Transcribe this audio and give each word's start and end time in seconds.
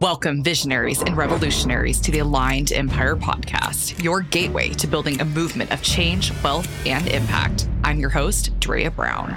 Welcome, 0.00 0.44
visionaries 0.44 1.02
and 1.02 1.16
revolutionaries, 1.16 2.00
to 2.02 2.12
the 2.12 2.20
Aligned 2.20 2.70
Empire 2.70 3.16
podcast, 3.16 4.00
your 4.00 4.20
gateway 4.20 4.68
to 4.74 4.86
building 4.86 5.20
a 5.20 5.24
movement 5.24 5.72
of 5.72 5.82
change, 5.82 6.30
wealth, 6.40 6.68
and 6.86 7.08
impact. 7.08 7.68
I'm 7.82 7.98
your 7.98 8.10
host, 8.10 8.56
Drea 8.60 8.92
Brown. 8.92 9.36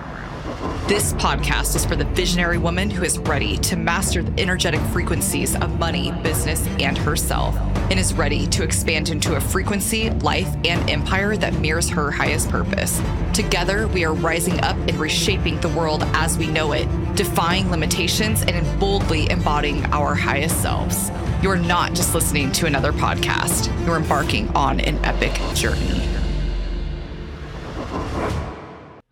This 0.87 1.13
podcast 1.13 1.75
is 1.75 1.85
for 1.85 1.95
the 1.95 2.03
visionary 2.05 2.57
woman 2.57 2.89
who 2.89 3.03
is 3.03 3.17
ready 3.19 3.57
to 3.59 3.77
master 3.77 4.21
the 4.21 4.41
energetic 4.41 4.81
frequencies 4.91 5.55
of 5.55 5.79
money, 5.79 6.11
business, 6.23 6.67
and 6.79 6.97
herself, 6.97 7.55
and 7.89 7.97
is 7.97 8.13
ready 8.13 8.45
to 8.47 8.63
expand 8.63 9.09
into 9.09 9.35
a 9.35 9.39
frequency, 9.39 10.09
life, 10.09 10.53
and 10.65 10.89
empire 10.89 11.37
that 11.37 11.53
mirrors 11.61 11.89
her 11.89 12.11
highest 12.11 12.49
purpose. 12.49 13.01
Together, 13.33 13.87
we 13.87 14.03
are 14.03 14.13
rising 14.13 14.59
up 14.61 14.75
and 14.75 14.95
reshaping 14.95 15.61
the 15.61 15.69
world 15.69 16.03
as 16.13 16.37
we 16.37 16.47
know 16.47 16.73
it, 16.73 16.87
defying 17.15 17.71
limitations 17.71 18.41
and 18.41 18.79
boldly 18.79 19.29
embodying 19.29 19.85
our 19.93 20.13
highest 20.13 20.61
selves. 20.61 21.09
You're 21.41 21.55
not 21.55 21.93
just 21.93 22.13
listening 22.13 22.51
to 22.53 22.65
another 22.65 22.91
podcast, 22.91 23.73
you're 23.85 23.97
embarking 23.97 24.49
on 24.49 24.81
an 24.81 24.97
epic 25.05 25.33
journey. 25.55 26.10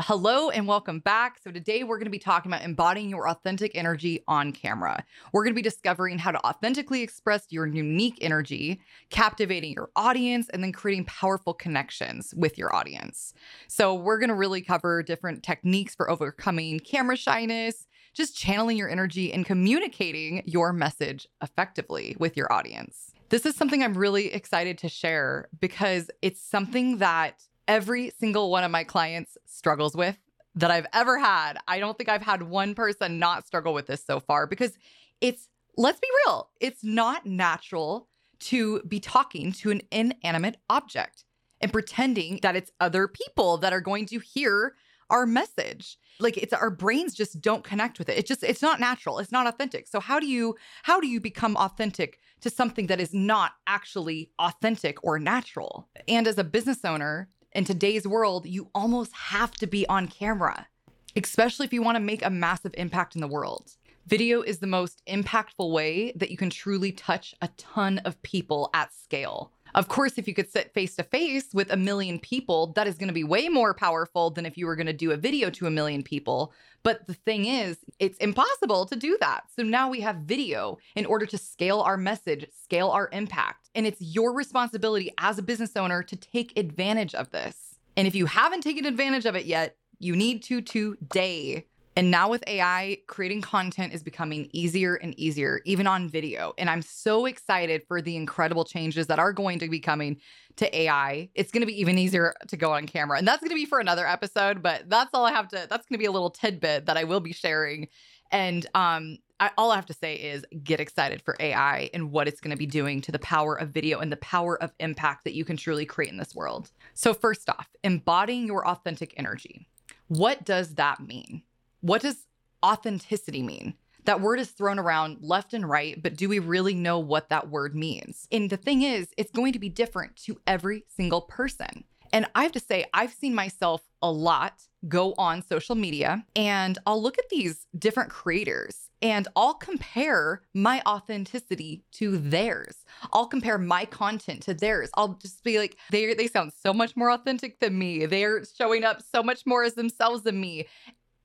Hello 0.04 0.50
and 0.50 0.66
welcome 0.66 1.02
back. 1.02 1.40
So, 1.44 1.52
today 1.52 1.84
we're 1.84 1.98
going 1.98 2.06
to 2.06 2.10
be 2.10 2.20
talking 2.20 2.50
about 2.50 2.64
embodying 2.64 3.10
your 3.10 3.28
authentic 3.28 3.74
energy 3.76 4.24
on 4.30 4.54
camera. 4.54 5.04
We're 5.34 5.44
going 5.44 5.54
to 5.54 5.58
be 5.58 5.62
discovering 5.62 6.18
how 6.18 6.32
to 6.32 6.40
authentically 6.48 7.02
express 7.02 7.48
your 7.50 7.68
unique 7.68 8.18
energy, 8.22 8.80
captivating 9.10 9.74
your 9.74 9.90
audience, 9.98 10.48
and 10.54 10.64
then 10.64 10.72
creating 10.72 11.04
powerful 11.04 11.54
connections 11.54 12.34
with 12.38 12.58
your 12.58 12.74
audience. 12.74 13.34
So, 13.68 13.94
we're 13.94 14.20
going 14.20 14.30
to 14.30 14.36
really 14.36 14.62
cover 14.62 15.04
different 15.04 15.44
techniques 15.44 15.96
for 15.96 16.10
overcoming 16.10 16.80
camera 16.80 17.18
shyness, 17.18 17.86
just 18.14 18.38
channeling 18.38 18.78
your 18.78 18.90
energy 18.90 19.34
and 19.34 19.46
communicating 19.46 20.44
your 20.46 20.72
message 20.72 21.28
effectively 21.44 22.16
with 22.18 22.38
your 22.38 22.52
audience. 22.54 23.12
This 23.28 23.46
is 23.46 23.58
something 23.58 23.84
I'm 23.84 23.98
really 23.98 24.34
excited 24.34 24.78
to 24.78 24.88
share 24.88 25.50
because 25.60 26.10
it's 26.22 26.42
something 26.42 27.00
that 27.00 27.44
every 27.70 28.12
single 28.20 28.50
one 28.50 28.64
of 28.64 28.72
my 28.72 28.84
clients 28.84 29.38
struggles 29.46 29.96
with 29.96 30.18
that 30.56 30.72
I've 30.72 30.88
ever 30.92 31.20
had. 31.20 31.54
I 31.68 31.80
don't 31.80 31.96
think 31.96 32.10
I've 32.10 32.24
had 32.24 32.42
one 32.42 32.74
person 32.74 33.20
not 33.20 33.46
struggle 33.46 33.76
with 33.76 33.86
this 33.86 34.04
so 34.04 34.20
far 34.20 34.48
because 34.48 34.74
it's, 35.22 35.48
let's 35.78 36.00
be 36.00 36.08
real, 36.26 36.50
it's 36.60 36.84
not 36.84 37.28
natural 37.28 38.10
to 38.40 38.82
be 38.88 39.00
talking 39.00 39.52
to 39.52 39.70
an 39.70 39.82
inanimate 39.92 40.58
object 40.70 41.26
and 41.62 41.72
pretending 41.72 42.40
that 42.42 42.56
it's 42.56 42.72
other 42.80 43.08
people 43.08 43.58
that 43.58 43.72
are 43.72 43.82
going 43.82 44.08
to 44.08 44.20
hear 44.20 44.74
our 45.12 45.28
message. 45.28 45.98
Like 46.20 46.38
it's 46.38 46.54
our 46.54 46.72
brains 46.72 47.14
just 47.14 47.40
don't 47.40 47.64
connect 47.64 48.00
with 48.00 48.10
it. 48.10 48.18
It 48.18 48.26
just 48.26 48.44
it's 48.44 48.62
not 48.62 48.80
natural. 48.80 49.20
It's 49.20 49.32
not 49.32 49.48
authentic. 49.48 49.88
So 49.88 50.00
how 50.00 50.20
do 50.20 50.28
you 50.28 50.56
how 50.84 51.00
do 51.00 51.08
you 51.08 51.20
become 51.20 51.56
authentic 51.58 52.20
to 52.42 52.50
something 52.50 52.88
that 52.88 53.00
is 53.00 53.14
not 53.14 53.54
actually 53.68 54.32
authentic 54.40 55.04
or 55.04 55.20
natural? 55.20 55.90
And 56.08 56.28
as 56.28 56.38
a 56.38 56.44
business 56.44 56.84
owner 56.84 57.30
in 57.54 57.66
today's 57.66 58.08
world, 58.08 58.46
you 58.46 58.70
almost 58.76 59.12
have 59.14 59.52
to 59.56 59.68
be 59.68 59.88
on 59.88 60.08
camera, 60.08 60.68
especially 61.16 61.66
if 61.66 61.74
you 61.74 61.82
want 61.82 61.96
to 61.96 62.00
make 62.00 62.24
a 62.24 62.30
massive 62.30 62.74
impact 62.78 63.16
in 63.16 63.22
the 63.22 63.28
world. 63.28 63.72
Video 64.06 64.42
is 64.42 64.60
the 64.60 64.68
most 64.68 65.02
impactful 65.08 65.72
way 65.72 66.12
that 66.16 66.32
you 66.32 66.38
can 66.38 66.50
truly 66.50 66.92
touch 66.92 67.36
a 67.42 67.50
ton 67.58 68.00
of 68.00 68.22
people 68.22 68.70
at 68.74 68.94
scale. 68.94 69.52
Of 69.76 69.88
course, 69.88 70.18
if 70.18 70.28
you 70.28 70.34
could 70.34 70.52
sit 70.52 70.74
face 70.74 70.96
to 70.96 71.04
face 71.04 71.54
with 71.54 71.72
a 71.72 71.78
million 71.78 72.20
people, 72.20 72.68
that 72.74 72.88
is 72.88 72.98
going 72.98 73.08
to 73.08 73.14
be 73.14 73.24
way 73.24 73.50
more 73.50 73.74
powerful 73.74 74.30
than 74.30 74.46
if 74.46 74.58
you 74.58 74.66
were 74.66 74.76
going 74.76 74.88
to 74.88 74.94
do 74.94 75.12
a 75.12 75.18
video 75.18 75.50
to 75.52 75.68
a 75.68 75.72
million 75.72 76.04
people. 76.04 76.54
But 76.84 77.08
the 77.08 77.14
thing 77.14 77.46
is, 77.46 77.78
it's 78.00 78.18
impossible 78.20 78.86
to 78.86 78.96
do 78.96 79.18
that. 79.20 79.44
So 79.56 79.64
now 79.64 79.90
we 79.90 80.02
have 80.02 80.18
video 80.18 80.78
in 80.96 81.06
order 81.06 81.26
to 81.28 81.38
scale 81.38 81.82
our 81.82 81.98
message, 81.98 82.48
scale 82.64 82.90
our 82.90 83.10
impact. 83.12 83.70
And 83.76 83.86
it's 83.86 84.02
your 84.02 84.34
responsibility 84.34 85.12
as 85.18 85.38
a 85.38 85.44
business 85.44 85.76
owner 85.76 86.04
to 86.04 86.16
take 86.16 86.58
advantage 86.58 87.14
of 87.14 87.32
this. 87.32 87.76
And 87.98 88.08
if 88.08 88.16
you 88.16 88.26
haven't 88.26 88.62
taken 88.62 88.86
advantage 88.86 89.26
of 89.26 89.36
it 89.36 89.46
yet, 89.46 89.76
you 90.00 90.16
need 90.16 90.44
to 90.44 90.62
today. 90.62 91.66
And 92.00 92.12
now 92.12 92.30
with 92.30 92.46
AI, 92.48 93.00
creating 93.08 93.42
content 93.42 93.94
is 93.94 94.04
becoming 94.04 94.50
easier 94.54 94.96
and 94.96 95.14
easier, 95.20 95.60
even 95.66 95.86
on 95.86 96.08
video. 96.08 96.54
And 96.58 96.70
I'm 96.70 96.82
so 96.82 97.26
excited 97.26 97.84
for 97.90 98.02
the 98.02 98.16
incredible 98.16 98.64
changes 98.64 99.08
that 99.08 99.20
are 99.20 99.34
going 99.34 99.60
to 99.60 99.68
be 99.68 99.82
coming 99.82 100.16
to 100.56 100.74
AI. 100.74 101.28
It's 101.36 101.52
going 101.52 101.60
to 101.60 101.68
be 101.68 101.78
even 101.78 101.98
easier 101.98 102.34
to 102.48 102.56
go 102.56 102.72
on 102.72 102.88
camera. 102.88 103.18
And 103.18 103.28
that's 103.28 103.42
going 103.42 103.50
to 103.50 103.56
be 103.56 103.66
for 103.66 103.82
another 103.82 104.08
episode, 104.08 104.64
but 104.64 104.88
that's 104.88 105.10
all 105.14 105.26
I 105.26 105.34
have 105.34 105.50
to, 105.50 105.68
that's 105.70 105.86
going 105.88 105.96
to 105.96 105.98
be 105.98 106.06
a 106.06 106.12
little 106.12 106.30
tidbit 106.30 106.86
that 106.86 106.96
I 106.96 107.04
will 107.04 107.20
be 107.20 107.34
sharing. 107.34 107.90
And 108.32 108.66
um, 108.76 109.18
I, 109.42 109.52
all 109.58 109.74
I 109.74 109.76
have 109.76 109.88
to 109.88 109.94
say 109.94 110.16
is 110.16 110.46
get 110.64 110.80
excited 110.80 111.22
for 111.22 111.36
AI 111.42 111.90
and 111.94 112.14
what 112.14 112.30
it's 112.30 112.40
going 112.40 112.52
to 112.52 112.58
be 112.58 112.66
doing 112.66 113.02
to 113.02 113.12
the 113.12 113.20
power 113.20 113.56
of 113.56 113.72
video 113.72 114.00
and 114.00 114.10
the 114.10 114.16
power 114.18 114.56
of 114.64 114.72
impact 114.80 115.26
that 115.26 115.34
you 115.34 115.44
can 115.44 115.58
truly 115.58 115.86
create 115.86 116.14
in 116.14 116.18
this 116.18 116.34
world. 116.34 116.72
So, 116.94 117.14
first 117.14 117.50
off, 117.50 117.68
embodying 117.84 118.48
your 118.48 118.66
authentic 118.66 119.14
energy. 119.18 119.68
What 120.08 120.46
does 120.46 120.76
that 120.76 121.02
mean? 121.02 121.44
What 121.82 122.02
does 122.02 122.28
authenticity 122.64 123.42
mean? 123.42 123.76
That 124.06 124.22
word 124.22 124.40
is 124.40 124.50
thrown 124.50 124.80
around 124.80 125.18
left 125.22 125.54
and 125.54 125.70
right, 125.70 126.02
but 126.02 126.16
do 126.16 126.30
we 126.30 126.40
really 126.40 126.74
know 126.74 127.00
what 127.00 127.30
that 127.30 127.50
word 127.50 127.76
means? 127.76 128.28
And 128.32 128.50
the 128.50 128.58
thing 128.58 128.82
is, 128.82 129.10
it's 129.18 129.32
going 129.32 129.54
to 129.54 129.60
be 129.60 129.70
different 129.70 130.16
to 130.24 130.40
every 130.48 130.86
single 130.88 131.22
person. 131.22 131.84
And 132.12 132.26
I 132.34 132.44
have 132.44 132.52
to 132.54 132.60
say, 132.60 132.86
I've 132.94 133.14
seen 133.14 133.36
myself 133.36 133.84
a 134.02 134.12
lot 134.12 134.64
go 134.88 135.14
on 135.18 135.42
social 135.42 135.76
media 135.76 136.26
and 136.36 136.78
I'll 136.86 137.02
look 137.02 137.18
at 137.18 137.30
these 137.30 137.68
different 137.78 138.10
creators 138.10 138.90
and 139.02 139.28
I'll 139.36 139.54
compare 139.54 140.42
my 140.54 140.82
authenticity 140.88 141.84
to 141.94 142.18
theirs. 142.18 142.78
I'll 143.14 143.28
compare 143.28 143.58
my 143.58 143.86
content 143.86 144.42
to 144.44 144.54
theirs. 144.54 144.90
I'll 144.96 145.20
just 145.22 145.44
be 145.44 145.60
like, 145.60 145.78
they 145.92 146.14
they 146.14 146.28
sound 146.28 146.54
so 146.54 146.74
much 146.74 146.96
more 146.96 147.12
authentic 147.12 147.60
than 147.60 147.78
me. 147.78 148.06
They're 148.06 148.44
showing 148.46 148.84
up 148.84 149.02
so 149.02 149.22
much 149.22 149.46
more 149.46 149.64
as 149.64 149.74
themselves 149.74 150.24
than 150.24 150.40
me. 150.40 150.68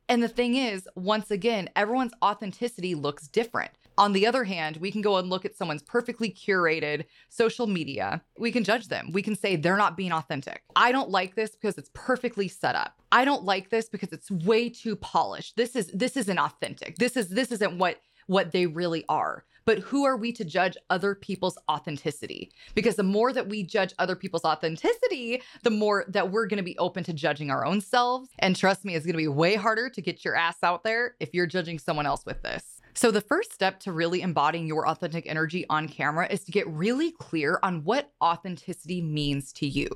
And 0.09 0.23
the 0.23 0.29
thing 0.29 0.55
is, 0.55 0.89
once 0.95 1.31
again, 1.31 1.71
everyone's 1.77 2.13
authenticity 2.23 2.95
looks 2.95 3.27
different. 3.29 3.71
On 3.97 4.13
the 4.13 4.27
other 4.27 4.45
hand, 4.45 4.79
we 4.79 4.91
can 4.91 5.03
go 5.03 5.17
and 5.19 5.31
look 5.31 5.45
at 5.45 5.57
someone's 5.57 5.83
perfectly 5.83 6.29
curated 6.31 7.05
social 7.29 7.67
media. 7.67 8.23
We 8.37 8.51
can 8.51 8.65
judge 8.65 8.89
them. 8.89 9.11
We 9.13 9.23
can 9.23 9.37
say 9.37 9.55
they're 9.55 9.77
not 9.77 9.97
being 9.97 10.13
authentic. 10.13 10.63
I 10.75 10.91
don't 10.91 11.11
like 11.11 11.37
this 11.37 11.53
because 11.53 11.79
it's 11.79 11.91
perfectly 11.95 12.49
set 12.49 12.75
up. 12.75 13.01
I 13.13 13.25
don't 13.25 13.45
like 13.45 13.71
this 13.71 13.89
because 13.89 14.13
it's 14.13 14.31
way 14.31 14.69
too 14.69 14.97
polished. 14.97 15.57
This 15.57 15.77
is 15.77 15.87
this 15.93 16.17
isn't 16.17 16.39
authentic. 16.39 16.97
This 16.97 17.17
is 17.17 17.29
this 17.29 17.53
isn't 17.53 17.79
what 17.79 18.01
what 18.27 18.53
they 18.53 18.67
really 18.67 19.05
are. 19.09 19.45
But 19.67 19.79
who 19.79 20.05
are 20.05 20.17
we 20.17 20.33
to 20.33 20.45
judge 20.45 20.77
other 20.91 21.15
people's 21.15 21.59
authenticity? 21.71 22.53
Because 22.75 22.97
the 22.97 23.03
more 23.03 23.33
that 23.33 23.49
we 23.49 23.63
judge 23.63 23.95
other 23.99 24.17
people's 24.17 24.45
authenticity, 24.45 25.43
the 25.63 25.71
more 25.71 26.05
that 26.09 26.31
we're 26.31 26.47
going 26.47 26.59
to 26.59 26.65
be 26.65 26.79
open 26.79 27.05
to 27.05 27.13
judging 27.13 27.51
our 27.51 27.65
own 27.65 27.81
selves. 27.81 28.29
And 28.39 28.55
trust 28.55 28.85
me, 28.85 28.95
it's 28.95 29.07
going 29.07 29.15
to 29.15 29.19
be 29.19 29.29
way 29.29 29.55
harder 29.55 29.89
to 29.89 30.03
get 30.03 30.25
your 30.25 30.37
ass 30.37 30.63
out 30.63 30.85
there 30.85 31.15
if 31.21 31.33
you're 31.33 31.47
judging 31.47 31.79
someone 31.79 32.07
else 32.07 32.27
with 32.27 32.43
this. 32.43 32.81
So, 32.97 33.11
the 33.11 33.21
first 33.21 33.53
step 33.53 33.81
to 33.81 33.93
really 33.93 34.23
embodying 34.23 34.69
your 34.69 34.87
authentic 34.87 35.27
energy 35.27 35.67
on 35.69 35.89
camera 35.89 36.29
is 36.31 36.45
to 36.45 36.53
get 36.53 36.69
really 36.69 37.11
clear 37.11 37.59
on 37.65 37.83
what 37.83 38.13
authenticity 38.23 39.03
means 39.03 39.53
to 39.55 39.67
you. 39.67 39.89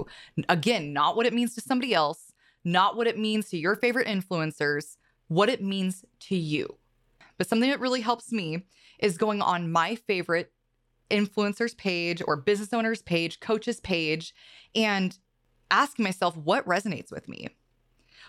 Again, 0.48 0.92
not 0.92 1.14
what 1.14 1.24
it 1.24 1.32
means 1.32 1.54
to 1.54 1.60
somebody 1.60 1.94
else, 1.94 2.32
not 2.64 2.96
what 2.96 3.06
it 3.06 3.16
means 3.16 3.50
to 3.50 3.56
your 3.56 3.76
favorite 3.76 4.08
influencers, 4.08 4.96
what 5.28 5.48
it 5.48 5.62
means 5.62 6.04
to 6.20 6.36
you. 6.36 6.76
But 7.36 7.48
something 7.48 7.70
that 7.70 7.78
really 7.78 8.00
helps 8.00 8.32
me 8.32 8.64
is 8.98 9.18
going 9.18 9.42
on 9.42 9.72
my 9.72 9.94
favorite 9.94 10.52
influencers 11.10 11.76
page 11.76 12.22
or 12.26 12.36
business 12.36 12.72
owners 12.72 13.02
page, 13.02 13.40
coaches 13.40 13.80
page, 13.80 14.34
and 14.74 15.18
asking 15.70 16.04
myself 16.04 16.36
what 16.36 16.66
resonates 16.66 17.10
with 17.10 17.28
me. 17.28 17.48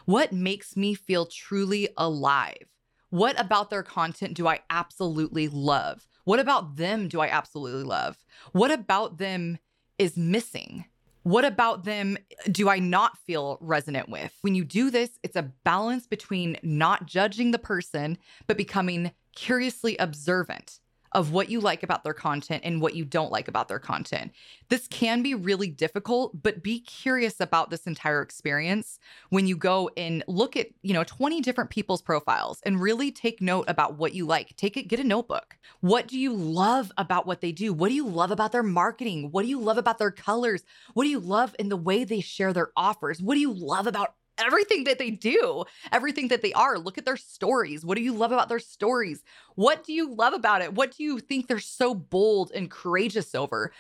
What 0.06 0.32
makes 0.32 0.76
me 0.76 0.94
feel 0.94 1.26
truly 1.26 1.90
alive? 1.98 2.68
What 3.10 3.40
about 3.40 3.70
their 3.70 3.84
content 3.84 4.36
do 4.36 4.48
I 4.48 4.60
absolutely 4.70 5.48
love? 5.48 6.08
What 6.24 6.40
about 6.40 6.76
them 6.78 7.08
do 7.08 7.20
I 7.22 7.28
absolutely 7.28 7.84
love? 7.84 8.18
What 8.52 8.72
about 8.72 9.18
them 9.18 9.58
is 9.98 10.16
missing? 10.16 10.86
What 11.30 11.46
about 11.46 11.84
them 11.84 12.18
do 12.52 12.70
I 12.70 12.80
not 12.80 13.16
feel 13.20 13.60
resonant 13.62 14.10
with? 14.10 14.34
When 14.42 14.56
you 14.56 14.66
do 14.66 14.90
this, 14.90 15.12
it's 15.22 15.36
a 15.36 15.52
balance 15.64 16.08
between 16.08 16.58
not 16.64 17.06
judging 17.06 17.52
the 17.52 17.60
person, 17.60 18.18
but 18.48 18.58
becoming 18.58 19.12
curiously 19.36 19.96
observant 19.98 20.80
of 21.12 21.32
what 21.32 21.50
you 21.50 21.60
like 21.60 21.84
about 21.84 22.04
their 22.04 22.14
content 22.14 22.62
and 22.64 22.82
what 22.82 22.96
you 22.96 23.06
don't 23.06 23.32
like 23.32 23.48
about 23.48 23.68
their 23.68 23.80
content. 23.80 24.32
This 24.70 24.88
can 24.88 25.22
be 25.22 25.34
really 25.34 25.70
difficult, 25.70 26.42
but 26.42 26.64
be 26.64 26.80
curious 26.80 27.40
about 27.40 27.70
this 27.70 27.88
entire 27.88 28.22
experience 28.22 29.00
when 29.30 29.48
you 29.48 29.58
go 29.58 29.90
and 29.98 30.24
look 30.28 30.56
at, 30.56 30.68
you 30.82 30.94
know, 30.94 31.04
20 31.04 31.42
different 31.42 31.70
people's 31.70 32.02
profiles 32.02 32.60
and 32.64 32.82
really 32.82 33.12
take 33.12 33.42
note 33.42 33.66
about 33.68 33.98
what 33.98 34.14
you 34.14 34.26
like. 34.26 34.56
Take 34.56 34.78
it, 34.78 34.88
get 34.88 35.00
a 35.00 35.04
notebook. 35.04 35.58
What 35.82 36.08
do 36.08 36.20
you 36.20 36.34
love 36.34 36.92
about 36.98 37.26
what 37.26 37.42
they 37.42 37.52
do? 37.52 37.74
What 37.74 37.90
do 37.90 37.96
you 37.96 38.08
love 38.08 38.32
about 38.32 38.52
their 38.52 38.64
marketing? 38.64 39.30
What 39.32 39.44
do 39.44 39.48
you 39.50 39.60
love 39.60 39.78
about 39.78 39.98
their 39.98 40.12
colors? 40.12 40.64
What 40.94 41.04
do 41.04 41.10
you 41.10 41.20
love 41.20 41.56
in 41.58 41.70
the 41.70 41.78
way 41.78 42.04
they 42.04 42.22
share 42.22 42.54
their 42.54 42.70
offers? 42.76 43.22
What 43.22 43.36
do 43.36 43.40
you 43.40 43.54
love 43.54 43.88
about 43.88 44.14
everything 44.40 44.86
that 44.86 45.00
they 45.00 45.12
do, 45.12 45.66
everything 45.92 46.30
that 46.30 46.42
they 46.42 46.54
are. 46.54 46.78
Look 46.78 46.98
at 46.98 47.06
their 47.06 47.18
stories. 47.18 47.86
What 47.86 47.96
do 47.96 48.02
you 48.02 48.14
love 48.14 48.32
about 48.32 48.50
their 48.50 48.60
stories? 48.60 49.24
What 49.56 49.84
do 49.84 49.94
you 49.94 50.14
love 50.14 50.34
about 50.34 50.62
it? 50.62 50.74
What 50.74 50.96
do 50.96 51.04
you 51.04 51.20
think 51.20 51.48
they're 51.48 51.60
so 51.60 51.94
bold 51.94 52.52
and 52.54 52.70
courageous 52.70 53.36
over? 53.36 53.72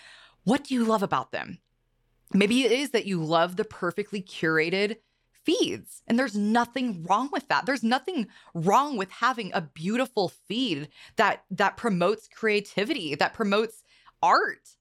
What 0.43 0.63
do 0.63 0.73
you 0.73 0.85
love 0.85 1.03
about 1.03 1.31
them? 1.31 1.59
Maybe 2.33 2.63
it 2.63 2.71
is 2.71 2.91
that 2.91 3.05
you 3.05 3.23
love 3.23 3.55
the 3.55 3.65
perfectly 3.65 4.21
curated 4.21 4.97
feeds. 5.43 6.03
And 6.07 6.19
there's 6.19 6.35
nothing 6.35 7.03
wrong 7.03 7.29
with 7.31 7.47
that. 7.47 7.65
There's 7.65 7.83
nothing 7.83 8.27
wrong 8.53 8.97
with 8.97 9.09
having 9.09 9.51
a 9.53 9.61
beautiful 9.61 10.29
feed 10.29 10.89
that 11.15 11.43
that 11.51 11.77
promotes 11.77 12.27
creativity, 12.27 13.15
that 13.15 13.33
promotes 13.33 13.83
art. 14.21 14.75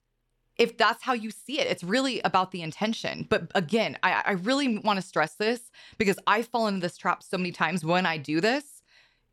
If 0.59 0.77
that's 0.77 1.03
how 1.03 1.13
you 1.13 1.31
see 1.31 1.61
it, 1.61 1.69
it's 1.69 1.85
really 1.85 2.21
about 2.21 2.51
the 2.51 2.63
intention. 2.63 3.27
But 3.29 3.51
again, 3.55 3.97
I, 4.03 4.23
I 4.27 4.33
really 4.33 4.79
want 4.79 5.01
to 5.01 5.07
stress 5.07 5.35
this 5.35 5.71
because 5.99 6.19
I 6.27 6.43
fall 6.43 6.67
into 6.67 6.81
this 6.81 6.97
trap 6.97 7.23
so 7.23 7.39
many 7.39 7.53
times 7.53 7.85
when 7.85 8.07
I 8.07 8.19
do 8.19 8.41
this 8.41 8.83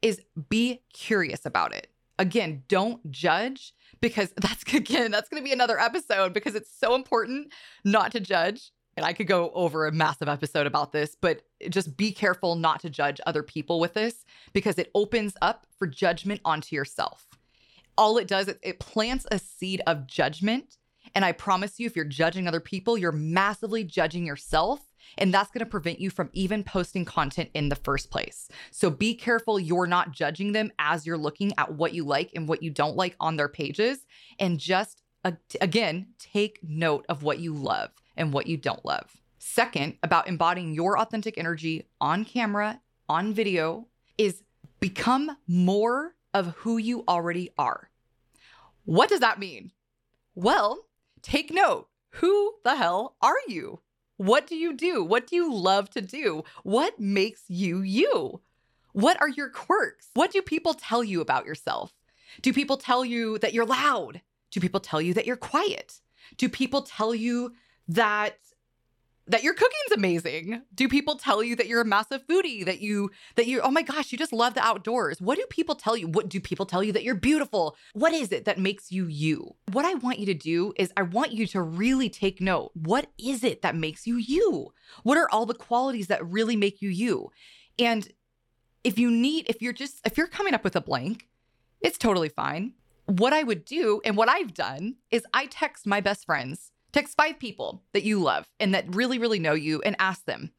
is 0.02 0.22
be 0.50 0.82
curious 0.94 1.46
about 1.46 1.74
it. 1.74 1.88
Again, 2.20 2.64
don't 2.68 3.12
judge 3.12 3.74
because 4.02 4.34
that's 4.38 4.64
again, 4.74 5.12
that's 5.12 5.30
going 5.30 5.42
to 5.42 5.46
be 5.46 5.54
another 5.54 5.80
episode 5.80 6.34
because 6.34 6.56
it's 6.56 6.72
so 6.72 6.96
important 6.96 7.52
not 7.84 8.12
to 8.12 8.20
judge 8.20 8.72
and 8.98 9.06
I 9.06 9.14
could 9.14 9.28
go 9.28 9.52
over 9.54 9.88
a 9.88 9.92
massive 9.92 10.30
episode 10.30 10.68
about 10.68 10.92
this, 10.92 11.16
but 11.20 11.42
just 11.70 11.98
be 11.98 12.12
careful 12.12 12.56
not 12.56 12.80
to 12.82 12.90
judge 12.90 13.20
other 13.26 13.44
people 13.44 13.80
with 13.80 13.94
this 13.94 14.26
because 14.54 14.78
it 14.78 14.90
opens 14.96 15.36
up 15.42 15.68
for 15.78 15.86
judgment 15.86 16.42
onto 16.46 16.76
yourself. 16.76 17.28
All 17.98 18.18
it 18.18 18.28
does, 18.28 18.48
it, 18.48 18.80
plants 18.80 19.26
a 19.32 19.40
seed 19.40 19.82
of 19.86 20.08
judgment. 20.08 20.78
And 21.16 21.24
I 21.24 21.32
promise 21.32 21.80
you, 21.80 21.88
if 21.88 21.96
you're 21.96 22.06
judging 22.06 22.48
other 22.48 22.60
people, 22.60 22.98
you're 22.98 23.14
massively 23.14 23.84
judging 23.84 24.28
yourself. 24.28 24.82
And 25.18 25.34
that's 25.34 25.50
going 25.50 25.64
to 25.64 25.66
prevent 25.66 26.02
you 26.02 26.10
from 26.10 26.30
even 26.34 26.64
posting 26.64 27.06
content 27.06 27.50
in 27.54 27.70
the 27.70 27.76
first 27.76 28.12
place. 28.12 28.50
So 28.72 28.90
be 28.90 29.16
careful 29.16 29.60
you're 29.60 29.88
not 29.88 30.12
judging 30.12 30.52
them 30.52 30.72
as 30.78 31.06
you're 31.06 31.18
looking 31.18 31.54
at 31.58 31.74
what 31.74 31.94
you 31.94 32.04
like 32.04 32.32
and 32.36 32.50
what 32.50 32.62
you 32.62 32.70
don't 32.70 32.98
like 32.98 33.16
on 33.20 33.38
their 33.38 33.48
pages. 33.48 34.06
And 34.40 34.60
just, 34.60 35.04
uh, 35.24 35.32
again, 35.62 36.08
take 36.20 36.60
note 36.62 37.06
of 37.08 37.24
what 37.24 37.40
you 37.40 37.54
love 37.54 37.92
and 38.18 38.34
what 38.34 38.48
you 38.48 38.58
don't 38.58 38.84
love. 38.84 39.22
Second, 39.38 39.98
about 40.04 40.28
embodying 40.28 40.74
your 40.74 41.00
authentic 41.00 41.38
energy 41.38 41.88
on 42.02 42.26
camera, 42.26 42.82
on 43.08 43.34
video, 43.34 43.88
is 44.18 44.44
become 44.80 45.38
more 45.48 46.16
of 46.34 46.48
who 46.58 46.78
you 46.78 47.04
already 47.08 47.52
are. 47.58 47.90
What 48.84 49.08
does 49.08 49.22
that 49.22 49.40
mean? 49.40 49.72
Well, 50.34 50.86
take 51.26 51.52
note. 51.52 51.88
Who 52.22 52.54
the 52.64 52.76
hell 52.76 53.18
are 53.22 53.40
you? 53.48 53.82
What 54.18 54.48
do 54.48 54.56
you 54.56 54.74
do? 54.74 55.04
What 55.04 55.28
do 55.28 55.36
you 55.36 55.54
love 55.54 55.90
to 55.92 56.02
do? 56.02 56.44
What 56.64 57.00
makes 57.00 57.44
you 57.50 57.82
you? 57.82 58.42
What 58.94 59.20
are 59.20 59.28
your 59.28 59.50
quirks? 59.50 60.08
What 60.14 60.32
do 60.32 60.42
people 60.42 60.74
tell 60.74 61.04
you 61.04 61.20
about 61.20 61.46
yourself? 61.46 61.92
Do 62.42 62.54
people 62.54 62.78
tell 62.78 63.04
you 63.04 63.38
that 63.40 63.54
you're 63.54 63.66
loud? 63.66 64.22
Do 64.52 64.62
people 64.62 64.80
tell 64.80 65.02
you 65.02 65.14
that 65.16 65.26
you're 65.26 65.36
quiet? 65.36 66.00
Do 66.38 66.48
people 66.48 66.84
tell 66.84 67.14
you 67.14 67.54
that 67.90 68.38
that 69.28 69.44
your 69.44 69.54
cooking's 69.54 69.92
amazing? 69.96 70.62
Do 70.74 70.88
people 70.88 71.16
tell 71.16 71.42
you 71.42 71.56
that 71.56 71.68
you're 71.68 71.82
a 71.82 71.86
massive 71.86 72.26
foodie? 72.28 72.66
That 72.66 72.80
you 72.82 73.10
that 73.36 73.48
you 73.48 73.62
oh 73.62 73.72
my 73.72 73.82
gosh, 73.82 74.12
you 74.12 74.18
just 74.18 74.34
love 74.34 74.54
the 74.54 74.64
outdoors. 74.64 75.20
What 75.20 75.38
do 75.38 75.46
people 75.50 75.76
tell 75.76 75.98
you? 75.98 76.08
What 76.08 76.30
do 76.30 76.40
people 76.40 76.66
tell 76.66 76.84
you 76.84 76.92
that 76.94 77.04
you're 77.04 77.16
beautiful? 77.16 77.76
What 77.94 78.14
is 78.14 78.32
it 78.32 78.46
that 78.46 78.60
makes 78.60 78.92
you 78.92 79.08
you? 79.08 79.56
What 79.72 79.86
I 79.86 79.96
want 79.96 80.20
you 80.20 80.26
to 80.28 80.34
do 80.34 80.74
is 80.78 80.94
I 80.96 81.02
want 81.02 81.32
you 81.32 81.48
to 81.48 81.62
really 81.62 82.10
take 82.10 82.40
note. 82.40 82.72
What 82.74 83.08
is 83.18 83.44
it 83.44 83.62
that 83.64 83.76
makes 83.76 84.06
you 84.06 84.18
you? 84.18 84.74
What 85.04 85.18
are 85.18 85.30
all 85.32 85.46
the 85.46 85.54
qualities 85.54 86.08
that 86.08 86.26
really 86.26 86.56
make 86.56 86.82
you 86.82 86.90
you? 86.90 87.32
And 87.80 88.08
if 88.84 89.00
you 89.00 89.10
need 89.10 89.48
if 89.50 89.62
you're 89.62 89.74
just 89.74 90.02
if 90.06 90.18
you're 90.18 90.28
coming 90.28 90.54
up 90.54 90.64
with 90.64 90.76
a 90.76 90.82
blank, 90.82 91.28
it's 91.82 91.98
totally 91.98 92.30
fine. 92.30 92.74
What 93.08 93.34
I 93.34 93.44
would 93.44 93.66
do 93.66 94.02
and 94.06 94.16
what 94.18 94.30
I've 94.30 94.54
done 94.54 94.96
is 95.10 95.24
I 95.34 95.48
text 95.48 95.88
my 95.88 96.02
best 96.02 96.26
friends 96.26 96.72
Text 96.96 97.18
five 97.18 97.40
people 97.40 97.84
that 97.92 98.06
you 98.06 98.22
love 98.22 98.48
and 98.58 98.74
that 98.74 98.96
really, 98.96 99.20
really 99.20 99.38
know 99.38 99.52
you 99.52 99.82
and 99.82 99.98
ask 100.00 100.24
them, 100.24 100.54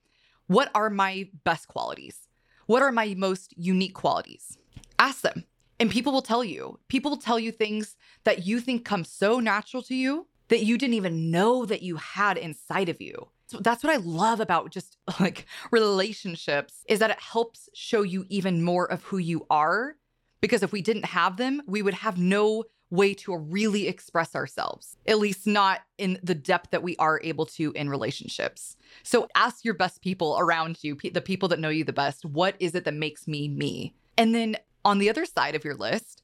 what 0.49 0.71
are 0.75 0.91
my 0.91 1.31
best 1.45 1.67
qualities? 1.67 2.29
What 2.67 2.83
are 2.83 2.93
my 2.93 3.15
most 3.17 3.55
unique 3.57 3.95
qualities? 3.95 4.59
Ask 4.99 5.23
them. 5.23 5.45
And 5.81 5.91
people 5.91 6.13
will 6.13 6.21
tell 6.21 6.45
you. 6.45 6.79
People 6.89 7.13
will 7.13 7.17
tell 7.17 7.41
you 7.41 7.51
things 7.51 7.97
that 8.25 8.47
you 8.47 8.61
think 8.61 8.85
come 8.85 9.03
so 9.03 9.41
natural 9.41 9.83
to 9.85 9.95
you 9.95 10.27
that 10.49 10.63
you 10.63 10.77
didn't 10.77 10.93
even 10.93 11.31
know 11.31 11.65
that 11.65 11.81
you 11.81 11.97
had 11.97 12.37
inside 12.37 12.91
of 12.91 13.01
you. 13.01 13.31
So 13.47 13.57
that's 13.61 13.83
what 13.83 13.95
I 13.95 13.97
love 13.97 14.39
about 14.39 14.71
just 14.71 14.99
like 15.21 15.47
relationships 15.71 16.85
is 16.87 16.99
that 16.99 17.11
it 17.11 17.19
helps 17.19 17.71
show 17.73 18.03
you 18.03 18.27
even 18.29 18.63
more 18.63 18.85
of 18.85 19.03
who 19.05 19.17
you 19.17 19.47
are 19.49 19.97
because 20.43 20.63
if 20.63 20.71
we 20.71 20.83
didn't 20.83 21.07
have 21.07 21.39
them, 21.39 21.63
we 21.67 21.81
would 21.81 21.95
have 21.95 22.19
no 22.19 22.65
way 22.91 23.15
to 23.15 23.37
really 23.37 23.89
express 23.89 24.35
ourselves, 24.35 24.97
at 25.07 25.19
least 25.19 25.47
not 25.47 25.81
in 25.99 26.19
the 26.23 26.35
depth 26.35 26.71
that 26.71 26.83
we 26.83 26.97
are 26.97 27.21
able 27.25 27.47
to 27.47 27.73
in 27.73 27.89
relationships. 27.89 28.77
So 29.03 29.29
ask 29.35 29.65
your 29.65 29.75
best 29.75 30.03
people 30.03 30.37
around 30.39 30.79
you, 30.83 30.97
the 31.13 31.21
people 31.21 31.49
that 31.49 31.59
know 31.59 31.69
you 31.69 31.85
the 31.85 31.93
best, 31.93 32.25
what 32.25 32.55
is 32.61 32.75
it 32.75 32.85
that 32.85 32.95
makes 32.95 33.27
me 33.27 33.49
me? 33.49 33.95
And 34.17 34.35
then 34.35 34.57
on 34.85 34.99
the 34.99 35.11
other 35.11 35.25
side 35.25 35.55
of 35.55 35.65
your 35.65 35.75
list, 35.75 36.23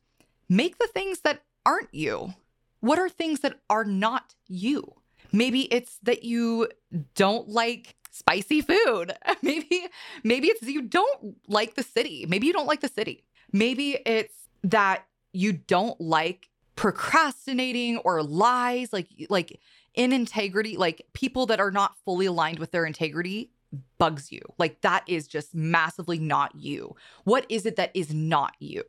make 0.49 0.79
the 0.79 0.87
things 0.87 1.20
that 1.20 1.43
aren't 1.67 1.93
you. 1.93 2.35
What 2.81 2.99
are 2.99 3.09
things 3.09 3.41
that 3.41 3.61
are 3.69 3.85
not 3.85 4.35
you? 4.49 4.94
Maybe 5.32 5.62
it's 5.73 5.99
that 6.03 6.25
you 6.25 6.69
don't 7.14 7.49
like 7.49 7.97
spicy 8.11 8.61
food. 8.61 9.14
Maybe 9.43 9.87
maybe 10.23 10.49
it's 10.49 10.62
you 10.62 10.82
don't 10.82 11.35
like 11.49 11.75
the 11.75 11.82
city. 11.82 12.26
Maybe 12.29 12.47
you 12.47 12.53
don't 12.53 12.67
like 12.67 12.81
the 12.81 12.88
city. 12.88 13.25
Maybe 13.53 13.99
it's 14.05 14.35
that 14.64 15.06
you 15.32 15.53
don't 15.53 15.99
like 16.00 16.49
procrastinating 16.77 17.99
or 17.99 18.23
lies 18.23 18.93
like 18.93 19.09
like 19.29 19.61
in 19.95 20.13
integrity, 20.13 20.77
like 20.77 21.07
people 21.13 21.47
that 21.47 21.61
are 21.61 21.71
not 21.71 21.97
fully 22.05 22.27
aligned 22.27 22.59
with 22.59 22.71
their 22.71 22.87
integrity 22.87 23.51
bugs 23.99 24.33
you. 24.33 24.41
Like 24.59 24.81
that 24.83 25.05
is 25.07 25.27
just 25.27 25.55
massively 25.55 26.19
not 26.19 26.55
you. 26.55 26.97
What 27.25 27.47
is 27.49 27.67
it 27.67 27.77
that 27.77 27.91
is 27.95 28.13
not 28.13 28.55
you? 28.59 28.83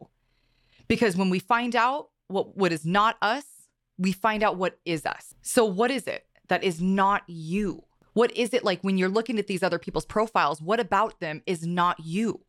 Because 0.87 1.15
when 1.15 1.29
we 1.29 1.39
find 1.39 1.75
out 1.75 2.09
what 2.27 2.57
what 2.57 2.71
is 2.71 2.85
not 2.85 3.17
us 3.21 3.45
we 3.97 4.11
find 4.11 4.41
out 4.41 4.57
what 4.57 4.79
is 4.85 5.05
us. 5.05 5.35
So 5.41 5.65
what 5.65 5.91
is 5.91 6.07
it 6.07 6.25
that 6.47 6.63
is 6.63 6.81
not 6.81 7.23
you? 7.27 7.83
What 8.13 8.35
is 8.35 8.53
it 8.53 8.63
like 8.63 8.81
when 8.81 8.97
you're 8.97 9.09
looking 9.09 9.39
at 9.39 9.47
these 9.47 9.63
other 9.63 9.79
people's 9.79 10.05
profiles 10.05 10.61
what 10.61 10.79
about 10.79 11.19
them 11.19 11.41
is 11.45 11.65
not 11.65 11.99
you? 11.99 12.41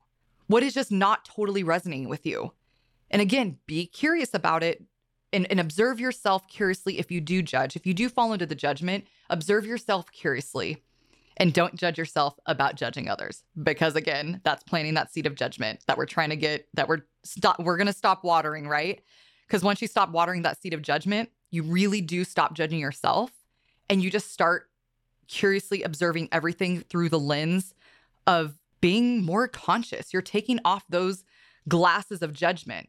What 0.47 0.63
is 0.63 0.75
just 0.75 0.93
not 0.93 1.25
totally 1.25 1.63
resonating 1.63 2.09
with 2.09 2.27
you? 2.27 2.53
And 3.11 3.21
again 3.21 3.59
be 3.67 3.87
curious 3.87 4.33
about 4.35 4.63
it 4.63 4.85
and, 5.35 5.47
and 5.51 5.61
observe 5.61 6.01
yourself 6.01 6.47
curiously 6.49 6.99
if 6.99 7.11
you 7.11 7.21
do 7.21 7.43
judge. 7.43 7.77
If 7.77 7.87
you 7.87 7.93
do 7.93 8.09
fall 8.09 8.33
into 8.33 8.47
the 8.47 8.55
judgment, 8.55 9.07
observe 9.29 9.67
yourself 9.67 10.11
curiously 10.13 10.83
and 11.37 11.53
don't 11.53 11.75
judge 11.75 11.99
yourself 11.99 12.39
about 12.47 12.77
judging 12.77 13.09
others. 13.09 13.43
Because 13.61 13.97
again 13.97 14.41
that's 14.45 14.63
planting 14.63 14.95
that 14.95 15.13
seed 15.13 15.27
of 15.27 15.35
judgment 15.35 15.81
that 15.87 15.99
we're 15.99 16.07
trying 16.07 16.31
to 16.31 16.37
get 16.37 16.69
that 16.75 16.89
we're 16.89 17.03
stop 17.25 17.59
we're 17.59 17.77
going 17.77 17.89
to 17.89 17.93
stop 17.93 18.25
watering 18.25 18.69
right? 18.69 19.03
Because 19.47 19.63
once 19.63 19.83
you 19.83 19.89
stop 19.89 20.11
watering 20.11 20.43
that 20.43 20.63
seed 20.63 20.73
of 20.73 20.83
judgment 20.83 21.31
you 21.51 21.63
really 21.63 22.01
do 22.01 22.25
stop 22.25 22.55
judging 22.55 22.79
yourself 22.79 23.31
and 23.91 24.03
you 24.03 24.11
just 24.11 24.33
start 24.33 24.71
curiously 25.27 25.83
observing 25.83 26.29
everything 26.33 26.81
through 26.83 27.09
the 27.09 27.19
lens 27.19 27.75
of 28.27 28.59
being 28.81 29.25
more 29.25 29.49
conscious. 29.49 30.13
You're 30.13 30.23
taking 30.23 30.61
off 30.65 30.85
those 30.89 31.25
glasses 31.69 32.23
of 32.23 32.33
judgment 32.33 32.89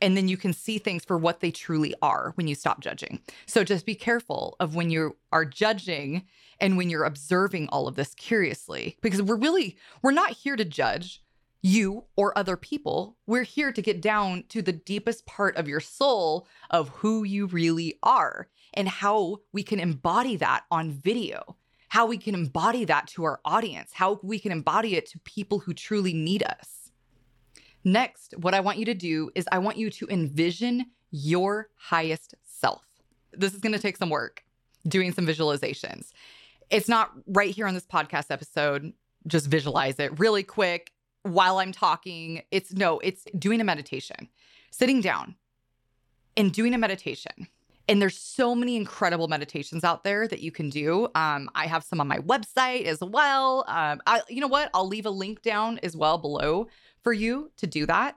and 0.00 0.16
then 0.16 0.28
you 0.28 0.36
can 0.36 0.52
see 0.52 0.78
things 0.78 1.04
for 1.04 1.16
what 1.16 1.40
they 1.40 1.50
truly 1.50 1.94
are 2.02 2.32
when 2.34 2.46
you 2.46 2.54
stop 2.54 2.80
judging. 2.80 3.20
So 3.46 3.64
just 3.64 3.86
be 3.86 3.94
careful 3.94 4.56
of 4.60 4.74
when 4.74 4.90
you 4.90 5.16
are 5.32 5.44
judging 5.44 6.24
and 6.60 6.76
when 6.76 6.90
you're 6.90 7.04
observing 7.04 7.68
all 7.68 7.88
of 7.88 7.96
this 7.96 8.14
curiously 8.14 8.96
because 9.02 9.22
we're 9.22 9.36
really 9.36 9.76
we're 10.02 10.12
not 10.12 10.32
here 10.32 10.56
to 10.56 10.64
judge 10.64 11.22
you 11.62 12.04
or 12.16 12.36
other 12.38 12.56
people. 12.56 13.16
We're 13.26 13.42
here 13.42 13.72
to 13.72 13.82
get 13.82 14.00
down 14.00 14.44
to 14.50 14.62
the 14.62 14.72
deepest 14.72 15.26
part 15.26 15.56
of 15.56 15.66
your 15.66 15.80
soul 15.80 16.46
of 16.70 16.90
who 16.90 17.24
you 17.24 17.46
really 17.46 17.98
are 18.02 18.48
and 18.74 18.88
how 18.88 19.38
we 19.52 19.62
can 19.62 19.80
embody 19.80 20.36
that 20.36 20.64
on 20.70 20.92
video. 20.92 21.56
How 21.88 22.06
we 22.06 22.18
can 22.18 22.34
embody 22.34 22.84
that 22.84 23.06
to 23.08 23.24
our 23.24 23.40
audience, 23.44 23.92
how 23.94 24.20
we 24.22 24.38
can 24.38 24.52
embody 24.52 24.96
it 24.96 25.06
to 25.10 25.18
people 25.20 25.60
who 25.60 25.72
truly 25.72 26.12
need 26.12 26.42
us. 26.42 26.85
Next, 27.86 28.34
what 28.38 28.52
I 28.52 28.58
want 28.58 28.78
you 28.78 28.84
to 28.86 28.94
do 28.94 29.30
is 29.36 29.46
I 29.52 29.58
want 29.58 29.76
you 29.76 29.90
to 29.90 30.08
envision 30.08 30.86
your 31.12 31.68
highest 31.76 32.34
self. 32.42 32.84
This 33.32 33.54
is 33.54 33.60
going 33.60 33.74
to 33.74 33.78
take 33.78 33.96
some 33.96 34.10
work 34.10 34.42
doing 34.88 35.12
some 35.12 35.24
visualizations. 35.24 36.10
It's 36.68 36.88
not 36.88 37.12
right 37.28 37.54
here 37.54 37.68
on 37.68 37.74
this 37.74 37.86
podcast 37.86 38.26
episode. 38.30 38.92
Just 39.28 39.46
visualize 39.46 40.00
it 40.00 40.18
really 40.18 40.42
quick 40.42 40.90
while 41.22 41.58
I'm 41.58 41.70
talking. 41.70 42.42
It's 42.50 42.72
no, 42.72 42.98
it's 42.98 43.24
doing 43.38 43.60
a 43.60 43.64
meditation, 43.64 44.28
sitting 44.72 45.00
down 45.00 45.36
and 46.36 46.52
doing 46.52 46.74
a 46.74 46.78
meditation 46.78 47.46
And 47.88 48.02
there's 48.02 48.18
so 48.18 48.54
many 48.54 48.76
incredible 48.76 49.28
meditations 49.28 49.84
out 49.84 50.02
there 50.02 50.26
that 50.26 50.40
you 50.40 50.50
can 50.50 50.70
do. 50.70 51.08
Um, 51.14 51.48
I 51.54 51.66
have 51.66 51.84
some 51.84 52.00
on 52.00 52.08
my 52.08 52.18
website 52.18 52.84
as 52.84 53.00
well. 53.00 53.64
Um, 53.68 54.00
I, 54.06 54.22
you 54.28 54.40
know 54.40 54.48
what? 54.48 54.70
I'll 54.74 54.88
leave 54.88 55.06
a 55.06 55.10
link 55.10 55.42
down 55.42 55.78
as 55.82 55.96
well 55.96 56.18
below 56.18 56.66
for 57.06 57.12
you 57.12 57.52
to 57.56 57.68
do 57.68 57.86
that. 57.86 58.16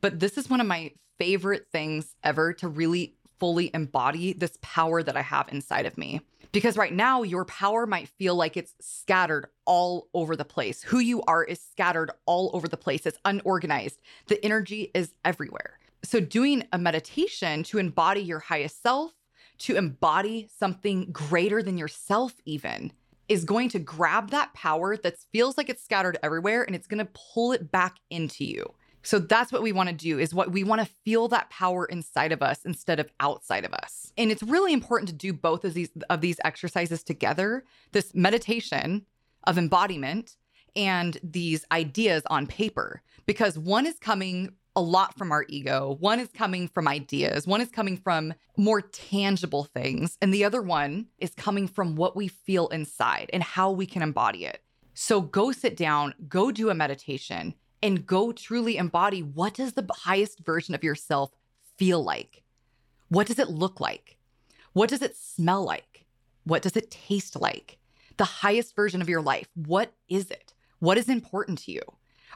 But 0.00 0.20
this 0.20 0.38
is 0.38 0.48
one 0.48 0.60
of 0.60 0.66
my 0.68 0.92
favorite 1.18 1.66
things 1.72 2.14
ever 2.22 2.52
to 2.52 2.68
really 2.68 3.16
fully 3.40 3.68
embody 3.74 4.32
this 4.32 4.56
power 4.62 5.02
that 5.02 5.16
I 5.16 5.22
have 5.22 5.48
inside 5.48 5.86
of 5.86 5.98
me. 5.98 6.20
Because 6.52 6.76
right 6.76 6.92
now, 6.92 7.24
your 7.24 7.44
power 7.46 7.84
might 7.84 8.06
feel 8.06 8.36
like 8.36 8.56
it's 8.56 8.76
scattered 8.80 9.46
all 9.64 10.06
over 10.14 10.36
the 10.36 10.44
place. 10.44 10.84
Who 10.84 11.00
you 11.00 11.22
are 11.22 11.42
is 11.42 11.60
scattered 11.60 12.12
all 12.24 12.52
over 12.54 12.68
the 12.68 12.76
place, 12.76 13.06
it's 13.06 13.18
unorganized. 13.24 14.00
The 14.28 14.44
energy 14.44 14.92
is 14.94 15.14
everywhere. 15.24 15.80
So, 16.04 16.20
doing 16.20 16.62
a 16.72 16.78
meditation 16.78 17.64
to 17.64 17.78
embody 17.78 18.20
your 18.20 18.38
highest 18.38 18.84
self, 18.84 19.14
to 19.58 19.74
embody 19.74 20.48
something 20.56 21.10
greater 21.10 21.60
than 21.60 21.76
yourself, 21.76 22.34
even, 22.44 22.92
is 23.32 23.46
going 23.46 23.70
to 23.70 23.78
grab 23.78 24.28
that 24.28 24.52
power 24.52 24.94
that 24.94 25.16
feels 25.32 25.56
like 25.56 25.70
it's 25.70 25.82
scattered 25.82 26.18
everywhere 26.22 26.62
and 26.64 26.76
it's 26.76 26.86
going 26.86 26.98
to 26.98 27.10
pull 27.32 27.52
it 27.52 27.72
back 27.72 27.96
into 28.10 28.44
you. 28.44 28.74
So 29.02 29.18
that's 29.18 29.50
what 29.50 29.62
we 29.62 29.72
want 29.72 29.88
to 29.88 29.94
do 29.94 30.18
is 30.18 30.34
what 30.34 30.52
we 30.52 30.62
want 30.62 30.82
to 30.82 30.94
feel 31.02 31.28
that 31.28 31.48
power 31.48 31.86
inside 31.86 32.30
of 32.30 32.42
us 32.42 32.60
instead 32.66 33.00
of 33.00 33.10
outside 33.20 33.64
of 33.64 33.72
us. 33.72 34.12
And 34.18 34.30
it's 34.30 34.42
really 34.42 34.74
important 34.74 35.08
to 35.08 35.14
do 35.14 35.32
both 35.32 35.64
of 35.64 35.72
these 35.72 35.88
of 36.10 36.20
these 36.20 36.38
exercises 36.44 37.02
together. 37.02 37.64
This 37.92 38.14
meditation 38.14 39.06
of 39.44 39.56
embodiment 39.56 40.36
and 40.76 41.16
these 41.22 41.64
ideas 41.72 42.22
on 42.28 42.46
paper 42.46 43.02
because 43.24 43.58
one 43.58 43.86
is 43.86 43.98
coming 43.98 44.52
a 44.74 44.80
lot 44.80 45.16
from 45.18 45.32
our 45.32 45.44
ego. 45.48 45.96
One 46.00 46.18
is 46.18 46.28
coming 46.28 46.68
from 46.68 46.88
ideas. 46.88 47.46
One 47.46 47.60
is 47.60 47.70
coming 47.70 47.96
from 47.96 48.34
more 48.56 48.80
tangible 48.80 49.64
things. 49.64 50.16
And 50.22 50.32
the 50.32 50.44
other 50.44 50.62
one 50.62 51.06
is 51.18 51.34
coming 51.34 51.68
from 51.68 51.96
what 51.96 52.16
we 52.16 52.28
feel 52.28 52.68
inside 52.68 53.30
and 53.32 53.42
how 53.42 53.70
we 53.70 53.86
can 53.86 54.02
embody 54.02 54.46
it. 54.46 54.62
So 54.94 55.20
go 55.20 55.52
sit 55.52 55.76
down, 55.76 56.14
go 56.28 56.50
do 56.50 56.70
a 56.70 56.74
meditation, 56.74 57.54
and 57.82 58.06
go 58.06 58.32
truly 58.32 58.76
embody 58.76 59.22
what 59.22 59.54
does 59.54 59.72
the 59.72 59.86
highest 59.90 60.40
version 60.40 60.74
of 60.74 60.84
yourself 60.84 61.32
feel 61.76 62.02
like? 62.02 62.42
What 63.08 63.26
does 63.26 63.38
it 63.38 63.48
look 63.50 63.80
like? 63.80 64.16
What 64.72 64.88
does 64.88 65.02
it 65.02 65.16
smell 65.16 65.64
like? 65.64 66.06
What 66.44 66.62
does 66.62 66.76
it 66.76 66.90
taste 66.90 67.40
like? 67.40 67.78
The 68.16 68.24
highest 68.24 68.76
version 68.76 69.02
of 69.02 69.08
your 69.08 69.22
life, 69.22 69.48
what 69.54 69.92
is 70.08 70.30
it? 70.30 70.52
What 70.78 70.98
is 70.98 71.08
important 71.08 71.58
to 71.60 71.72
you? 71.72 71.82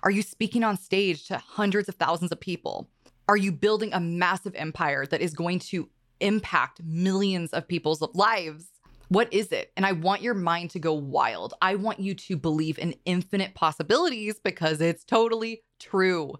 Are 0.02 0.10
you 0.10 0.22
speaking 0.22 0.62
on 0.62 0.76
stage 0.76 1.26
to 1.28 1.38
hundreds 1.38 1.88
of 1.88 1.94
thousands 1.94 2.32
of 2.32 2.40
people? 2.40 2.88
Are 3.28 3.36
you 3.36 3.50
building 3.50 3.92
a 3.92 4.00
massive 4.00 4.54
empire 4.54 5.06
that 5.06 5.20
is 5.20 5.32
going 5.32 5.58
to 5.60 5.88
impact 6.20 6.80
millions 6.84 7.50
of 7.50 7.66
people's 7.66 8.02
lives? 8.14 8.66
What 9.08 9.32
is 9.32 9.52
it? 9.52 9.72
And 9.76 9.86
I 9.86 9.92
want 9.92 10.22
your 10.22 10.34
mind 10.34 10.70
to 10.70 10.78
go 10.78 10.92
wild. 10.92 11.54
I 11.62 11.76
want 11.76 12.00
you 12.00 12.14
to 12.14 12.36
believe 12.36 12.78
in 12.78 12.94
infinite 13.04 13.54
possibilities 13.54 14.38
because 14.38 14.80
it's 14.80 15.04
totally 15.04 15.62
true. 15.78 16.34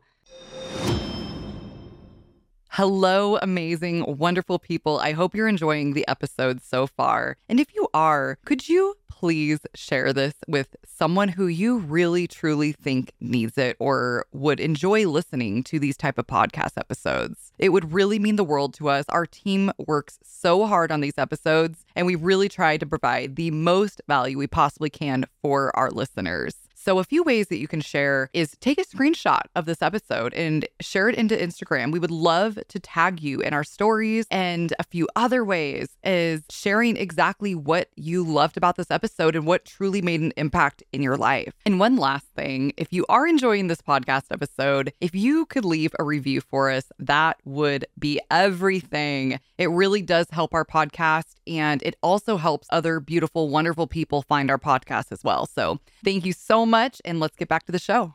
Hello, 2.77 3.39
amazing, 3.41 4.05
wonderful 4.19 4.59
people. 4.59 4.99
I 4.99 5.13
hope 5.13 5.35
you're 5.35 5.49
enjoying 5.49 5.95
the 5.95 6.07
episode 6.07 6.63
so 6.63 6.87
far. 6.87 7.39
And 7.49 7.59
if 7.59 7.75
you 7.75 7.89
are, 7.95 8.37
could 8.45 8.69
you 8.69 8.97
please 9.09 9.61
share 9.75 10.13
this 10.13 10.35
with 10.47 10.77
someone 10.85 11.29
who 11.29 11.47
you 11.47 11.79
really 11.79 12.27
truly 12.27 12.73
think 12.73 13.15
needs 13.19 13.57
it 13.57 13.79
or 13.81 14.27
would 14.33 14.61
enjoy 14.61 15.09
listening 15.09 15.63
to 15.65 15.79
these 15.79 15.97
type 15.97 16.19
of 16.19 16.27
podcast 16.27 16.73
episodes. 16.77 17.51
It 17.59 17.71
would 17.71 17.95
really 17.95 18.19
mean 18.19 18.37
the 18.37 18.45
world 18.45 18.75
to 18.75 18.91
us. 18.91 19.07
Our 19.09 19.25
team 19.25 19.73
works 19.79 20.19
so 20.23 20.67
hard 20.67 20.93
on 20.93 21.01
these 21.01 21.17
episodes 21.17 21.83
and 21.95 22.07
we 22.07 22.15
really 22.15 22.51
try 22.51 22.77
to 22.77 22.85
provide 22.85 23.37
the 23.37 23.51
most 23.53 24.03
value 24.07 24.37
we 24.37 24.49
possibly 24.49 24.91
can 24.91 25.25
for 25.41 25.75
our 25.75 25.91
listeners. 25.91 26.66
So, 26.87 27.01
a 27.01 27.05
few 27.05 27.25
ways 27.25 27.49
that 27.49 27.59
you 27.59 27.67
can 27.67 27.81
share 27.81 28.31
is 28.33 28.53
take 28.61 28.79
a 28.79 28.85
screenshot 28.85 29.41
of 29.57 29.67
this 29.67 29.83
episode 29.83 30.33
and 30.35 30.69
share 30.81 31.09
it 31.09 31.17
into 31.17 31.37
Instagram. 31.37 31.91
We 31.91 31.99
would 31.99 32.13
love 32.13 32.61
to 32.69 32.79
tag 32.79 33.21
you 33.21 33.41
in 33.41 33.53
our 33.53 33.65
stories. 33.65 34.29
And 34.31 34.73
a 34.79 34.85
few 34.85 35.09
other 35.17 35.45
ways 35.45 35.89
is 36.05 36.45
sharing 36.49 36.97
exactly 36.97 37.57
what 37.57 37.89
you 37.97 38.23
loved 38.23 38.57
about 38.57 38.77
this 38.77 38.93
episode 38.93 39.35
and 39.35 39.47
what 39.47 39.65
truly 39.65 40.01
made 40.01 40.21
an 40.21 40.33
impact 40.37 40.85
in 40.93 41.03
your 41.03 41.17
life. 41.17 41.55
And 41.67 41.81
one 41.81 41.97
last 41.97 42.27
thing 42.37 42.73
if 42.77 42.93
you 42.93 43.05
are 43.09 43.27
enjoying 43.27 43.67
this 43.67 43.83
podcast 43.83 44.27
episode, 44.31 44.93
if 45.01 45.13
you 45.13 45.45
could 45.47 45.65
leave 45.65 45.91
a 45.99 46.05
review 46.05 46.41
for 46.41 46.71
us, 46.71 46.85
that 47.01 47.39
would 47.45 47.85
be 47.99 48.21
everything. 48.31 49.41
It 49.59 49.71
really 49.71 50.03
does 50.03 50.29
help 50.31 50.55
our 50.55 50.65
podcast 50.65 51.35
and 51.49 51.83
it 51.83 51.97
also 52.01 52.37
helps 52.37 52.69
other 52.71 53.01
beautiful, 53.01 53.49
wonderful 53.49 53.89
people 53.89 54.23
find 54.23 54.53
our 54.53 54.59
podcast 54.59 55.11
as 55.11 55.25
well. 55.25 55.47
So, 55.47 55.81
thank 56.05 56.25
you 56.25 56.33
so 56.33 56.65
much 56.65 56.76
much, 56.77 57.01
and 57.05 57.21
let's 57.21 57.37
get 57.37 57.49
back 57.49 57.65
to 57.67 57.73
the 57.73 57.79
show. 57.79 58.15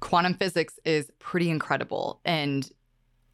Quantum 0.00 0.34
physics 0.34 0.80
is 0.84 1.12
pretty 1.18 1.48
incredible. 1.48 2.20
And 2.24 2.68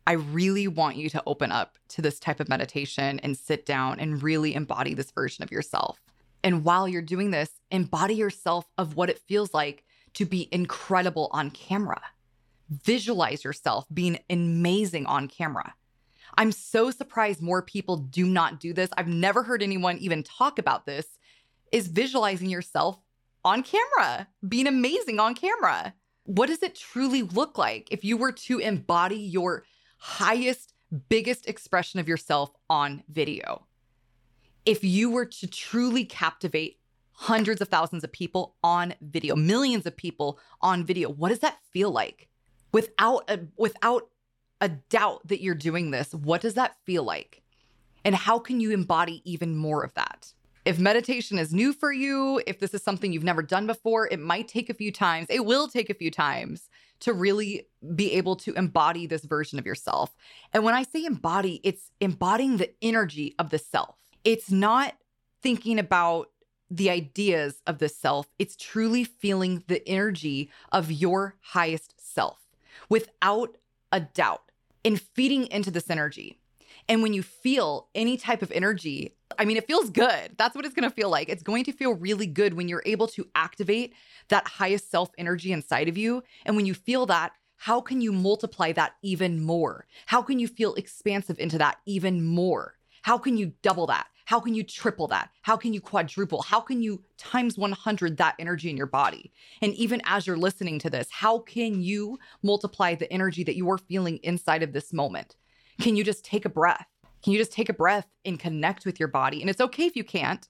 I 0.07 0.13
really 0.13 0.69
want 0.69 0.97
you 0.97 1.09
to 1.11 1.23
open 1.27 1.51
up 1.51 1.79
to 1.91 2.03
this 2.03 2.21
type 2.21 2.41
of 2.41 2.49
meditation 2.49 3.21
and 3.21 3.37
sit 3.37 3.65
down 3.65 3.99
and 3.99 4.23
really 4.23 4.55
embody 4.55 4.93
this 4.95 5.11
version 5.11 5.43
of 5.45 5.51
yourself. 5.51 5.99
And 6.45 6.63
while 6.65 6.87
you're 6.87 7.03
doing 7.03 7.31
this, 7.31 7.51
embody 7.71 8.15
yourself 8.15 8.67
of 8.77 8.97
what 8.97 9.11
it 9.11 9.19
feels 9.19 9.55
like 9.55 9.85
to 10.15 10.27
be 10.27 10.49
incredible 10.53 11.29
on 11.33 11.51
camera. 11.51 12.03
Visualize 12.69 13.45
yourself 13.45 13.87
being 13.93 14.19
amazing 14.29 15.07
on 15.07 15.29
camera. 15.29 15.75
I'm 16.37 16.53
so 16.53 16.91
surprised 16.91 17.41
more 17.41 17.63
people 17.63 17.97
do 17.97 18.27
not 18.27 18.61
do 18.61 18.73
this. 18.75 18.91
I've 18.97 19.09
never 19.09 19.43
heard 19.43 19.63
anyone 19.63 19.99
even 19.99 20.23
talk 20.23 20.59
about 20.59 20.85
this 20.85 21.07
is 21.73 21.89
visualizing 21.89 22.49
yourself 22.49 23.01
on 23.45 23.63
camera, 23.63 24.29
being 24.47 24.67
amazing 24.67 25.21
on 25.21 25.35
camera. 25.35 25.95
What 26.25 26.49
does 26.49 26.63
it 26.63 26.75
truly 26.75 27.23
look 27.23 27.57
like 27.57 27.89
if 27.91 28.05
you 28.05 28.17
were 28.17 28.33
to 28.33 28.59
embody 28.59 29.17
your 29.17 29.65
highest, 29.99 30.75
biggest 31.09 31.47
expression 31.47 32.01
of 32.01 32.09
yourself 32.09 32.51
on 32.69 33.05
video? 33.09 33.67
If 34.65 34.83
you 34.83 35.11
were 35.11 35.27
to 35.27 35.47
truly 35.47 36.05
captivate 36.05 36.81
hundreds 37.13 37.61
of 37.61 37.69
thousands 37.69 38.05
of 38.05 38.13
people 38.13 38.57
on 38.63 38.95
video, 39.01 39.37
millions 39.37 39.87
of 39.87 39.97
people 39.97 40.39
on 40.61 40.85
video, 40.85 41.09
what 41.09 41.29
does 41.29 41.39
that 41.39 41.59
feel 41.71 41.91
like? 41.91 42.29
Without 42.73 43.31
a 43.31 43.41
without 43.57 44.09
a 44.61 44.69
doubt 44.69 45.27
that 45.29 45.41
you're 45.41 45.55
doing 45.55 45.93
this, 45.93 46.13
what 46.13 46.41
does 46.41 46.55
that 46.55 46.77
feel 46.85 47.05
like? 47.05 47.43
And 48.05 48.15
how 48.15 48.39
can 48.39 48.61
you 48.61 48.73
embody 48.73 49.23
even 49.25 49.57
more 49.57 49.85
of 49.85 49.95
that? 49.95 50.33
If 50.67 50.81
meditation 50.81 51.39
is 51.39 51.55
new 51.55 51.73
for 51.73 51.93
you, 51.93 52.43
if 52.45 52.59
this 52.59 52.75
is 52.75 52.83
something 52.83 53.13
you've 53.13 53.23
never 53.23 53.41
done 53.41 53.69
before, 53.69 54.09
it 54.11 54.19
might 54.19 54.49
take 54.49 54.69
a 54.69 54.75
few 54.75 54.91
times. 54.91 55.29
It 55.31 55.45
will 55.45 55.69
take 55.69 55.91
a 55.91 55.95
few 55.95 56.11
times 56.11 56.69
to 57.01 57.13
really 57.13 57.69
be 57.95 58.15
able 58.15 58.35
to 58.35 58.53
embody 58.55 59.07
this 59.07 59.25
version 59.25 59.61
of 59.61 59.65
yourself. 59.65 60.17
And 60.53 60.65
when 60.65 60.75
I 60.75 60.83
say 60.83 61.05
embody, 61.05 61.61
it's 61.63 61.93
embodying 62.01 62.57
the 62.57 62.73
energy 62.83 63.37
of 63.39 63.51
the 63.51 63.59
self. 63.59 63.95
It's 64.25 64.51
not 64.51 64.97
thinking 65.41 65.79
about 65.79 66.31
the 66.69 66.91
ideas 66.91 67.63
of 67.69 67.79
the 67.79 67.89
self, 67.89 68.27
it's 68.41 68.57
truly 68.57 69.05
feeling 69.05 69.63
the 69.69 69.89
energy 69.89 70.51
of 70.73 70.91
your 70.91 71.37
highest 71.41 71.95
self 71.97 72.41
without 72.89 73.57
a 73.93 74.01
doubt 74.01 74.51
and 74.85 75.01
feeding 75.01 75.47
into 75.47 75.71
this 75.71 75.91
energy. 75.91 76.41
And 76.89 77.03
when 77.03 77.13
you 77.13 77.23
feel 77.23 77.89
any 77.95 78.17
type 78.17 78.43
of 78.43 78.53
energy, 78.53 79.17
I 79.39 79.45
mean, 79.45 79.57
it 79.57 79.67
feels 79.67 79.91
good. 79.91 80.33
That's 80.39 80.55
what 80.55 80.65
it's 80.65 80.75
going 80.75 80.89
to 80.89 80.95
feel 80.95 81.11
like. 81.11 81.29
It's 81.29 81.43
going 81.43 81.65
to 81.65 81.73
feel 81.73 81.95
really 81.95 82.27
good 82.27 82.55
when 82.55 82.69
you're 82.69 82.83
able 82.87 83.09
to 83.09 83.27
activate 83.35 83.93
that 84.29 84.47
highest 84.47 84.91
self 84.91 85.11
energy 85.19 85.53
inside 85.53 85.89
of 85.89 85.99
you. 85.99 86.23
And 86.45 86.57
when 86.57 86.67
you 86.67 86.75
feel 86.75 87.07
that, 87.07 87.33
how 87.57 87.81
can 87.81 88.01
you 88.01 88.13
multiply 88.13 88.73
that 88.73 88.95
even 89.03 89.43
more? 89.43 89.87
How 90.07 90.23
can 90.23 90.39
you 90.39 90.47
feel 90.47 90.75
expansive 90.75 91.39
into 91.39 91.59
that 91.59 91.79
even 91.87 92.25
more? 92.25 92.75
How 93.03 93.19
can 93.19 93.37
you 93.37 93.53
double 93.63 93.87
that? 93.87 94.07
How 94.27 94.41
can 94.41 94.55
you 94.55 94.65
triple 94.65 95.07
that? 95.09 95.31
How 95.43 95.57
can 95.57 95.73
you 95.73 95.81
quadruple? 95.81 96.43
How 96.43 96.61
can 96.61 96.83
you 96.83 97.03
times 97.17 97.57
100 97.57 98.17
that 98.17 98.35
energy 98.41 98.69
in 98.69 98.77
your 98.77 98.87
body? 98.87 99.33
And 99.63 99.73
even 99.75 100.03
as 100.05 100.27
you're 100.27 100.37
listening 100.37 100.81
to 100.81 100.91
this, 100.91 101.09
how 101.11 101.39
can 101.39 101.81
you 101.81 102.19
multiply 102.43 102.97
the 102.97 103.11
energy 103.13 103.45
that 103.45 103.55
you 103.57 103.71
are 103.71 103.79
feeling 103.79 104.19
inside 104.25 104.65
of 104.65 104.73
this 104.73 104.93
moment? 104.93 105.37
Can 105.81 105.97
you 105.97 106.05
just 106.05 106.25
take 106.25 106.45
a 106.45 106.51
breath? 106.51 106.87
Can 107.23 107.33
you 107.33 107.39
just 107.39 107.53
take 107.53 107.69
a 107.69 107.75
breath 107.75 108.07
and 108.25 108.39
connect 108.39 108.87
with 108.87 109.01
your 109.01 109.09
body? 109.09 109.41
And 109.41 109.51
it's 109.51 109.61
okay 109.61 109.85
if 109.85 109.97
you 109.97 110.05
can't, 110.05 110.47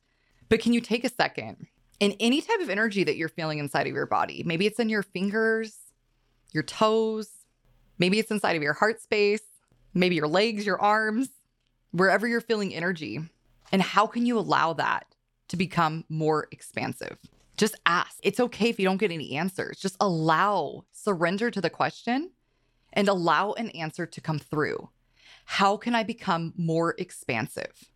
but 0.49 0.61
can 0.61 0.73
you 0.73 0.81
take 0.81 1.05
a 1.05 1.09
second? 1.09 1.67
And 2.01 2.15
any 2.21 2.43
type 2.43 2.61
of 2.61 2.69
energy 2.69 3.05
that 3.05 3.17
you're 3.17 3.29
feeling 3.29 3.59
inside 3.59 3.87
of 3.87 3.95
your 3.95 4.07
body, 4.07 4.43
maybe 4.45 4.67
it's 4.67 4.79
in 4.79 4.89
your 4.89 5.03
fingers, 5.03 5.77
your 6.53 6.63
toes, 6.63 7.29
maybe 7.99 8.19
it's 8.19 8.31
inside 8.31 8.57
of 8.57 8.63
your 8.63 8.75
heart 8.75 9.01
space, 9.01 9.43
maybe 9.95 10.15
your 10.15 10.29
legs, 10.29 10.67
your 10.67 10.81
arms, 10.81 11.29
wherever 11.93 12.29
you're 12.29 12.41
feeling 12.41 12.75
energy. 12.75 13.21
And 13.73 13.81
how 13.81 14.07
can 14.07 14.27
you 14.27 14.39
allow 14.39 14.75
that 14.75 15.07
to 15.49 15.57
become 15.57 16.05
more 16.09 16.49
expansive? 16.53 17.19
Just 17.57 17.77
ask. 17.87 18.19
It's 18.23 18.39
okay 18.39 18.69
if 18.69 18.79
you 18.79 18.85
don't 18.85 18.99
get 18.99 19.11
any 19.11 19.37
answers. 19.37 19.79
Just 19.79 19.97
allow, 19.99 20.85
surrender 20.93 21.51
to 21.51 21.61
the 21.61 21.71
question 21.71 22.33
and 22.93 23.09
allow 23.09 23.53
an 23.53 23.71
answer 23.71 24.05
to 24.05 24.21
come 24.21 24.39
through. 24.39 24.91
How 25.47 25.77
can 25.79 25.95
I 25.95 26.03
become 26.03 26.53
more 26.57 26.95
expansive? 26.99 27.89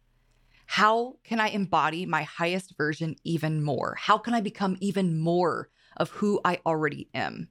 How 0.65 1.17
can 1.25 1.41
I 1.41 1.49
embody 1.49 2.07
my 2.07 2.23
highest 2.23 2.77
version 2.77 3.17
even 3.25 3.63
more? 3.63 3.97
How 3.99 4.17
can 4.17 4.35
I 4.35 4.41
become 4.41 4.79
even 4.81 5.19
more 5.19 5.69
of 5.97 6.11
who 6.11 6.41
I 6.45 6.61
already 6.65 7.09
am? 7.13 7.49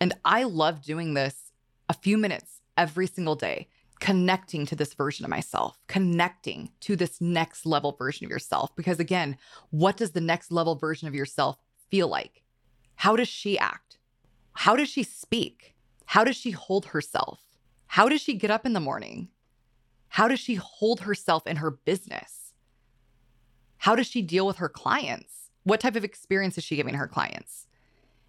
And 0.00 0.14
I 0.24 0.44
love 0.44 0.82
doing 0.82 1.14
this 1.14 1.50
a 1.88 1.94
few 1.94 2.18
minutes 2.18 2.60
every 2.76 3.06
single 3.06 3.34
day, 3.34 3.68
connecting 4.00 4.66
to 4.66 4.76
this 4.76 4.94
version 4.94 5.24
of 5.24 5.30
myself, 5.30 5.78
connecting 5.88 6.70
to 6.80 6.94
this 6.94 7.20
next 7.20 7.66
level 7.66 7.92
version 7.92 8.26
of 8.26 8.30
yourself. 8.30 8.76
Because 8.76 9.00
again, 9.00 9.38
what 9.70 9.96
does 9.96 10.12
the 10.12 10.20
next 10.20 10.52
level 10.52 10.76
version 10.76 11.08
of 11.08 11.14
yourself 11.14 11.56
feel 11.90 12.06
like? 12.06 12.44
How 12.96 13.16
does 13.16 13.28
she 13.28 13.58
act? 13.58 13.98
How 14.52 14.76
does 14.76 14.90
she 14.90 15.02
speak? 15.02 15.74
How 16.04 16.22
does 16.22 16.36
she 16.36 16.50
hold 16.50 16.86
herself? 16.86 17.40
How 17.86 18.08
does 18.08 18.20
she 18.20 18.34
get 18.34 18.50
up 18.50 18.66
in 18.66 18.74
the 18.74 18.80
morning? 18.80 19.28
How 20.08 20.28
does 20.28 20.40
she 20.40 20.54
hold 20.54 21.00
herself 21.00 21.46
in 21.46 21.56
her 21.56 21.70
business? 21.70 22.54
How 23.78 23.94
does 23.94 24.06
she 24.06 24.22
deal 24.22 24.46
with 24.46 24.56
her 24.56 24.68
clients? 24.68 25.50
What 25.64 25.80
type 25.80 25.96
of 25.96 26.04
experience 26.04 26.58
is 26.58 26.64
she 26.64 26.76
giving 26.76 26.94
her 26.94 27.06
clients? 27.06 27.66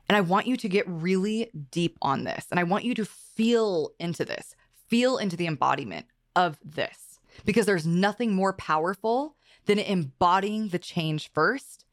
And 0.08 0.16
I 0.16 0.22
want 0.22 0.48
you 0.48 0.58
to 0.58 0.70
get 0.70 0.88
really 0.88 1.52
deep 1.72 1.98
on 2.02 2.24
this. 2.24 2.48
And 2.52 2.60
I 2.60 2.64
want 2.64 2.84
you 2.84 2.94
to 2.96 3.06
feel 3.06 3.92
into 4.00 4.26
this, 4.26 4.56
feel 4.88 5.18
into 5.18 5.38
the 5.38 5.48
embodiment 5.48 6.08
of 6.36 6.58
this, 6.64 7.20
because 7.46 7.66
there's 7.66 7.86
nothing 7.86 8.34
more 8.34 8.54
powerful 8.54 9.36
than 9.66 9.80
embodying 9.80 10.70
the 10.70 10.80
change 10.80 11.32
first. 11.32 11.86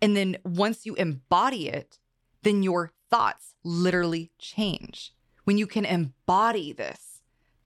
And 0.00 0.16
then 0.16 0.38
once 0.44 0.86
you 0.86 0.94
embody 0.94 1.68
it, 1.68 1.98
then 2.42 2.62
your 2.62 2.92
thoughts 3.10 3.54
literally 3.64 4.30
change. 4.38 5.12
When 5.44 5.58
you 5.58 5.66
can 5.66 5.84
embody 5.84 6.72
this, 6.72 7.07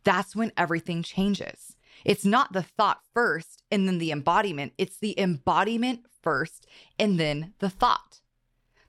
that's 0.05 0.37
when 0.37 0.53
everything 0.57 1.03
changes. 1.03 1.77
It's 2.05 2.25
not 2.25 2.53
the 2.53 2.63
thought 2.63 3.01
first 3.15 3.63
and 3.71 3.87
then 3.87 3.99
the 3.99 4.11
embodiment, 4.11 4.73
it's 4.79 4.99
the 4.99 5.19
embodiment 5.19 6.07
first 6.23 6.67
and 6.99 7.19
then 7.19 7.55
the 7.59 7.71
thought. 7.71 8.21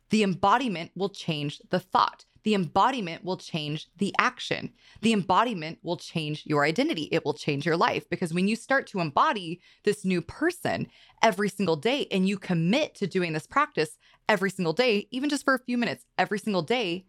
The 0.10 0.24
embodiment 0.24 0.92
will 0.96 1.10
change 1.10 1.62
the 1.70 1.80
thought. 1.80 2.26
The 2.44 2.56
embodiment 2.56 3.24
will 3.24 3.38
change 3.38 3.88
the 3.98 4.14
action. 4.20 4.74
The 5.02 5.14
embodiment 5.14 5.80
will 5.82 5.96
change 5.96 6.44
your 6.46 6.66
identity. 6.66 7.08
It 7.12 7.24
will 7.26 7.34
change 7.34 7.66
your 7.66 7.78
life 7.78 8.10
because 8.10 8.34
when 8.34 8.48
you 8.48 8.56
start 8.56 8.86
to 8.88 9.00
embody 9.00 9.62
this 9.86 10.04
new 10.04 10.22
person 10.22 10.88
every 11.22 11.50
single 11.50 11.78
day 11.78 12.08
and 12.12 12.28
you 12.28 12.38
commit 12.38 12.96
to 12.96 13.08
doing 13.08 13.34
this 13.34 13.48
practice 13.48 13.98
every 14.28 14.50
single 14.50 14.74
day, 14.74 15.08
even 15.10 15.30
just 15.30 15.46
for 15.46 15.56
a 15.56 15.64
few 15.64 15.78
minutes 15.78 16.06
every 16.18 16.38
single 16.38 16.62
day, 16.62 17.06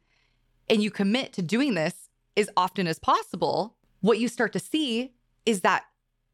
and 0.71 0.83
you 0.83 0.91
commit 0.91 1.33
to 1.35 1.43
doing 1.43 1.75
this 1.75 2.09
as 2.37 2.49
often 2.57 2.87
as 2.87 2.99
possible, 2.99 3.77
what 4.05 4.19
you 4.19 4.29
start 4.29 4.53
to 4.53 4.59
see 4.59 5.15
is 5.47 5.63
that 5.63 5.85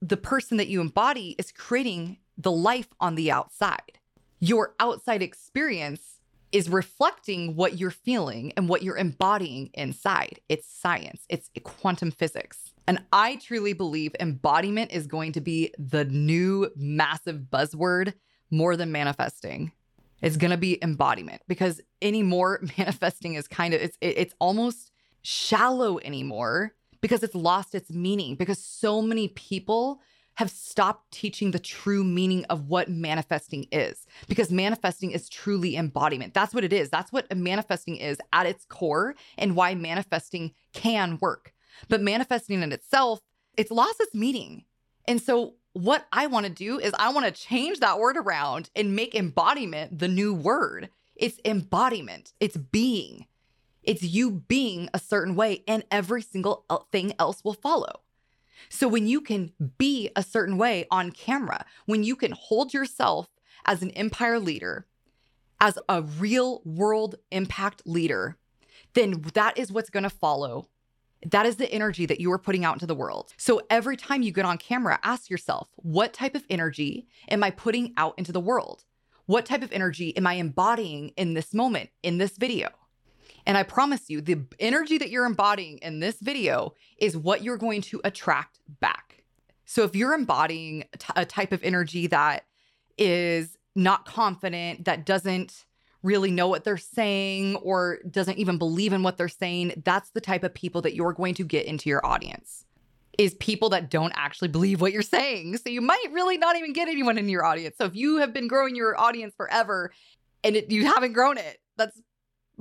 the 0.02 0.16
person 0.16 0.56
that 0.56 0.66
you 0.66 0.80
embody 0.80 1.36
is 1.38 1.52
creating 1.52 2.16
the 2.36 2.50
life 2.50 2.88
on 2.98 3.14
the 3.14 3.30
outside. 3.30 4.00
Your 4.40 4.74
outside 4.80 5.22
experience 5.22 6.18
is 6.50 6.68
reflecting 6.68 7.54
what 7.54 7.78
you're 7.78 7.92
feeling 7.92 8.52
and 8.56 8.68
what 8.68 8.82
you're 8.82 8.96
embodying 8.96 9.70
inside. 9.74 10.40
It's 10.48 10.66
science, 10.66 11.22
it's 11.28 11.48
quantum 11.62 12.10
physics. 12.10 12.72
And 12.88 13.04
I 13.12 13.36
truly 13.36 13.72
believe 13.72 14.16
embodiment 14.18 14.90
is 14.90 15.06
going 15.06 15.30
to 15.32 15.40
be 15.40 15.72
the 15.78 16.04
new 16.06 16.72
massive 16.74 17.42
buzzword 17.52 18.14
more 18.50 18.74
than 18.74 18.90
manifesting. 18.90 19.70
It's 20.22 20.36
going 20.36 20.50
to 20.50 20.56
be 20.56 20.82
embodiment 20.82 21.42
because 21.46 21.80
anymore 22.02 22.64
manifesting 22.78 23.34
is 23.34 23.46
kind 23.46 23.74
of 23.74 23.80
it's 23.80 23.96
it's 24.00 24.34
almost 24.40 24.90
shallow 25.22 26.00
anymore 26.00 26.74
because 27.00 27.22
it's 27.22 27.34
lost 27.34 27.74
its 27.74 27.90
meaning 27.90 28.34
because 28.34 28.62
so 28.62 29.00
many 29.02 29.28
people 29.28 30.00
have 30.34 30.50
stopped 30.50 31.10
teaching 31.12 31.50
the 31.50 31.58
true 31.58 32.02
meaning 32.02 32.44
of 32.46 32.68
what 32.68 32.88
manifesting 32.88 33.66
is 33.70 34.06
because 34.26 34.50
manifesting 34.50 35.10
is 35.10 35.28
truly 35.28 35.76
embodiment. 35.76 36.32
That's 36.32 36.54
what 36.54 36.64
it 36.64 36.72
is. 36.72 36.88
That's 36.88 37.12
what 37.12 37.34
manifesting 37.36 37.96
is 37.96 38.18
at 38.32 38.46
its 38.46 38.64
core 38.64 39.14
and 39.36 39.56
why 39.56 39.74
manifesting 39.74 40.52
can 40.72 41.18
work. 41.20 41.52
But 41.88 42.00
manifesting 42.00 42.62
in 42.62 42.72
itself, 42.72 43.20
it's 43.56 43.70
lost 43.70 44.00
its 44.00 44.14
meaning. 44.14 44.64
And 45.06 45.20
so 45.20 45.54
what 45.72 46.06
I 46.12 46.26
want 46.26 46.46
to 46.46 46.52
do 46.52 46.78
is 46.78 46.92
I 46.98 47.12
want 47.12 47.26
to 47.26 47.32
change 47.32 47.80
that 47.80 47.98
word 47.98 48.16
around 48.16 48.70
and 48.74 48.96
make 48.96 49.14
embodiment 49.14 49.98
the 49.98 50.08
new 50.08 50.34
word. 50.34 50.88
It's 51.16 51.38
embodiment. 51.44 52.32
It's 52.40 52.56
being. 52.56 53.26
It's 53.82 54.02
you 54.02 54.30
being 54.30 54.88
a 54.92 54.98
certain 54.98 55.34
way, 55.34 55.64
and 55.66 55.84
every 55.90 56.22
single 56.22 56.66
thing 56.92 57.12
else 57.18 57.42
will 57.42 57.54
follow. 57.54 58.00
So 58.68 58.86
when 58.88 59.06
you 59.06 59.20
can 59.20 59.52
be 59.78 60.10
a 60.14 60.22
certain 60.22 60.58
way 60.58 60.86
on 60.90 61.12
camera, 61.12 61.64
when 61.86 62.04
you 62.04 62.14
can 62.14 62.32
hold 62.32 62.74
yourself 62.74 63.28
as 63.64 63.82
an 63.82 63.90
empire 63.92 64.38
leader, 64.38 64.86
as 65.60 65.78
a 65.88 66.02
real 66.02 66.62
world 66.64 67.16
impact 67.30 67.82
leader, 67.86 68.36
then 68.94 69.22
that 69.34 69.58
is 69.58 69.72
what's 69.72 69.90
going 69.90 70.02
to 70.02 70.10
follow. 70.10 70.68
That 71.24 71.46
is 71.46 71.56
the 71.56 71.70
energy 71.70 72.06
that 72.06 72.20
you 72.20 72.32
are 72.32 72.38
putting 72.38 72.64
out 72.64 72.76
into 72.76 72.86
the 72.86 72.94
world. 72.94 73.34
So 73.36 73.60
every 73.68 73.96
time 73.96 74.22
you 74.22 74.32
get 74.32 74.46
on 74.46 74.56
camera, 74.58 74.98
ask 75.02 75.28
yourself, 75.28 75.68
what 75.76 76.12
type 76.14 76.34
of 76.34 76.44
energy 76.48 77.06
am 77.28 77.44
I 77.44 77.50
putting 77.50 77.92
out 77.96 78.14
into 78.18 78.32
the 78.32 78.40
world? 78.40 78.84
What 79.26 79.46
type 79.46 79.62
of 79.62 79.72
energy 79.72 80.16
am 80.16 80.26
I 80.26 80.34
embodying 80.34 81.10
in 81.16 81.34
this 81.34 81.52
moment, 81.54 81.90
in 82.02 82.18
this 82.18 82.36
video? 82.36 82.68
And 83.46 83.56
I 83.56 83.62
promise 83.62 84.08
you, 84.08 84.20
the 84.20 84.44
energy 84.58 84.98
that 84.98 85.10
you're 85.10 85.26
embodying 85.26 85.78
in 85.78 86.00
this 86.00 86.18
video 86.20 86.74
is 86.98 87.16
what 87.16 87.42
you're 87.42 87.56
going 87.56 87.82
to 87.82 88.00
attract 88.04 88.58
back. 88.80 89.24
So 89.64 89.84
if 89.84 89.94
you're 89.94 90.14
embodying 90.14 90.84
a 91.14 91.24
type 91.24 91.52
of 91.52 91.62
energy 91.62 92.06
that 92.08 92.44
is 92.98 93.56
not 93.74 94.04
confident, 94.04 94.84
that 94.84 95.06
doesn't 95.06 95.64
really 96.02 96.30
know 96.30 96.48
what 96.48 96.64
they're 96.64 96.76
saying 96.76 97.56
or 97.56 97.98
doesn't 98.10 98.38
even 98.38 98.58
believe 98.58 98.92
in 98.92 99.02
what 99.02 99.16
they're 99.16 99.28
saying, 99.28 99.82
that's 99.84 100.10
the 100.10 100.20
type 100.20 100.42
of 100.42 100.54
people 100.54 100.82
that 100.82 100.94
you're 100.94 101.12
going 101.12 101.34
to 101.34 101.44
get 101.44 101.66
into 101.66 101.88
your 101.88 102.04
audience. 102.04 102.64
Is 103.18 103.34
people 103.34 103.68
that 103.70 103.90
don't 103.90 104.12
actually 104.16 104.48
believe 104.48 104.80
what 104.80 104.92
you're 104.92 105.02
saying. 105.02 105.58
So 105.58 105.68
you 105.68 105.82
might 105.82 106.06
really 106.10 106.38
not 106.38 106.56
even 106.56 106.72
get 106.72 106.88
anyone 106.88 107.18
in 107.18 107.28
your 107.28 107.44
audience. 107.44 107.76
So 107.76 107.84
if 107.84 107.94
you 107.94 108.16
have 108.16 108.32
been 108.32 108.48
growing 108.48 108.74
your 108.74 108.98
audience 108.98 109.34
forever 109.36 109.92
and 110.42 110.56
it, 110.56 110.70
you 110.70 110.86
haven't 110.86 111.12
grown 111.12 111.36
it, 111.36 111.58
that's 111.76 112.00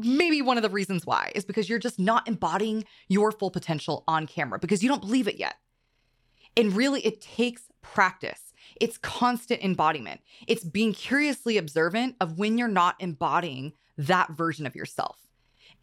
maybe 0.03 0.41
one 0.41 0.57
of 0.57 0.63
the 0.63 0.69
reasons 0.69 1.05
why 1.05 1.31
is 1.35 1.45
because 1.45 1.69
you're 1.69 1.79
just 1.79 1.99
not 1.99 2.27
embodying 2.27 2.85
your 3.07 3.31
full 3.31 3.51
potential 3.51 4.03
on 4.07 4.27
camera 4.27 4.59
because 4.59 4.83
you 4.83 4.89
don't 4.89 5.01
believe 5.01 5.27
it 5.27 5.37
yet. 5.37 5.55
And 6.57 6.75
really, 6.75 7.01
it 7.05 7.21
takes 7.21 7.63
practice. 7.81 8.53
It's 8.79 8.97
constant 8.97 9.63
embodiment. 9.63 10.21
It's 10.47 10.63
being 10.63 10.93
curiously 10.93 11.57
observant 11.57 12.15
of 12.19 12.37
when 12.37 12.57
you're 12.57 12.67
not 12.67 12.95
embodying 12.99 13.73
that 13.97 14.31
version 14.31 14.65
of 14.65 14.75
yourself. 14.75 15.17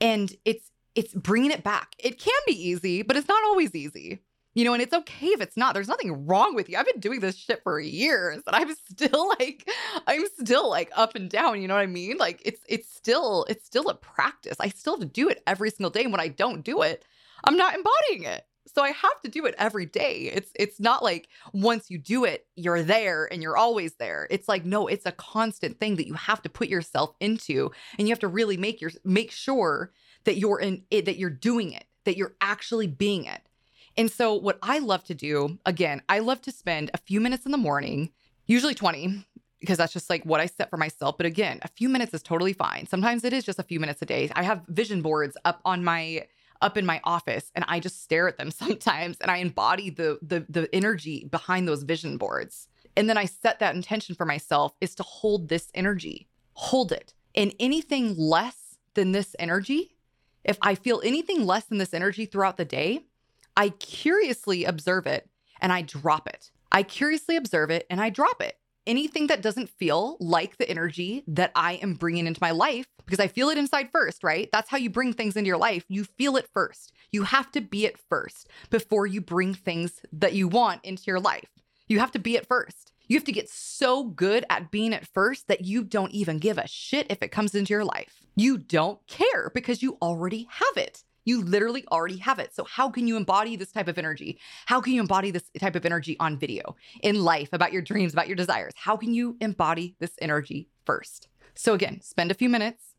And 0.00 0.34
it's 0.44 0.70
it's 0.94 1.12
bringing 1.12 1.50
it 1.50 1.62
back. 1.62 1.94
It 1.98 2.18
can 2.18 2.40
be 2.46 2.68
easy, 2.68 3.02
but 3.02 3.16
it's 3.16 3.28
not 3.28 3.44
always 3.44 3.74
easy. 3.74 4.22
You 4.56 4.64
know, 4.64 4.72
and 4.72 4.80
it's 4.80 4.94
okay 4.94 5.26
if 5.26 5.42
it's 5.42 5.58
not. 5.58 5.74
There's 5.74 5.86
nothing 5.86 6.26
wrong 6.26 6.54
with 6.54 6.70
you. 6.70 6.78
I've 6.78 6.86
been 6.86 6.98
doing 6.98 7.20
this 7.20 7.36
shit 7.36 7.62
for 7.62 7.78
years 7.78 8.42
and 8.46 8.56
I'm 8.56 8.74
still 8.74 9.28
like 9.38 9.68
I'm 10.06 10.24
still 10.40 10.70
like 10.70 10.90
up 10.96 11.14
and 11.14 11.28
down, 11.28 11.60
you 11.60 11.68
know 11.68 11.74
what 11.74 11.82
I 11.82 11.86
mean? 11.86 12.16
Like 12.16 12.40
it's 12.42 12.62
it's 12.66 12.90
still 12.90 13.44
it's 13.50 13.66
still 13.66 13.90
a 13.90 13.94
practice. 13.94 14.56
I 14.58 14.70
still 14.70 14.94
have 14.94 15.00
to 15.00 15.06
do 15.06 15.28
it 15.28 15.42
every 15.46 15.68
single 15.68 15.90
day 15.90 16.04
and 16.04 16.10
when 16.10 16.22
I 16.22 16.28
don't 16.28 16.64
do 16.64 16.80
it, 16.80 17.04
I'm 17.44 17.58
not 17.58 17.74
embodying 17.74 18.32
it. 18.32 18.46
So 18.74 18.82
I 18.82 18.92
have 18.92 19.20
to 19.24 19.30
do 19.30 19.44
it 19.44 19.54
every 19.58 19.84
day. 19.84 20.30
It's 20.32 20.50
it's 20.54 20.80
not 20.80 21.02
like 21.02 21.28
once 21.52 21.90
you 21.90 21.98
do 21.98 22.24
it, 22.24 22.46
you're 22.56 22.82
there 22.82 23.30
and 23.30 23.42
you're 23.42 23.58
always 23.58 23.96
there. 23.96 24.26
It's 24.30 24.48
like 24.48 24.64
no, 24.64 24.86
it's 24.86 25.04
a 25.04 25.12
constant 25.12 25.78
thing 25.78 25.96
that 25.96 26.06
you 26.06 26.14
have 26.14 26.40
to 26.40 26.48
put 26.48 26.68
yourself 26.68 27.14
into 27.20 27.72
and 27.98 28.08
you 28.08 28.12
have 28.12 28.20
to 28.20 28.28
really 28.28 28.56
make 28.56 28.80
your 28.80 28.92
make 29.04 29.32
sure 29.32 29.92
that 30.24 30.38
you're 30.38 30.60
in 30.60 30.84
it 30.90 31.04
that 31.04 31.18
you're 31.18 31.28
doing 31.28 31.72
it, 31.72 31.84
that 32.06 32.16
you're 32.16 32.36
actually 32.40 32.86
being 32.86 33.26
it. 33.26 33.42
And 33.96 34.10
so, 34.10 34.34
what 34.34 34.58
I 34.62 34.78
love 34.78 35.04
to 35.04 35.14
do, 35.14 35.58
again, 35.64 36.02
I 36.08 36.18
love 36.18 36.42
to 36.42 36.52
spend 36.52 36.90
a 36.92 36.98
few 36.98 37.20
minutes 37.20 37.46
in 37.46 37.52
the 37.52 37.58
morning, 37.58 38.10
usually 38.46 38.74
20, 38.74 39.24
because 39.60 39.78
that's 39.78 39.92
just 39.92 40.10
like 40.10 40.24
what 40.24 40.40
I 40.40 40.46
set 40.46 40.70
for 40.70 40.76
myself. 40.76 41.16
But 41.16 41.26
again, 41.26 41.60
a 41.62 41.68
few 41.68 41.88
minutes 41.88 42.12
is 42.12 42.22
totally 42.22 42.52
fine. 42.52 42.86
Sometimes 42.86 43.24
it 43.24 43.32
is 43.32 43.44
just 43.44 43.58
a 43.58 43.62
few 43.62 43.80
minutes 43.80 44.02
a 44.02 44.06
day. 44.06 44.30
I 44.34 44.42
have 44.42 44.62
vision 44.68 45.02
boards 45.02 45.36
up 45.44 45.60
on 45.64 45.82
my 45.82 46.26
up 46.62 46.78
in 46.78 46.86
my 46.86 47.00
office 47.04 47.52
and 47.54 47.66
I 47.68 47.80
just 47.80 48.02
stare 48.02 48.28
at 48.28 48.38
them 48.38 48.50
sometimes 48.62 49.18
and 49.20 49.30
I 49.30 49.38
embody 49.38 49.90
the 49.90 50.18
the 50.22 50.44
the 50.48 50.74
energy 50.74 51.28
behind 51.30 51.66
those 51.66 51.82
vision 51.82 52.16
boards. 52.18 52.68
And 52.96 53.10
then 53.10 53.18
I 53.18 53.26
set 53.26 53.58
that 53.58 53.74
intention 53.74 54.14
for 54.14 54.24
myself 54.24 54.74
is 54.80 54.94
to 54.96 55.02
hold 55.02 55.48
this 55.48 55.70
energy. 55.74 56.28
Hold 56.54 56.92
it. 56.92 57.12
And 57.34 57.54
anything 57.60 58.16
less 58.16 58.78
than 58.94 59.12
this 59.12 59.36
energy, 59.38 59.96
if 60.44 60.56
I 60.62 60.74
feel 60.74 61.02
anything 61.04 61.44
less 61.44 61.64
than 61.64 61.76
this 61.76 61.92
energy 61.92 62.24
throughout 62.24 62.56
the 62.56 62.64
day, 62.64 63.04
I 63.56 63.70
curiously 63.70 64.64
observe 64.64 65.06
it 65.06 65.28
and 65.60 65.72
I 65.72 65.82
drop 65.82 66.28
it. 66.28 66.50
I 66.70 66.82
curiously 66.82 67.36
observe 67.36 67.70
it 67.70 67.86
and 67.88 68.00
I 68.00 68.10
drop 68.10 68.42
it. 68.42 68.58
anything 68.86 69.26
that 69.26 69.42
doesn't 69.42 69.68
feel 69.68 70.16
like 70.20 70.56
the 70.56 70.70
energy 70.70 71.24
that 71.26 71.50
I 71.54 71.74
am 71.74 71.94
bringing 71.94 72.26
into 72.26 72.40
my 72.40 72.52
life, 72.52 72.86
because 73.04 73.20
I 73.20 73.28
feel 73.28 73.48
it 73.50 73.58
inside 73.58 73.90
first, 73.90 74.22
right? 74.22 74.48
That's 74.52 74.70
how 74.70 74.76
you 74.76 74.90
bring 74.90 75.12
things 75.12 75.36
into 75.36 75.48
your 75.48 75.58
life. 75.58 75.84
You 75.88 76.04
feel 76.04 76.36
it 76.36 76.48
first. 76.52 76.92
You 77.10 77.24
have 77.24 77.50
to 77.52 77.60
be 77.60 77.84
it 77.84 77.98
first 77.98 78.48
before 78.70 79.06
you 79.06 79.20
bring 79.20 79.54
things 79.54 80.00
that 80.12 80.34
you 80.34 80.48
want 80.48 80.84
into 80.84 81.04
your 81.06 81.20
life. 81.20 81.48
You 81.88 81.98
have 81.98 82.12
to 82.12 82.18
be 82.18 82.36
it 82.36 82.46
first. 82.46 82.92
You 83.08 83.16
have 83.16 83.24
to 83.24 83.32
get 83.32 83.48
so 83.48 84.02
good 84.04 84.44
at 84.50 84.72
being 84.72 84.92
it 84.92 85.06
first 85.06 85.46
that 85.46 85.64
you 85.64 85.84
don't 85.84 86.10
even 86.10 86.38
give 86.38 86.58
a 86.58 86.66
shit 86.66 87.06
if 87.08 87.22
it 87.22 87.30
comes 87.30 87.54
into 87.54 87.72
your 87.72 87.84
life. 87.84 88.22
You 88.34 88.58
don't 88.58 89.04
care 89.06 89.50
because 89.54 89.82
you 89.82 89.96
already 90.02 90.48
have 90.50 90.76
it. 90.76 91.04
You 91.26 91.42
literally 91.42 91.84
already 91.92 92.16
have 92.18 92.38
it. 92.38 92.54
So, 92.54 92.64
how 92.64 92.88
can 92.88 93.06
you 93.06 93.16
embody 93.16 93.56
this 93.56 93.72
type 93.72 93.88
of 93.88 93.98
energy? 93.98 94.38
How 94.64 94.80
can 94.80 94.94
you 94.94 95.00
embody 95.02 95.30
this 95.30 95.50
type 95.58 95.76
of 95.76 95.84
energy 95.84 96.16
on 96.18 96.38
video, 96.38 96.76
in 97.02 97.22
life, 97.22 97.50
about 97.52 97.72
your 97.72 97.82
dreams, 97.82 98.14
about 98.14 98.28
your 98.28 98.36
desires? 98.36 98.72
How 98.76 98.96
can 98.96 99.12
you 99.12 99.36
embody 99.40 99.96
this 99.98 100.12
energy 100.22 100.68
first? 100.86 101.28
So, 101.54 101.74
again, 101.74 102.00
spend 102.00 102.30
a 102.30 102.34
few 102.34 102.48
minutes 102.48 102.94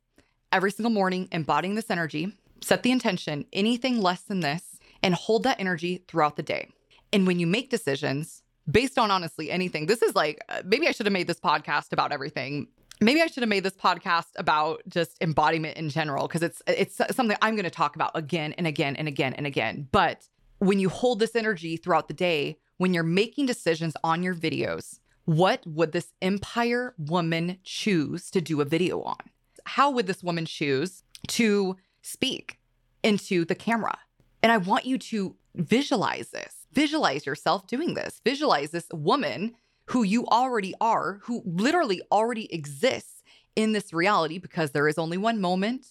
every 0.51 0.71
single 0.71 0.91
morning 0.91 1.29
embodying 1.31 1.75
this 1.75 1.89
energy, 1.89 2.37
set 2.61 2.83
the 2.83 2.91
intention, 2.91 3.45
anything 3.53 4.01
less 4.01 4.21
than 4.21 4.41
this, 4.41 4.77
and 5.01 5.15
hold 5.15 5.43
that 5.43 5.59
energy 5.59 6.03
throughout 6.07 6.35
the 6.35 6.43
day. 6.43 6.69
And 7.13 7.25
when 7.25 7.39
you 7.39 7.47
make 7.47 7.69
decisions, 7.69 8.43
based 8.69 8.99
on 8.99 9.09
honestly 9.09 9.49
anything, 9.49 9.85
this 9.85 10.01
is 10.01 10.15
like 10.15 10.41
uh, 10.49 10.61
maybe 10.65 10.87
I 10.87 10.91
should 10.91 11.05
have 11.05 11.13
made 11.13 11.27
this 11.27 11.39
podcast 11.39 11.93
about 11.93 12.11
everything 12.11 12.67
maybe 13.01 13.21
I 13.21 13.27
should 13.27 13.43
have 13.43 13.49
made 13.49 13.63
this 13.63 13.73
podcast 13.73 14.27
about 14.38 14.81
just 14.88 15.17
embodiment 15.21 15.77
in 15.77 15.89
general 15.89 16.27
because 16.27 16.43
it's 16.43 16.62
it's 16.67 16.95
something 17.15 17.38
I'm 17.41 17.55
going 17.55 17.65
to 17.65 17.69
talk 17.69 17.95
about 17.95 18.12
again 18.15 18.53
and 18.53 18.67
again 18.67 18.95
and 18.95 19.07
again 19.07 19.33
and 19.33 19.45
again. 19.45 19.88
But 19.91 20.27
when 20.60 20.79
you 20.79 20.89
hold 20.89 21.19
this 21.19 21.36
energy 21.36 21.77
throughout 21.77 22.07
the 22.07 22.13
day, 22.13 22.57
when 22.77 22.93
you're 22.93 23.03
making 23.03 23.45
decisions 23.45 23.95
on 24.03 24.23
your 24.23 24.36
videos, 24.36 24.99
what 25.25 25.65
would 25.67 25.91
this 25.91 26.13
empire 26.21 26.95
woman 26.97 27.57
choose 27.63 28.31
to 28.31 28.41
do 28.41 28.62
a 28.62 28.65
video 28.65 29.01
on? 29.01 29.17
How 29.65 29.91
would 29.91 30.07
this 30.07 30.23
woman 30.23 30.45
choose 30.45 31.03
to 31.27 31.75
speak 32.01 32.60
into 33.03 33.45
the 33.45 33.55
camera? 33.55 33.97
And 34.41 34.51
I 34.51 34.57
want 34.57 34.86
you 34.86 34.97
to 34.97 35.36
visualize 35.55 36.29
this. 36.29 36.65
Visualize 36.71 37.25
yourself 37.25 37.67
doing 37.67 37.93
this. 37.95 38.21
Visualize 38.23 38.71
this 38.71 38.88
woman 38.93 39.55
who 39.88 40.04
you 40.04 40.26
already 40.28 40.73
are, 40.80 41.19
who 41.23 41.41
literally 41.45 42.02
already 42.12 42.54
exists 42.54 43.23
in 43.56 43.71
this 43.71 43.93
reality 43.93 44.38
because 44.38 44.71
there 44.71 44.88
is 44.88 44.97
only 44.97 45.17
one 45.17 45.41
moment. 45.41 45.88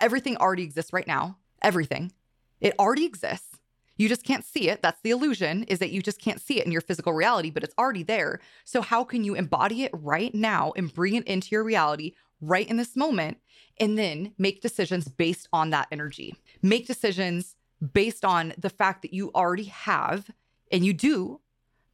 Everything 0.00 0.36
already 0.36 0.62
exists 0.62 0.92
right 0.92 1.06
now. 1.06 1.36
Everything. 1.62 2.12
It 2.60 2.74
already 2.78 3.04
exists. 3.04 3.58
You 3.96 4.08
just 4.08 4.24
can't 4.24 4.44
see 4.44 4.70
it. 4.70 4.80
That's 4.80 5.00
the 5.02 5.10
illusion 5.10 5.64
is 5.64 5.78
that 5.80 5.90
you 5.90 6.00
just 6.00 6.20
can't 6.20 6.40
see 6.40 6.58
it 6.58 6.64
in 6.64 6.72
your 6.72 6.80
physical 6.80 7.12
reality, 7.12 7.50
but 7.50 7.62
it's 7.62 7.74
already 7.78 8.02
there. 8.02 8.40
So 8.64 8.80
how 8.80 9.04
can 9.04 9.24
you 9.24 9.34
embody 9.34 9.82
it 9.82 9.90
right 9.92 10.34
now 10.34 10.72
and 10.74 10.92
bring 10.92 11.16
it 11.16 11.26
into 11.26 11.48
your 11.50 11.64
reality 11.64 12.14
right 12.40 12.66
in 12.66 12.78
this 12.78 12.96
moment 12.96 13.38
and 13.78 13.98
then 13.98 14.32
make 14.38 14.62
decisions 14.62 15.06
based 15.06 15.48
on 15.52 15.68
that 15.70 15.88
energy? 15.92 16.34
Make 16.62 16.86
decisions 16.86 17.56
based 17.92 18.24
on 18.24 18.54
the 18.56 18.70
fact 18.70 19.02
that 19.02 19.12
you 19.12 19.30
already 19.34 19.64
have 19.64 20.30
and 20.72 20.86
you 20.86 20.94
do 20.94 21.39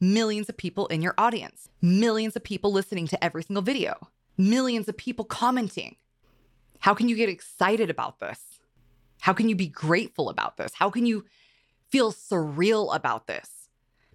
millions 0.00 0.48
of 0.48 0.56
people 0.56 0.86
in 0.88 1.02
your 1.02 1.14
audience, 1.18 1.68
millions 1.80 2.36
of 2.36 2.44
people 2.44 2.72
listening 2.72 3.06
to 3.08 3.24
every 3.24 3.42
single 3.42 3.62
video, 3.62 4.08
millions 4.36 4.88
of 4.88 4.96
people 4.96 5.24
commenting. 5.24 5.96
How 6.80 6.94
can 6.94 7.08
you 7.08 7.16
get 7.16 7.28
excited 7.28 7.90
about 7.90 8.20
this? 8.20 8.40
How 9.20 9.32
can 9.32 9.48
you 9.48 9.56
be 9.56 9.68
grateful 9.68 10.28
about 10.28 10.56
this? 10.56 10.72
How 10.74 10.90
can 10.90 11.06
you 11.06 11.24
feel 11.88 12.12
surreal 12.12 12.94
about 12.94 13.26
this? 13.26 13.68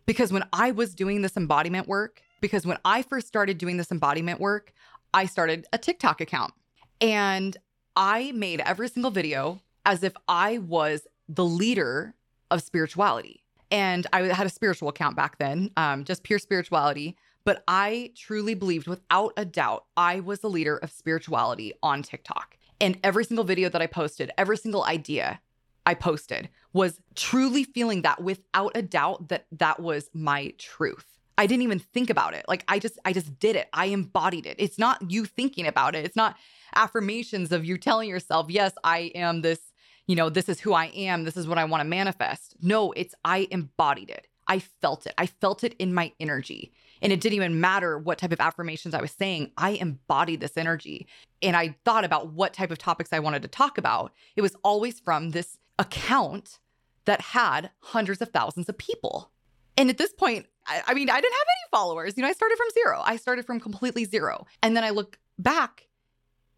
Because 0.05 0.31
when 0.31 0.43
I 0.53 0.71
was 0.71 0.95
doing 0.95 1.21
this 1.21 1.37
embodiment 1.37 1.87
work, 1.87 2.21
because 2.39 2.65
when 2.65 2.77
I 2.85 3.01
first 3.01 3.27
started 3.27 3.57
doing 3.57 3.77
this 3.77 3.91
embodiment 3.91 4.39
work, 4.39 4.73
I 5.13 5.25
started 5.25 5.67
a 5.73 5.77
TikTok 5.77 6.21
account 6.21 6.53
and 6.99 7.57
I 7.95 8.31
made 8.31 8.61
every 8.61 8.87
single 8.87 9.11
video 9.11 9.59
as 9.85 10.03
if 10.03 10.13
I 10.27 10.59
was 10.59 11.07
the 11.27 11.45
leader 11.45 12.15
of 12.49 12.61
spirituality 12.61 13.40
and 13.71 14.05
I 14.13 14.23
had 14.23 14.45
a 14.45 14.49
spiritual 14.49 14.89
account 14.89 15.15
back 15.15 15.37
then, 15.37 15.71
um, 15.77 16.03
just 16.03 16.23
pure 16.23 16.39
spirituality. 16.39 17.17
But 17.43 17.63
I 17.67 18.11
truly 18.15 18.53
believed 18.53 18.87
without 18.87 19.33
a 19.35 19.45
doubt, 19.45 19.85
I 19.97 20.19
was 20.19 20.39
the 20.39 20.49
leader 20.49 20.77
of 20.77 20.91
spirituality 20.91 21.73
on 21.81 22.03
TikTok. 22.03 22.57
And 22.79 22.99
every 23.03 23.25
single 23.25 23.45
video 23.45 23.69
that 23.69 23.81
I 23.81 23.87
posted, 23.87 24.31
every 24.37 24.57
single 24.57 24.83
idea 24.83 25.39
I 25.85 25.95
posted 25.95 26.49
was 26.73 26.99
truly 27.15 27.63
feeling 27.63 28.03
that 28.03 28.21
without 28.21 28.73
a 28.75 28.81
doubt 28.81 29.29
that 29.29 29.47
that 29.51 29.79
was 29.79 30.09
my 30.13 30.53
truth. 30.57 31.05
I 31.37 31.47
didn't 31.47 31.63
even 31.63 31.79
think 31.79 32.11
about 32.11 32.35
it. 32.35 32.45
Like 32.47 32.63
I 32.67 32.77
just 32.77 32.99
I 33.03 33.13
just 33.13 33.39
did 33.39 33.55
it. 33.55 33.67
I 33.73 33.85
embodied 33.87 34.45
it. 34.45 34.57
It's 34.59 34.77
not 34.77 35.09
you 35.09 35.25
thinking 35.25 35.65
about 35.65 35.95
it. 35.95 36.05
It's 36.05 36.15
not 36.15 36.37
affirmations 36.75 37.51
of 37.51 37.65
you 37.65 37.77
telling 37.77 38.09
yourself, 38.09 38.47
"Yes, 38.49 38.73
I 38.83 39.11
am 39.15 39.41
this 39.41 39.70
you 40.07 40.15
know, 40.15 40.29
this 40.29 40.49
is 40.49 40.59
who 40.59 40.73
I 40.73 40.85
am, 40.87 41.23
this 41.23 41.37
is 41.37 41.47
what 41.47 41.57
I 41.57 41.65
want 41.65 41.81
to 41.81 41.87
manifest. 41.87 42.55
No, 42.61 42.91
it's 42.91 43.15
I 43.23 43.47
embodied 43.51 44.09
it. 44.09 44.27
I 44.47 44.59
felt 44.59 45.05
it. 45.05 45.13
I 45.17 45.27
felt 45.27 45.63
it 45.63 45.75
in 45.79 45.93
my 45.93 46.11
energy. 46.19 46.73
And 47.01 47.13
it 47.13 47.21
didn't 47.21 47.35
even 47.35 47.61
matter 47.61 47.97
what 47.97 48.17
type 48.17 48.31
of 48.31 48.39
affirmations 48.39 48.93
I 48.93 49.01
was 49.01 49.11
saying. 49.11 49.51
I 49.57 49.71
embodied 49.71 50.39
this 50.41 50.57
energy. 50.57 51.07
And 51.41 51.55
I 51.55 51.75
thought 51.85 52.03
about 52.03 52.33
what 52.33 52.53
type 52.53 52.71
of 52.71 52.77
topics 52.77 53.13
I 53.13 53.19
wanted 53.19 53.41
to 53.43 53.47
talk 53.47 53.77
about. 53.77 54.13
It 54.35 54.41
was 54.41 54.55
always 54.63 54.99
from 54.99 55.29
this 55.31 55.57
account 55.79 56.59
that 57.05 57.21
had 57.21 57.71
hundreds 57.79 58.21
of 58.21 58.29
thousands 58.29 58.69
of 58.69 58.77
people. 58.77 59.31
And 59.77 59.89
at 59.89 59.97
this 59.97 60.13
point, 60.13 60.45
I, 60.67 60.81
I 60.87 60.93
mean, 60.93 61.09
I 61.09 61.19
didn't 61.19 61.33
have 61.33 61.47
any 61.47 61.69
followers. 61.71 62.15
You 62.15 62.23
know, 62.23 62.29
I 62.29 62.33
started 62.33 62.57
from 62.57 62.69
zero. 62.71 63.01
I 63.03 63.15
started 63.15 63.45
from 63.45 63.59
completely 63.59 64.05
zero. 64.05 64.45
And 64.61 64.75
then 64.75 64.83
I 64.83 64.91
look 64.91 65.17
back, 65.39 65.87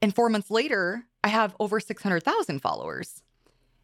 and 0.01 0.13
four 0.13 0.29
months 0.29 0.51
later, 0.51 1.05
I 1.23 1.29
have 1.29 1.55
over 1.59 1.79
600,000 1.79 2.59
followers. 2.59 3.21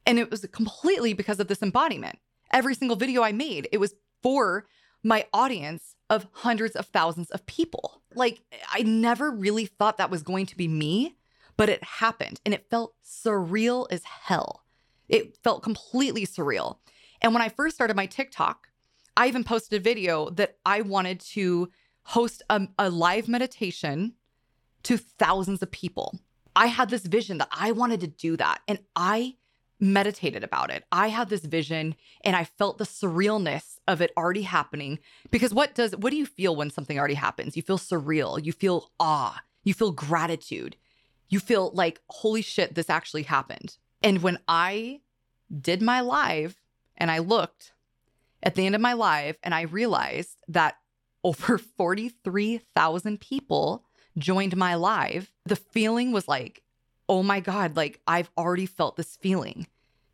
And 0.09 0.17
it 0.17 0.31
was 0.31 0.43
completely 0.51 1.13
because 1.13 1.39
of 1.39 1.49
this 1.49 1.61
embodiment. 1.61 2.17
Every 2.51 2.73
single 2.73 2.97
video 2.97 3.21
I 3.21 3.31
made, 3.31 3.69
it 3.71 3.77
was 3.77 3.93
for 4.23 4.65
my 5.03 5.27
audience 5.31 5.93
of 6.09 6.25
hundreds 6.31 6.75
of 6.75 6.87
thousands 6.87 7.29
of 7.29 7.45
people. 7.45 8.01
Like, 8.15 8.41
I 8.73 8.81
never 8.81 9.29
really 9.29 9.67
thought 9.67 9.99
that 9.99 10.09
was 10.09 10.23
going 10.23 10.47
to 10.47 10.57
be 10.57 10.67
me, 10.67 11.15
but 11.57 11.69
it 11.69 11.83
happened 11.83 12.41
and 12.43 12.55
it 12.55 12.71
felt 12.71 12.95
surreal 13.05 13.85
as 13.91 14.01
hell. 14.03 14.63
It 15.07 15.37
felt 15.43 15.61
completely 15.61 16.25
surreal. 16.25 16.77
And 17.21 17.31
when 17.31 17.43
I 17.43 17.49
first 17.49 17.75
started 17.75 17.95
my 17.95 18.07
TikTok, 18.07 18.69
I 19.15 19.27
even 19.27 19.43
posted 19.43 19.79
a 19.79 19.83
video 19.83 20.31
that 20.31 20.57
I 20.65 20.81
wanted 20.81 21.19
to 21.33 21.69
host 22.01 22.41
a, 22.49 22.67
a 22.79 22.89
live 22.89 23.27
meditation 23.27 24.15
to 24.81 24.97
thousands 24.97 25.61
of 25.61 25.69
people. 25.69 26.17
I 26.55 26.65
had 26.65 26.89
this 26.89 27.05
vision 27.05 27.37
that 27.37 27.49
I 27.51 27.73
wanted 27.73 27.99
to 27.99 28.07
do 28.07 28.37
that. 28.37 28.61
And 28.67 28.79
I 28.95 29.35
meditated 29.79 30.43
about 30.43 30.71
it. 30.71 30.83
I 30.91 31.07
had 31.07 31.29
this 31.29 31.45
vision 31.45 31.95
and 32.21 32.35
I 32.35 32.43
felt 32.43 32.77
the 32.77 32.83
surrealness 32.83 33.77
of 33.87 34.01
it 34.01 34.11
already 34.17 34.41
happening 34.41 34.99
because 35.31 35.53
what 35.53 35.73
does 35.73 35.95
what 35.95 36.11
do 36.11 36.17
you 36.17 36.25
feel 36.25 36.55
when 36.55 36.69
something 36.69 36.99
already 36.99 37.13
happens? 37.13 37.55
You 37.55 37.63
feel 37.63 37.77
surreal, 37.77 38.43
you 38.43 38.51
feel 38.51 38.91
awe, 38.99 39.41
you 39.63 39.73
feel 39.73 39.91
gratitude. 39.91 40.75
You 41.29 41.39
feel 41.39 41.71
like 41.73 42.01
holy 42.09 42.41
shit 42.41 42.75
this 42.75 42.89
actually 42.89 43.23
happened. 43.23 43.77
And 44.01 44.21
when 44.21 44.39
I 44.47 45.01
did 45.61 45.81
my 45.81 46.01
live 46.01 46.59
and 46.97 47.11
I 47.11 47.19
looked 47.19 47.73
at 48.41 48.55
the 48.55 48.65
end 48.65 48.75
of 48.75 48.81
my 48.81 48.93
live 48.93 49.37
and 49.43 49.53
I 49.53 49.61
realized 49.61 50.37
that 50.47 50.75
over 51.23 51.57
43,000 51.57 53.19
people 53.19 53.83
joined 54.17 54.55
my 54.55 54.75
live, 54.75 55.31
the 55.45 55.57
feeling 55.57 56.13
was 56.13 56.29
like 56.29 56.63
oh 57.09 57.23
my 57.23 57.39
God, 57.39 57.75
like 57.75 57.99
I've 58.07 58.29
already 58.37 58.67
felt 58.67 58.95
this 58.95 59.17
feeling. 59.17 59.67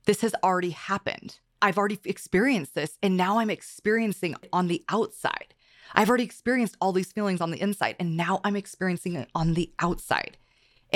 This 0.05 0.21
has 0.21 0.33
already 0.43 0.71
happened. 0.71 1.39
I've 1.61 1.77
already 1.77 1.99
experienced 2.05 2.73
this. 2.73 2.97
And 3.03 3.17
now 3.17 3.39
I'm 3.39 3.49
experiencing 3.49 4.35
on 4.53 4.67
the 4.67 4.83
outside. 4.89 5.53
I've 5.93 6.09
already 6.09 6.23
experienced 6.23 6.77
all 6.79 6.93
these 6.93 7.11
feelings 7.11 7.41
on 7.41 7.51
the 7.51 7.61
inside. 7.61 7.95
And 7.99 8.15
now 8.15 8.39
I'm 8.43 8.55
experiencing 8.55 9.15
it 9.15 9.29
on 9.35 9.53
the 9.53 9.71
outside. 9.79 10.37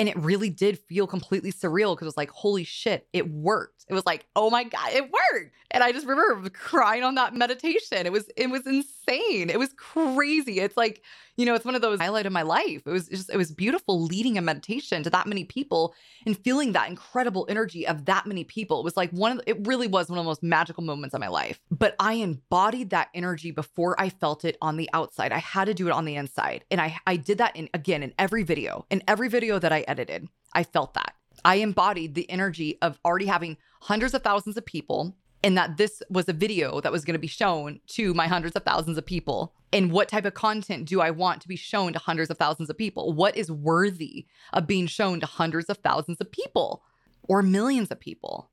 And 0.00 0.08
it 0.08 0.16
really 0.16 0.48
did 0.48 0.78
feel 0.78 1.06
completely 1.06 1.52
surreal 1.52 1.94
because 1.94 2.06
it 2.06 2.08
was 2.08 2.16
like, 2.16 2.30
holy 2.30 2.64
shit, 2.64 3.06
it 3.12 3.30
worked. 3.30 3.84
It 3.86 3.92
was 3.92 4.06
like, 4.06 4.26
oh 4.34 4.48
my 4.50 4.64
God, 4.64 4.92
it 4.92 5.02
worked. 5.02 5.54
And 5.72 5.84
I 5.84 5.92
just 5.92 6.06
remember 6.06 6.48
crying 6.50 7.02
on 7.02 7.16
that 7.16 7.34
meditation. 7.34 8.06
It 8.06 8.12
was, 8.12 8.30
it 8.36 8.48
was 8.48 8.66
insane. 8.66 9.50
It 9.50 9.58
was 9.58 9.72
crazy. 9.76 10.60
It's 10.60 10.76
like, 10.76 11.02
you 11.36 11.44
know, 11.44 11.54
it's 11.54 11.64
one 11.64 11.74
of 11.74 11.82
those 11.82 12.00
highlight 12.00 12.26
of 12.26 12.32
my 12.32 12.42
life. 12.42 12.82
It 12.86 12.90
was 12.90 13.08
just, 13.08 13.30
it 13.30 13.36
was 13.36 13.52
beautiful 13.52 14.02
leading 14.02 14.38
a 14.38 14.42
meditation 14.42 15.02
to 15.02 15.10
that 15.10 15.26
many 15.26 15.44
people 15.44 15.94
and 16.24 16.38
feeling 16.38 16.72
that 16.72 16.88
incredible 16.88 17.46
energy 17.48 17.86
of 17.86 18.04
that 18.06 18.26
many 18.26 18.44
people. 18.44 18.80
It 18.80 18.84
was 18.84 18.96
like 18.96 19.10
one 19.10 19.32
of 19.32 19.38
the, 19.38 19.50
it 19.50 19.66
really 19.66 19.86
was 19.86 20.08
one 20.08 20.18
of 20.18 20.24
the 20.24 20.28
most 20.28 20.42
magical 20.42 20.82
moments 20.82 21.14
of 21.14 21.20
my 21.20 21.28
life. 21.28 21.60
But 21.70 21.94
I 21.98 22.14
embodied 22.14 22.90
that 22.90 23.08
energy 23.12 23.50
before 23.50 24.00
I 24.00 24.08
felt 24.08 24.44
it 24.44 24.56
on 24.62 24.76
the 24.76 24.88
outside. 24.92 25.32
I 25.32 25.38
had 25.38 25.66
to 25.66 25.74
do 25.74 25.88
it 25.88 25.92
on 25.92 26.04
the 26.04 26.16
inside. 26.16 26.64
And 26.70 26.80
I 26.80 26.96
I 27.06 27.16
did 27.16 27.38
that 27.38 27.56
in 27.56 27.68
again 27.74 28.02
in 28.02 28.14
every 28.18 28.44
video. 28.44 28.86
In 28.90 29.02
every 29.08 29.28
video 29.28 29.58
that 29.58 29.72
I 29.72 29.84
edited, 29.90 30.28
I 30.54 30.62
felt 30.62 30.94
that. 30.94 31.14
I 31.44 31.56
embodied 31.56 32.14
the 32.14 32.30
energy 32.30 32.78
of 32.80 32.98
already 33.04 33.26
having 33.26 33.56
hundreds 33.82 34.14
of 34.14 34.22
thousands 34.22 34.56
of 34.56 34.64
people 34.64 35.16
and 35.42 35.56
that 35.56 35.76
this 35.78 36.02
was 36.10 36.28
a 36.28 36.34
video 36.34 36.80
that 36.80 36.92
was 36.92 37.04
going 37.04 37.14
to 37.14 37.18
be 37.18 37.26
shown 37.26 37.80
to 37.88 38.12
my 38.14 38.26
hundreds 38.26 38.56
of 38.56 38.62
thousands 38.62 38.98
of 38.98 39.06
people. 39.06 39.54
And 39.72 39.90
what 39.90 40.08
type 40.08 40.26
of 40.26 40.34
content 40.34 40.86
do 40.86 41.00
I 41.00 41.10
want 41.10 41.40
to 41.42 41.48
be 41.48 41.56
shown 41.56 41.92
to 41.94 41.98
hundreds 41.98 42.30
of 42.30 42.36
thousands 42.36 42.68
of 42.68 42.76
people? 42.76 43.12
What 43.12 43.36
is 43.36 43.50
worthy 43.50 44.26
of 44.52 44.66
being 44.66 44.86
shown 44.86 45.20
to 45.20 45.26
hundreds 45.26 45.70
of 45.70 45.78
thousands 45.78 46.20
of 46.20 46.30
people 46.30 46.82
or 47.22 47.42
millions 47.42 47.90
of 47.90 48.00
people? 48.00 48.50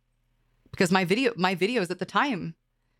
Because 0.71 0.91
my 0.91 1.03
video, 1.03 1.33
my 1.35 1.55
videos 1.55 1.91
at 1.91 1.99
the 1.99 2.05
time, 2.05 2.55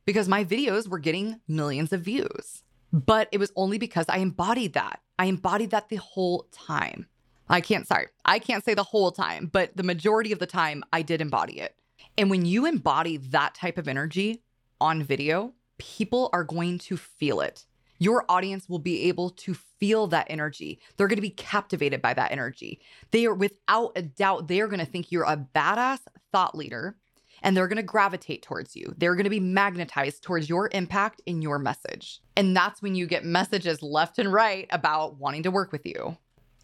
because 0.06 0.28
my 0.28 0.44
videos 0.44 0.88
were 0.88 1.00
getting 1.00 1.40
millions 1.48 1.94
of 1.94 2.02
views. 2.02 2.64
But 2.92 3.30
it 3.32 3.40
was 3.40 3.52
only 3.56 3.78
because 3.78 4.06
I 4.10 4.18
embodied 4.18 4.74
that. 4.74 5.02
I 5.20 5.26
embodied 5.26 5.72
that 5.72 5.90
the 5.90 5.98
whole 5.98 6.48
time. 6.52 7.08
I 7.50 7.62
can't, 7.62 7.88
sorry, 7.88 8.08
I 8.26 8.40
can't 8.40 8.64
say 8.64 8.74
the 8.74 8.84
whole 8.84 9.12
time, 9.12 9.50
but 9.52 9.76
the 9.76 9.84
majority 9.84 10.32
of 10.32 10.40
the 10.40 10.46
time 10.46 10.84
I 10.92 11.02
did 11.02 11.22
embody 11.22 11.60
it. 11.60 11.76
And 12.18 12.30
when 12.30 12.46
you 12.46 12.66
embody 12.66 13.18
that 13.18 13.56
type 13.56 13.78
of 13.78 13.88
energy 13.88 14.44
on 14.82 15.04
video, 15.04 15.54
people 15.78 16.30
are 16.34 16.44
going 16.44 16.80
to 16.80 16.98
feel 16.98 17.42
it. 17.42 17.66
Your 18.00 18.26
audience 18.30 18.70
will 18.70 18.80
be 18.80 19.04
able 19.04 19.32
to 19.32 19.54
feel 19.54 20.08
that 20.08 20.28
energy. 20.30 20.80
They're 20.96 21.08
going 21.08 21.18
to 21.18 21.22
be 21.22 21.32
captivated 21.32 22.02
by 22.02 22.14
that 22.14 22.32
energy. 22.32 22.80
They 23.12 23.26
are, 23.26 23.34
without 23.34 23.94
a 23.96 24.02
doubt, 24.02 24.48
they 24.48 24.62
are 24.62 24.68
going 24.68 24.80
to 24.80 24.86
think 24.86 25.12
you're 25.12 25.24
a 25.24 25.48
badass 25.56 26.00
thought 26.32 26.56
leader 26.56 26.98
and 27.44 27.56
they're 27.56 27.68
going 27.68 27.78
to 27.78 27.84
gravitate 27.84 28.42
towards 28.42 28.76
you. 28.76 28.94
They're 28.98 29.16
going 29.16 29.24
to 29.24 29.30
be 29.30 29.40
magnetized 29.40 30.24
towards 30.24 30.50
your 30.50 30.70
impact 30.72 31.22
and 31.28 31.42
your 31.42 31.60
message. 31.60 32.22
And 32.36 32.56
that's 32.56 32.82
when 32.82 32.96
you 32.96 33.06
get 33.06 33.26
messages 33.26 33.82
left 33.82 34.20
and 34.20 34.32
right 34.32 34.68
about 34.72 35.18
wanting 35.18 35.44
to 35.44 35.52
work 35.52 35.72
with 35.72 35.86
you. 35.86 36.18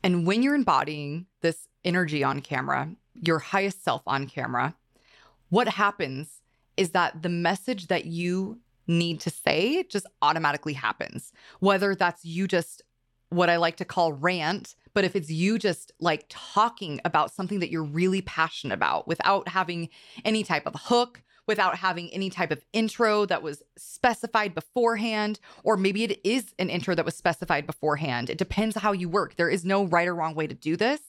And 0.03 0.27
when 0.27 0.43
you're 0.43 0.55
embodying 0.55 1.27
this 1.41 1.67
energy 1.85 2.23
on 2.23 2.41
camera, 2.41 2.89
your 3.25 3.39
highest 3.39 3.83
self 3.83 4.01
on 4.05 4.27
camera, 4.27 4.75
what 5.49 5.67
happens 5.69 6.41
is 6.75 6.89
that 6.91 7.21
the 7.21 7.29
message 7.29 7.87
that 7.87 8.05
you 8.05 8.59
need 8.87 9.19
to 9.21 9.29
say 9.29 9.83
just 9.83 10.05
automatically 10.21 10.73
happens. 10.73 11.31
Whether 11.59 11.95
that's 11.95 12.25
you 12.25 12.47
just 12.47 12.81
what 13.29 13.49
I 13.49 13.55
like 13.57 13.77
to 13.77 13.85
call 13.85 14.13
rant, 14.13 14.75
but 14.93 15.05
if 15.05 15.15
it's 15.15 15.29
you 15.29 15.57
just 15.57 15.91
like 15.99 16.25
talking 16.29 16.99
about 17.03 17.33
something 17.33 17.59
that 17.59 17.71
you're 17.71 17.83
really 17.83 18.21
passionate 18.21 18.73
about 18.73 19.07
without 19.07 19.47
having 19.47 19.89
any 20.23 20.43
type 20.43 20.67
of 20.67 20.75
hook, 20.75 21.23
without 21.47 21.77
having 21.77 22.09
any 22.13 22.29
type 22.29 22.51
of 22.51 22.63
intro 22.73 23.25
that 23.25 23.43
was 23.43 23.63
specified 23.77 24.53
beforehand, 24.55 25.39
or 25.63 25.77
maybe 25.77 26.03
it 26.03 26.19
is 26.23 26.53
an 26.59 26.69
intro 26.69 26.95
that 26.95 27.05
was 27.05 27.15
specified 27.15 27.65
beforehand. 27.65 28.29
It 28.29 28.37
depends 28.37 28.77
how 28.77 28.91
you 28.91 29.09
work. 29.09 29.35
There 29.35 29.49
is 29.49 29.65
no 29.65 29.85
right 29.85 30.07
or 30.07 30.15
wrong 30.15 30.35
way 30.35 30.47
to 30.47 30.53
do 30.55 30.75
this, 30.75 31.01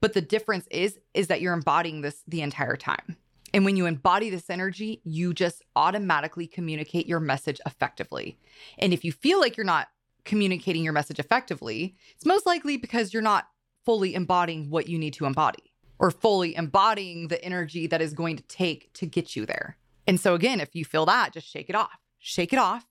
but 0.00 0.14
the 0.14 0.20
difference 0.20 0.66
is 0.70 0.98
is 1.14 1.28
that 1.28 1.40
you're 1.40 1.54
embodying 1.54 2.00
this 2.00 2.22
the 2.26 2.42
entire 2.42 2.76
time. 2.76 3.16
And 3.54 3.64
when 3.64 3.76
you 3.76 3.86
embody 3.86 4.28
this 4.30 4.50
energy, 4.50 5.00
you 5.04 5.32
just 5.32 5.62
automatically 5.74 6.46
communicate 6.46 7.06
your 7.06 7.20
message 7.20 7.60
effectively. 7.64 8.38
And 8.78 8.92
if 8.92 9.04
you 9.04 9.12
feel 9.12 9.40
like 9.40 9.56
you're 9.56 9.64
not 9.64 9.88
communicating 10.24 10.84
your 10.84 10.92
message 10.92 11.18
effectively, 11.18 11.96
it's 12.14 12.26
most 12.26 12.44
likely 12.44 12.76
because 12.76 13.14
you're 13.14 13.22
not 13.22 13.48
fully 13.86 14.14
embodying 14.14 14.68
what 14.68 14.86
you 14.86 14.98
need 14.98 15.14
to 15.14 15.24
embody 15.24 15.67
or 15.98 16.10
fully 16.10 16.54
embodying 16.54 17.28
the 17.28 17.42
energy 17.44 17.86
that 17.86 18.00
is 18.00 18.12
going 18.12 18.36
to 18.36 18.42
take 18.44 18.92
to 18.94 19.06
get 19.06 19.36
you 19.36 19.46
there. 19.46 19.76
And 20.06 20.18
so, 20.18 20.34
again, 20.34 20.60
if 20.60 20.74
you 20.74 20.84
feel 20.84 21.06
that, 21.06 21.32
just 21.32 21.46
shake 21.46 21.68
it 21.68 21.76
off. 21.76 21.98
Shake 22.18 22.52
it 22.52 22.58
off. 22.58 22.86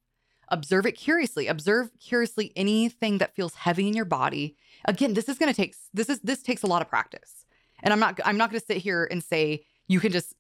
Observe 0.50 0.86
it 0.86 0.94
curiously. 0.94 1.48
Observe 1.48 1.90
curiously 2.00 2.54
anything 2.56 3.18
that 3.18 3.36
feels 3.36 3.56
heavy 3.56 3.88
in 3.88 3.94
your 3.94 4.06
body. 4.06 4.56
Again, 4.86 5.14
this 5.14 5.28
is 5.28 5.38
going 5.38 5.52
to 5.52 5.56
take 5.56 5.76
this 5.94 6.10
is 6.10 6.20
this 6.22 6.42
takes 6.42 6.64
a 6.64 6.68
lot 6.68 6.82
of 6.82 6.88
practice. 6.88 7.46
And 7.84 7.92
I'm 7.92 8.00
not 8.00 8.20
I'm 8.24 8.38
not 8.38 8.50
going 8.50 8.60
to 8.60 8.66
sit 8.66 8.78
here 8.78 9.08
and 9.10 9.24
say 9.24 9.66
you 9.88 10.00
can 10.00 10.12
just 10.12 10.34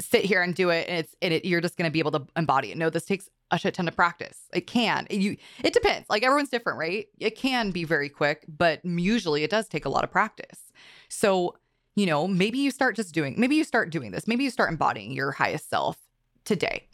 sit 0.00 0.24
here 0.24 0.42
and 0.42 0.54
do 0.54 0.70
it 0.70 0.88
and 0.88 0.98
it's 0.98 1.14
and 1.20 1.34
it, 1.34 1.44
you're 1.44 1.60
just 1.60 1.76
going 1.76 1.88
to 1.88 1.92
be 1.92 1.98
able 1.98 2.12
to 2.12 2.26
embody 2.36 2.70
it. 2.70 2.78
No, 2.78 2.88
this 2.90 3.04
takes 3.04 3.28
a 3.50 3.58
shit 3.58 3.74
ton 3.74 3.88
of 3.88 3.96
practice. 3.96 4.38
It 4.52 4.66
can. 4.66 5.06
You 5.10 5.36
it 5.62 5.72
depends. 5.72 6.08
Like 6.08 6.22
everyone's 6.22 6.50
different, 6.50 6.78
right? 6.78 7.06
It 7.18 7.36
can 7.36 7.70
be 7.70 7.84
very 7.84 8.08
quick, 8.08 8.44
but 8.46 8.84
usually 8.84 9.42
it 9.42 9.50
does 9.50 9.68
take 9.68 9.84
a 9.84 9.88
lot 9.88 10.04
of 10.04 10.10
practice. 10.10 10.72
So, 11.08 11.56
you 11.98 12.06
know, 12.06 12.28
maybe 12.28 12.58
you 12.58 12.70
start 12.70 12.96
just 12.96 13.12
doing 13.12 13.34
maybe 13.38 13.56
you 13.56 13.64
start 13.64 13.90
doing 13.90 14.10
this. 14.10 14.28
Maybe 14.28 14.44
you 14.44 14.50
start 14.50 14.70
embodying 14.70 15.12
your 15.12 15.32
highest 15.32 15.68
self 15.68 15.98
today. 16.44 16.86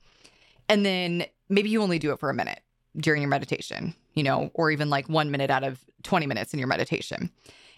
And 0.68 0.84
then 0.84 1.26
maybe 1.48 1.68
you 1.68 1.82
only 1.82 1.98
do 1.98 2.12
it 2.12 2.20
for 2.20 2.30
a 2.30 2.34
minute 2.34 2.60
during 2.96 3.20
your 3.20 3.28
meditation, 3.28 3.94
you 4.14 4.22
know, 4.22 4.50
or 4.54 4.70
even 4.70 4.88
like 4.88 5.08
1 5.08 5.30
minute 5.30 5.50
out 5.50 5.64
of 5.64 5.84
20 6.04 6.26
minutes 6.26 6.52
in 6.52 6.58
your 6.58 6.68
meditation. 6.68 7.30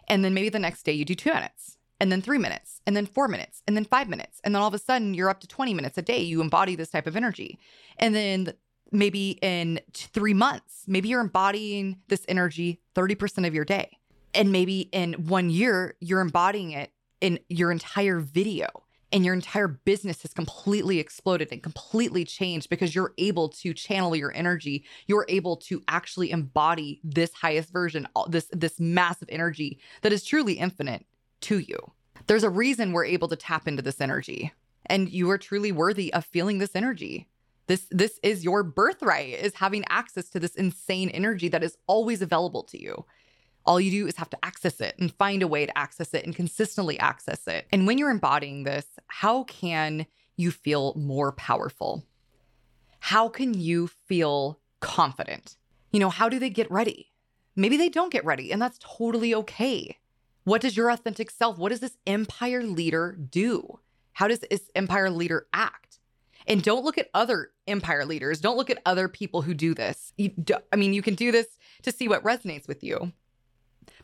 And 0.09 0.25
then 0.25 0.35
maybe 0.35 0.51
the 0.51 0.59
next 0.59 0.85
day 0.85 0.93
you 0.93 1.05
do 1.05 1.15
2 1.15 1.33
minutes 1.33 1.77
and 1.99 2.13
then 2.13 2.21
three 2.21 2.39
minutes, 2.39 2.81
and 2.87 2.95
then 2.95 3.07
four 3.07 3.27
minutes, 3.27 3.63
and 3.67 3.77
then 3.77 3.85
five 3.85 4.09
minutes. 4.09 4.41
And 4.45 4.55
then 4.55 4.61
all 4.61 4.69
of 4.69 4.75
a 4.75 4.79
sudden, 4.79 5.15
you're 5.15 5.31
up 5.31 5.41
to 5.41 5.47
20 5.47 5.73
minutes 5.73 5.97
a 5.97 6.03
day. 6.03 6.19
You 6.19 6.41
embody 6.41 6.77
this 6.77 6.91
type 6.91 7.07
of 7.07 7.17
energy. 7.17 7.59
And 7.99 8.15
then 8.15 8.53
maybe 8.93 9.39
in 9.43 9.81
three 9.95 10.35
months, 10.35 10.85
maybe 10.87 11.09
you're 11.09 11.21
embodying 11.21 12.01
this 12.09 12.25
energy 12.29 12.81
30% 12.95 13.47
of 13.47 13.55
your 13.55 13.65
day. 13.65 13.99
And 14.35 14.53
maybe 14.53 14.91
in 14.93 15.15
one 15.15 15.49
year, 15.49 15.97
you're 16.01 16.21
embodying 16.21 16.73
it 16.73 16.93
in 17.21 17.39
your 17.49 17.71
entire 17.71 18.21
video. 18.21 18.67
And 19.13 19.25
your 19.25 19.35
entire 19.35 19.69
business 19.69 20.23
has 20.23 20.35
completely 20.35 20.99
exploded 20.99 21.49
and 21.53 21.63
completely 21.63 22.25
changed 22.25 22.69
because 22.69 22.93
you're 22.93 23.15
able 23.19 23.49
to 23.51 23.73
channel 23.73 24.17
your 24.17 24.35
energy. 24.35 24.85
You're 25.07 25.25
able 25.29 25.57
to 25.59 25.83
actually 25.87 26.33
embody 26.33 27.01
this 27.05 27.33
highest 27.33 27.73
version, 27.73 28.09
this 28.29 28.49
this 28.53 28.81
massive 28.81 29.29
energy 29.31 29.79
that 30.03 30.13
is 30.13 30.25
truly 30.25 30.55
infinite 30.55 31.07
to 31.43 31.61
you. 31.61 31.79
There's 32.27 32.43
a 32.43 32.51
reason 32.51 32.93
we're 32.93 33.05
able 33.05 33.29
to 33.29 33.37
tap 33.37 33.69
into 33.69 33.81
this 33.81 34.01
energy, 34.01 34.53
and 34.87 35.09
you 35.09 35.31
are 35.31 35.39
truly 35.39 35.71
worthy 35.71 36.13
of 36.13 36.25
feeling 36.25 36.59
this 36.59 36.75
energy. 36.75 37.29
This 37.69 37.87
this 37.91 38.19
is 38.23 38.45
your 38.45 38.65
birthright 38.65 39.35
is 39.35 39.55
having 39.55 39.85
access 39.89 40.29
to 40.31 40.41
this 40.41 40.57
insane 40.57 41.11
energy 41.11 41.49
that 41.49 41.63
is 41.63 41.79
always 41.87 42.23
available 42.23 42.65
to 42.65 42.81
you. 42.81 43.05
All 43.67 43.81
you 43.81 43.91
do 43.91 44.07
is 44.07 44.17
have 44.17 44.31
to 44.31 44.45
access 44.45 44.81
it 44.81 44.97
and 44.99 45.13
find 45.13 45.43
a 45.43 45.49
way 45.49 45.67
to 45.67 45.77
access 45.77 46.15
it 46.15 46.25
and 46.25 46.35
consistently 46.35 46.99
access 46.99 47.47
it. 47.49 47.67
And 47.73 47.87
when 47.87 47.99
you're 47.99 48.11
embodying 48.11 48.63
this, 48.63 48.87
how 49.09 49.45
can 49.45 50.07
you 50.37 50.51
feel 50.51 50.95
more 50.95 51.33
powerful? 51.33 52.07
How 53.01 53.29
can 53.29 53.55
you 53.55 53.89
feel 53.89 54.61
confident? 54.81 55.57
You 55.93 56.01
know, 56.01 56.11
how 56.11 56.29
do 56.29 56.39
they 56.39 56.51
get 56.51 56.71
ready? 56.71 57.13
Maybe 57.57 57.77
they 57.77 57.89
don't 57.89 58.13
get 58.13 58.25
ready, 58.25 58.53
and 58.53 58.61
that's 58.61 58.79
totally 58.79 59.35
okay. 59.35 59.97
What 60.45 60.61
does 60.61 60.77
your 60.77 60.91
authentic 60.91 61.31
self, 61.31 61.59
what 61.59 61.71
does 61.71 61.81
this 61.81 61.97
empire 62.07 62.63
leader 62.63 63.17
do? 63.19 63.81
How 64.13 64.29
does 64.29 64.41
this 64.41 64.71
empire 64.75 65.11
leader 65.11 65.47
act? 65.53 65.99
And 66.47 66.63
don't 66.63 66.85
look 66.85 66.99
at 66.99 67.11
other 67.15 67.51
empire 67.67 68.05
leaders. 68.05 68.41
Don't 68.41 68.57
look 68.57 68.71
at 68.71 68.81
other 68.87 69.09
people 69.09 69.43
who 69.43 69.55
do 69.55 69.75
this. 69.75 70.13
Do, 70.17 70.55
I 70.73 70.77
mean, 70.77 70.93
you 70.93 71.03
can 71.03 71.15
do 71.15 71.33
this 71.33 71.47
to 71.83 71.91
see 71.91 72.07
what 72.07 72.23
resonates 72.23 72.69
with 72.69 72.85
you. 72.85 73.13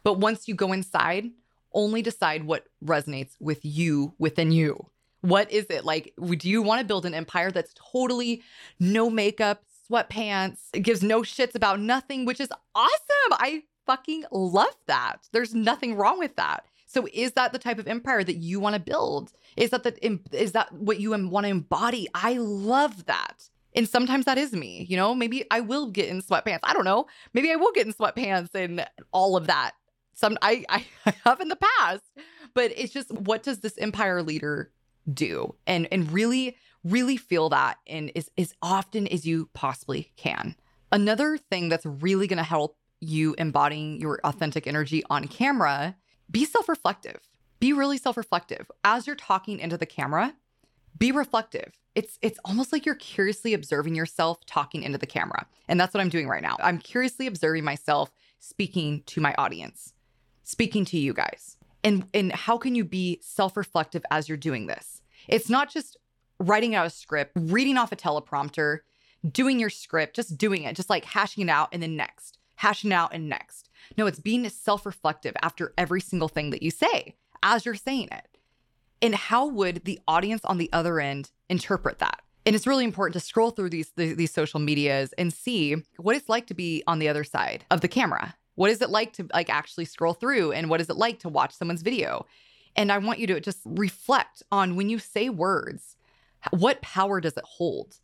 But 0.05 0.19
once 0.19 0.49
you 0.49 0.55
go 0.55 0.73
inside, 0.73 1.31
only 1.73 2.03
decide 2.03 2.45
what 2.45 2.67
resonates 2.85 3.37
with 3.41 3.65
you 3.65 4.15
within 4.19 4.53
you. 4.53 4.87
What 5.23 5.51
is 5.53 5.67
it? 5.67 5.85
Like, 5.85 6.13
do 6.37 6.51
you 6.51 6.63
want 6.63 6.81
to 6.81 6.87
build 6.87 7.07
an 7.07 7.15
empire 7.15 7.51
that's 7.51 7.75
totally 7.93 8.43
no 8.81 9.09
makeup, 9.09 9.63
sweatpants, 9.91 10.73
gives 10.83 11.03
no 11.03 11.23
shits 11.23 11.55
about 11.55 11.81
nothing, 11.81 12.25
which 12.25 12.41
is 12.41 12.51
awesome. 12.75 13.33
I 13.33 13.63
fucking 13.87 14.25
love 14.31 14.77
that. 14.87 15.29
There's 15.33 15.55
nothing 15.55 15.95
wrong 15.95 16.19
with 16.19 16.37
that. 16.37 16.65
So 16.87 17.09
is 17.13 17.33
that 17.33 17.53
the 17.53 17.59
type 17.59 17.79
of 17.79 17.89
empire 17.89 18.23
that 18.23 18.37
you 18.37 18.61
want 18.61 18.75
to 18.75 18.81
build? 18.81 19.33
Is 19.57 19.71
that 19.71 19.83
the 19.83 20.21
is 20.33 20.53
that 20.53 20.73
what 20.73 21.01
you 21.01 21.11
want 21.11 21.45
to 21.45 21.51
embody? 21.51 22.07
I 22.15 22.35
love 22.35 23.07
that. 23.07 23.49
And 23.75 23.89
sometimes 23.89 24.27
that 24.27 24.39
is 24.39 24.53
me, 24.53 24.87
you 24.89 24.97
know, 24.97 25.15
maybe 25.15 25.45
I 25.51 25.61
will 25.61 25.91
get 25.91 26.09
in 26.09 26.23
sweatpants. 26.23 26.61
I 26.63 26.73
don't 26.73 26.85
know. 26.85 27.07
Maybe 27.33 27.51
I 27.51 27.57
will 27.57 27.73
get 27.73 27.87
in 27.87 27.93
sweatpants 27.93 28.55
and 28.55 28.87
all 29.13 29.37
of 29.37 29.47
that. 29.47 29.73
Some 30.15 30.37
I, 30.43 30.65
I 30.69 30.85
have 31.25 31.41
in 31.41 31.49
the 31.49 31.57
past, 31.57 32.03
but 32.55 32.73
it's 32.77 32.93
just 32.93 33.11
what 33.11 33.43
does 33.43 33.61
this 33.61 33.79
empire 33.79 34.23
leader 34.23 34.71
do? 35.13 35.55
And 35.67 35.89
and 35.91 36.11
really, 36.13 36.57
really 36.85 37.17
feel 37.17 37.49
that 37.51 37.79
and 37.87 38.13
as, 38.15 38.29
as 38.37 38.55
often 38.63 39.07
as 39.09 39.27
you 39.27 39.49
possibly 39.55 40.13
can. 40.17 40.57
Another 40.91 41.39
thing 41.39 41.69
that's 41.69 41.87
really 41.87 42.27
gonna 42.27 42.43
help 42.43 42.77
you 43.01 43.35
embodying 43.39 44.01
your 44.01 44.21
authentic 44.23 44.67
energy 44.67 45.03
on 45.11 45.27
camera, 45.27 45.97
be 46.31 46.45
self 46.45 46.69
reflective. 46.69 47.21
Be 47.59 47.73
really 47.73 47.99
self 47.99 48.17
reflective. 48.17 48.71
As 48.85 49.07
you're 49.07 49.17
talking 49.17 49.59
into 49.59 49.79
the 49.79 49.87
camera, 49.87 50.35
be 50.99 51.13
reflective. 51.13 51.73
It's 51.95 52.19
it's 52.23 52.39
almost 52.45 52.73
like 52.73 52.87
you're 52.87 52.95
curiously 52.95 53.55
observing 53.55 53.95
yourself 53.95 54.45
talking 54.47 54.83
into 54.83 54.99
the 54.99 55.07
camera. 55.07 55.47
And 55.69 55.79
that's 55.79 55.93
what 55.93 56.01
I'm 56.01 56.09
doing 56.09 56.29
right 56.29 56.43
now. 56.43 56.57
I'm 56.61 56.79
curiously 56.79 57.27
observing 57.27 57.65
myself 57.65 58.11
speaking 58.39 59.03
to 59.07 59.21
my 59.21 59.35
audience, 59.37 59.93
speaking 60.43 60.85
to 60.87 60.99
you 60.99 61.13
guys. 61.13 61.57
And 61.85 62.07
and 62.15 62.33
how 62.33 62.57
can 62.57 62.75
you 62.75 62.85
be 62.85 63.19
self-reflective 63.23 64.05
as 64.11 64.29
you're 64.29 64.39
doing 64.39 64.67
this? 64.67 65.03
It's 65.29 65.51
not 65.51 65.71
just 65.71 65.97
writing 66.39 66.75
out 66.75 66.87
a 66.87 66.91
script, 66.91 67.33
reading 67.37 67.77
off 67.77 67.93
a 67.93 67.97
teleprompter, 67.97 68.81
doing 69.31 69.61
your 69.61 69.71
script, 69.71 70.17
just 70.17 70.39
doing 70.39 70.65
it, 70.65 70.77
just 70.77 70.91
like 70.91 71.05
hashing 71.05 71.49
it 71.49 71.51
out 71.51 71.69
and 71.73 71.83
then 71.83 71.97
next 71.97 72.39
hashing 72.63 72.93
it 72.93 72.95
out 72.95 73.13
and 73.13 73.29
next. 73.29 73.69
No, 73.99 74.07
it's 74.07 74.21
being 74.21 74.49
self 74.49 74.87
reflective 74.87 75.35
after 75.43 75.75
every 75.77 76.01
single 76.01 76.29
thing 76.29 76.51
that 76.51 76.63
you 76.63 76.71
say 76.71 77.17
as 77.43 77.67
you're 77.67 77.75
saying 77.75 78.09
it. 78.13 78.32
And 79.03 79.15
how 79.15 79.47
would 79.49 79.85
the 79.85 80.01
audience 80.07 80.45
on 80.45 80.59
the 80.59 80.71
other 80.73 81.01
end 81.01 81.31
interpret 81.51 81.99
that? 81.99 82.23
And 82.47 82.57
it's 82.57 82.67
really 82.67 82.85
important 82.85 83.15
to 83.15 83.21
scroll 83.21 83.51
through 83.51 83.71
these, 83.71 83.91
these 83.97 84.33
social 84.33 84.61
medias 84.61 85.13
and 85.19 85.33
see 85.33 85.77
what 85.99 86.17
it's 86.17 86.29
like 86.29 86.47
to 86.47 86.55
be 86.55 86.83
on 86.87 87.01
the 87.01 87.09
other 87.09 87.25
side 87.25 87.65
of 87.71 87.81
the 87.81 87.89
camera. 87.89 88.35
What 88.55 88.71
is 88.71 88.81
it 88.81 88.91
like 88.91 89.13
to 89.15 89.29
like 89.33 89.51
actually 89.51 89.85
scroll 89.85 90.15
through 90.15 90.53
and 90.53 90.71
what 90.71 90.81
is 90.81 90.89
it 90.89 90.97
like 90.97 91.19
to 91.21 91.29
watch 91.29 91.53
someone's 91.53 91.83
video? 91.83 92.27
And 92.77 92.91
I 92.91 92.99
want 92.99 93.19
you 93.19 93.27
to 93.29 93.41
just 93.41 93.61
reflect 93.65 94.43
on 94.51 94.77
when 94.77 94.89
you 94.89 94.99
say 94.99 95.29
words, 95.29 95.97
what 96.51 96.81
power 96.81 97.21
does 97.21 97.37
it 97.37 97.45
hold? 97.45 97.97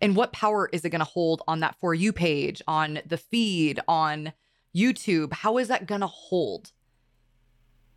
And 0.00 0.16
what 0.16 0.32
power 0.32 0.68
is 0.72 0.84
it 0.84 0.90
going 0.90 1.00
to 1.00 1.04
hold 1.04 1.42
on 1.46 1.60
that 1.60 1.76
For 1.78 1.94
You 1.94 2.12
page, 2.12 2.62
on 2.66 3.00
the 3.06 3.18
feed, 3.18 3.80
on 3.86 4.32
YouTube? 4.74 5.32
How 5.32 5.58
is 5.58 5.68
that 5.68 5.86
going 5.86 6.00
to 6.00 6.06
hold? 6.06 6.72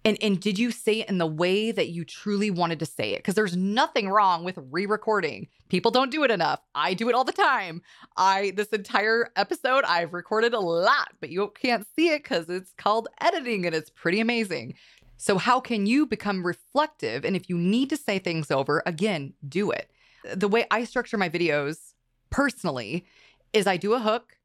And, 0.06 0.18
and 0.22 0.40
did 0.40 0.60
you 0.60 0.72
say 0.72 1.00
it 1.00 1.10
in 1.10 1.18
the 1.18 1.26
way 1.26 1.72
that 1.72 1.90
you 1.90 2.04
truly 2.04 2.52
wanted 2.52 2.80
to 2.80 2.86
say 2.86 3.14
it? 3.14 3.20
Because 3.20 3.36
there's 3.36 3.56
nothing 3.56 4.10
wrong 4.10 4.44
with 4.44 4.60
re-recording. 4.70 5.48
People 5.70 5.92
don't 5.92 6.12
do 6.12 6.24
it 6.24 6.32
enough. 6.32 6.60
I 6.76 6.94
do 6.94 7.08
it 7.08 7.16
all 7.16 7.24
the 7.24 7.32
time. 7.32 7.82
I 8.18 8.52
this 8.56 8.68
entire 8.70 9.30
episode 9.38 9.86
I've 9.86 10.14
recorded 10.14 10.54
a 10.54 10.60
lot, 10.60 11.14
but 11.22 11.30
you 11.30 11.52
can't 11.56 11.88
see 11.96 12.10
it 12.10 12.24
because 12.24 12.50
it's 12.50 12.74
called 12.78 13.08
editing 13.22 13.66
and 13.66 13.74
it's 13.74 13.90
pretty 13.90 14.20
amazing. 14.20 14.76
So 15.16 15.38
how 15.38 15.62
can 15.62 15.86
you 15.86 16.06
become 16.06 16.46
reflective? 16.46 17.24
And 17.24 17.36
if 17.36 17.48
you 17.48 17.58
need 17.58 17.90
to 17.92 17.98
say 17.98 18.20
things 18.20 18.52
over, 18.52 18.84
again, 18.86 19.34
do 19.48 19.72
it. 19.72 19.90
The 20.36 20.50
way 20.50 20.66
I 20.70 20.84
structure 20.84 21.18
my 21.18 21.30
videos 21.30 21.94
personally 22.30 23.06
is 23.54 23.68
I 23.68 23.78
do 23.78 23.94
a 23.94 24.00
hook, 24.00 24.38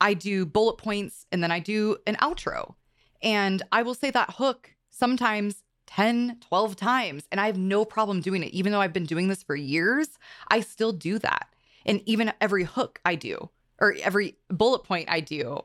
I 0.00 0.14
do 0.14 0.44
bullet 0.44 0.78
points, 0.78 1.26
and 1.30 1.42
then 1.42 1.52
I 1.52 1.60
do 1.60 1.98
an 2.06 2.16
outro. 2.16 2.74
And 3.22 3.62
I 3.70 3.82
will 3.82 3.94
say 3.94 4.10
that 4.10 4.34
hook 4.38 4.72
sometimes 4.90 5.62
10, 5.86 6.38
12 6.40 6.76
times. 6.76 7.24
And 7.32 7.40
I 7.40 7.46
have 7.46 7.58
no 7.58 7.84
problem 7.84 8.20
doing 8.20 8.42
it. 8.42 8.52
Even 8.52 8.72
though 8.72 8.80
I've 8.80 8.92
been 8.92 9.06
doing 9.06 9.28
this 9.28 9.42
for 9.42 9.56
years, 9.56 10.18
I 10.48 10.60
still 10.60 10.92
do 10.92 11.18
that. 11.18 11.48
And 11.86 12.02
even 12.06 12.32
every 12.40 12.64
hook 12.64 13.00
I 13.04 13.14
do, 13.14 13.48
or 13.80 13.94
every 14.02 14.36
bullet 14.48 14.84
point 14.84 15.08
I 15.08 15.20
do, 15.20 15.60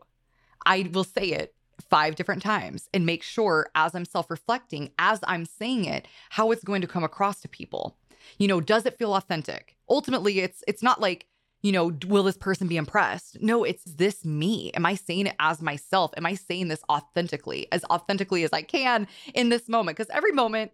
I 0.66 0.90
will 0.94 1.04
say 1.04 1.32
it 1.32 1.54
five 1.90 2.16
different 2.16 2.42
times 2.42 2.88
and 2.94 3.06
make 3.06 3.24
sure 3.24 3.70
as 3.76 3.94
I'm 3.94 4.06
self 4.06 4.30
reflecting, 4.30 4.92
as 4.98 5.20
I'm 5.24 5.46
saying 5.46 5.86
it, 5.86 6.08
how 6.30 6.52
it's 6.52 6.64
going 6.64 6.82
to 6.82 6.88
come 6.88 7.04
across 7.04 7.42
to 7.42 7.48
people. 7.48 7.98
You 8.38 8.48
know, 8.48 8.62
does 8.62 8.86
it 8.86 8.98
feel 8.98 9.14
authentic? 9.16 9.76
Ultimately, 9.90 10.40
it's 10.40 10.64
it's 10.68 10.84
not 10.84 11.02
like 11.02 11.26
you 11.64 11.72
know, 11.72 11.94
will 12.06 12.24
this 12.24 12.38
person 12.38 12.68
be 12.68 12.78
impressed? 12.78 13.42
No, 13.42 13.64
it's 13.64 13.86
this 13.86 14.24
me. 14.26 14.70
Am 14.74 14.86
I 14.86 14.96
saying 14.96 15.28
it 15.28 15.36
as 15.40 15.62
myself? 15.62 16.12
Am 16.18 16.26
I 16.26 16.36
saying 16.36 16.68
this 16.68 16.84
authentically, 16.90 17.68
as 17.72 17.86
authentically 17.86 18.44
as 18.44 18.52
I 18.52 18.62
can 18.62 19.08
in 19.34 19.48
this 19.50 19.70
moment? 19.70 19.98
Because 19.98 20.12
every 20.14 20.34
moment 20.34 20.72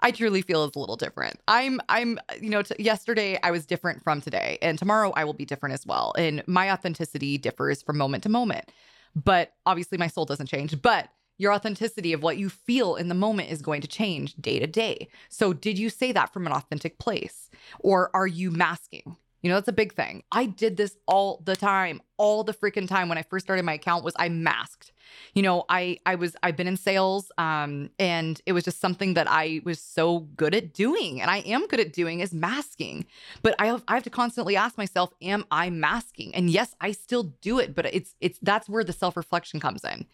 I 0.00 0.10
truly 0.10 0.42
feel 0.42 0.64
is 0.64 0.72
a 0.74 0.78
little 0.80 0.96
different. 0.96 1.38
I'm, 1.46 1.80
I'm, 1.88 2.18
you 2.40 2.50
know, 2.50 2.62
t- 2.62 2.74
yesterday 2.78 3.38
I 3.42 3.52
was 3.52 3.64
different 3.64 4.02
from 4.02 4.20
today, 4.20 4.58
and 4.60 4.78
tomorrow 4.78 5.12
I 5.16 5.24
will 5.24 5.32
be 5.32 5.46
different 5.46 5.74
as 5.74 5.86
well. 5.86 6.12
And 6.18 6.42
my 6.46 6.72
authenticity 6.72 7.38
differs 7.38 7.80
from 7.80 7.96
moment 7.96 8.24
to 8.24 8.28
moment. 8.28 8.70
But 9.14 9.54
obviously, 9.64 9.96
my 9.96 10.08
soul 10.08 10.26
doesn't 10.26 10.48
change. 10.48 10.82
But 10.82 11.08
your 11.38 11.52
authenticity 11.52 12.12
of 12.12 12.22
what 12.22 12.36
you 12.36 12.48
feel 12.48 12.96
in 12.96 13.08
the 13.08 13.14
moment 13.14 13.50
is 13.50 13.62
going 13.62 13.80
to 13.82 13.88
change 13.88 14.34
day 14.34 14.58
to 14.58 14.66
day. 14.66 15.08
So, 15.28 15.52
did 15.52 15.78
you 15.78 15.88
say 15.88 16.12
that 16.12 16.32
from 16.32 16.46
an 16.46 16.52
authentic 16.52 16.98
place? 16.98 17.48
Or 17.78 18.10
are 18.12 18.26
you 18.26 18.50
masking? 18.50 19.16
You 19.46 19.50
know, 19.50 19.58
that's 19.58 19.68
a 19.68 19.72
big 19.72 19.94
thing. 19.94 20.24
I 20.32 20.46
did 20.46 20.76
this 20.76 20.96
all 21.06 21.40
the 21.44 21.54
time, 21.54 22.02
all 22.16 22.42
the 22.42 22.52
freaking 22.52 22.88
time 22.88 23.08
when 23.08 23.16
I 23.16 23.22
first 23.22 23.46
started 23.46 23.64
my 23.64 23.74
account 23.74 24.02
was 24.02 24.12
I 24.18 24.28
masked. 24.28 24.90
You 25.34 25.42
know, 25.42 25.64
I 25.68 25.98
I 26.04 26.16
was 26.16 26.34
I've 26.42 26.56
been 26.56 26.66
in 26.66 26.76
sales 26.76 27.30
um 27.38 27.90
and 28.00 28.40
it 28.44 28.54
was 28.54 28.64
just 28.64 28.80
something 28.80 29.14
that 29.14 29.28
I 29.30 29.60
was 29.62 29.80
so 29.80 30.18
good 30.36 30.52
at 30.52 30.74
doing 30.74 31.22
and 31.22 31.30
I 31.30 31.42
am 31.42 31.68
good 31.68 31.78
at 31.78 31.92
doing 31.92 32.18
is 32.18 32.34
masking. 32.34 33.06
But 33.42 33.54
I 33.60 33.66
have 33.66 33.84
I 33.86 33.94
have 33.94 34.02
to 34.02 34.10
constantly 34.10 34.56
ask 34.56 34.76
myself, 34.76 35.10
am 35.22 35.44
I 35.52 35.70
masking? 35.70 36.34
And 36.34 36.50
yes, 36.50 36.74
I 36.80 36.90
still 36.90 37.32
do 37.40 37.60
it, 37.60 37.72
but 37.72 37.86
it's 37.94 38.16
it's 38.20 38.40
that's 38.42 38.68
where 38.68 38.82
the 38.82 38.92
self-reflection 38.92 39.60
comes 39.60 39.84
in. 39.84 40.06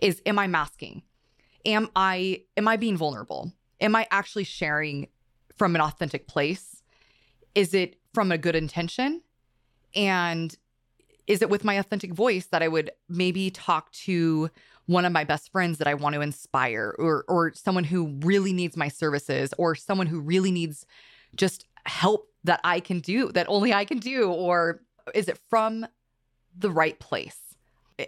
Is 0.00 0.22
am 0.24 0.38
I 0.38 0.46
masking? 0.46 1.02
Am 1.66 1.90
I 1.94 2.44
am 2.56 2.66
I 2.66 2.78
being 2.78 2.96
vulnerable? 2.96 3.52
Am 3.82 3.94
I 3.94 4.06
actually 4.10 4.44
sharing 4.44 5.08
from 5.54 5.74
an 5.74 5.82
authentic 5.82 6.26
place? 6.26 6.82
Is 7.54 7.74
it 7.74 7.97
from 8.14 8.32
a 8.32 8.38
good 8.38 8.56
intention? 8.56 9.22
And 9.94 10.56
is 11.26 11.42
it 11.42 11.50
with 11.50 11.62
my 11.62 11.74
authentic 11.74 12.12
voice 12.12 12.46
that 12.46 12.62
I 12.62 12.68
would 12.68 12.90
maybe 13.08 13.50
talk 13.50 13.92
to 13.92 14.50
one 14.86 15.04
of 15.04 15.12
my 15.12 15.22
best 15.22 15.52
friends 15.52 15.78
that 15.78 15.86
I 15.86 15.94
want 15.94 16.14
to 16.14 16.22
inspire 16.22 16.94
or 16.98 17.24
or 17.28 17.52
someone 17.52 17.84
who 17.84 18.06
really 18.20 18.54
needs 18.54 18.76
my 18.76 18.88
services 18.88 19.52
or 19.58 19.74
someone 19.74 20.06
who 20.06 20.18
really 20.18 20.50
needs 20.50 20.86
just 21.36 21.66
help 21.84 22.30
that 22.44 22.60
I 22.64 22.80
can 22.80 23.00
do 23.00 23.30
that 23.32 23.46
only 23.48 23.72
I 23.74 23.84
can 23.84 23.98
do 23.98 24.30
or 24.30 24.80
is 25.14 25.28
it 25.28 25.38
from 25.50 25.86
the 26.58 26.70
right 26.70 26.98
place? 26.98 27.38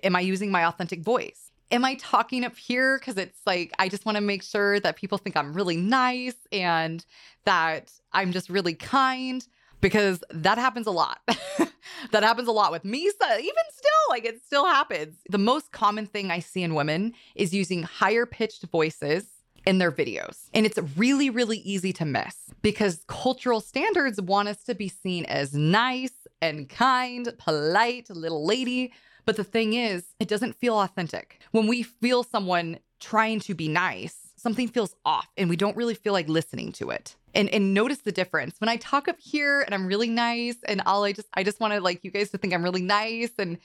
Am 0.03 0.17
I 0.17 0.21
using 0.21 0.51
my 0.51 0.65
authentic 0.65 1.03
voice? 1.03 1.53
Am 1.71 1.85
I 1.85 1.95
talking 1.97 2.45
up 2.45 2.57
here 2.57 2.99
because 2.99 3.19
it's 3.19 3.41
like 3.45 3.73
I 3.79 3.91
just 3.91 4.07
want 4.07 4.17
to 4.17 4.23
make 4.23 4.43
sure 4.43 4.81
that 4.81 4.97
people 4.97 5.19
think 5.19 5.37
I'm 5.37 5.53
really 5.53 5.77
nice 5.77 6.35
and 6.51 7.05
that 7.45 7.93
I'm 8.13 8.33
just 8.33 8.49
really 8.49 8.75
kind? 8.75 9.47
Because 9.81 10.23
that 10.31 10.59
happens 10.59 10.87
a 10.87 10.91
lot. 10.91 11.21
that 12.11 12.23
happens 12.23 12.49
a 12.49 12.53
lot 12.53 12.73
with 12.73 12.85
me. 12.85 13.11
So 13.21 13.39
even 13.39 13.65
still, 13.73 13.91
like 14.11 14.25
it 14.25 14.45
still 14.45 14.67
happens. 14.67 15.17
The 15.29 15.39
most 15.39 15.73
common 15.73 16.07
thing 16.07 16.31
I 16.31 16.41
see 16.41 16.63
in 16.63 16.75
women 16.75 17.15
is 17.35 17.55
using 17.55 17.83
higher 17.83 18.27
pitched 18.27 18.65
voices 18.65 19.27
in 19.67 19.79
their 19.79 19.93
videos. 19.93 20.49
And 20.55 20.65
it's 20.65 20.79
really, 20.97 21.31
really 21.31 21.59
easy 21.59 21.93
to 21.95 22.05
miss 22.05 22.37
because 22.63 23.05
cultural 23.09 23.61
standards 23.61 24.21
want 24.21 24.49
us 24.49 24.63
to 24.65 24.75
be 24.75 24.89
seen 24.89 25.25
as 25.27 25.55
nice 25.55 26.27
and 26.41 26.69
kind, 26.69 27.33
polite, 27.39 28.09
little 28.11 28.45
lady. 28.45 28.93
But 29.27 29.37
the 29.37 29.45
thing 29.45 29.75
is, 29.75 30.05
it 30.19 30.29
doesn't 30.29 30.57
feel 30.57 30.79
authentic. 30.81 31.41
When 31.51 31.67
we 31.67 31.83
feel 31.83 32.23
someone 32.23 32.79
trying 33.01 33.41
to 33.41 33.55
be 33.55 33.69
nice, 33.69 34.17
something 34.37 34.69
feels 34.69 34.95
off 35.05 35.29
and 35.37 35.51
we 35.51 35.57
don't 35.57 35.77
really 35.77 35.95
feel 35.95 36.15
like 36.15 36.29
listening 36.29 36.73
to 36.73 36.91
it 36.91 37.15
and 37.35 37.49
and 37.51 37.75
notice 37.75 37.99
the 37.99 38.13
difference. 38.13 38.57
When 38.61 38.69
i 38.69 38.77
talk 38.77 39.09
up 39.09 39.19
here 39.19 39.63
and 39.63 39.75
i'm 39.75 39.87
really 39.87 40.11
nice 40.11 40.57
and 40.67 40.83
all 40.87 41.05
i 41.05 41.13
just 41.13 41.29
i 41.35 41.43
just 41.43 41.61
want 41.61 41.75
to 41.75 41.81
like 41.81 42.05
you 42.05 42.11
guys 42.11 42.31
to 42.31 42.39
think 42.39 42.53
i'm 42.53 42.63
really 42.63 42.83
nice 42.83 43.31
and 43.39 43.59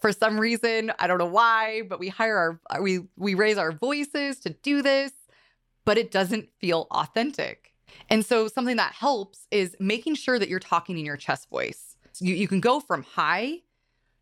for 0.00 0.12
some 0.12 0.38
reason 0.38 0.92
i 0.98 1.06
don't 1.06 1.18
know 1.18 1.26
why 1.26 1.82
but 1.88 1.98
we 1.98 2.08
hire 2.08 2.60
our 2.70 2.82
we 2.82 3.00
we 3.16 3.34
raise 3.34 3.56
our 3.58 3.72
voices 3.72 4.38
to 4.40 4.50
do 4.50 4.82
this 4.82 5.12
but 5.88 5.96
it 5.96 6.10
doesn't 6.10 6.50
feel 6.60 6.86
authentic. 6.90 7.72
And 8.10 8.22
so 8.22 8.46
something 8.46 8.76
that 8.76 8.92
helps 8.92 9.46
is 9.50 9.74
making 9.80 10.16
sure 10.16 10.38
that 10.38 10.50
you're 10.50 10.58
talking 10.58 10.98
in 10.98 11.06
your 11.06 11.16
chest 11.16 11.48
voice. 11.48 11.96
You, 12.20 12.34
you 12.34 12.46
can 12.46 12.60
go 12.60 12.78
from 12.78 13.04
high 13.04 13.60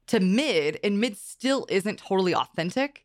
to 0.07 0.21
mid 0.21 0.79
and 0.85 1.01
mid 1.01 1.17
still 1.17 1.67
isn't 1.69 1.99
totally 1.99 2.37
authentic 2.37 3.05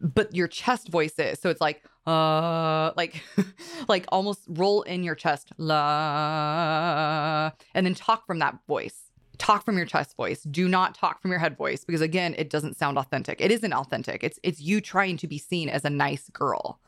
but 0.00 0.34
your 0.34 0.48
chest 0.48 0.88
voice 0.88 1.18
is. 1.18 1.38
So 1.40 1.50
it's 1.50 1.60
like 1.60 1.82
uh 2.06 2.92
like 2.96 3.22
like 3.88 4.04
almost 4.08 4.42
roll 4.48 4.82
in 4.82 5.02
your 5.02 5.14
chest 5.14 5.52
la 5.56 7.50
and 7.74 7.86
then 7.86 7.94
talk 7.94 8.26
from 8.26 8.38
that 8.40 8.58
voice. 8.66 9.10
Talk 9.36 9.64
from 9.64 9.76
your 9.76 9.86
chest 9.86 10.16
voice. 10.16 10.42
Do 10.42 10.68
not 10.68 10.94
talk 10.94 11.20
from 11.20 11.30
your 11.30 11.40
head 11.40 11.56
voice 11.56 11.84
because 11.84 12.00
again 12.00 12.34
it 12.38 12.50
doesn't 12.50 12.76
sound 12.76 12.98
authentic. 12.98 13.40
It 13.40 13.50
isn't 13.50 13.72
authentic. 13.72 14.22
It's 14.22 14.38
it's 14.42 14.60
you 14.60 14.80
trying 14.80 15.16
to 15.18 15.26
be 15.26 15.38
seen 15.38 15.68
as 15.68 15.84
a 15.84 15.90
nice 15.90 16.28
girl 16.30 16.80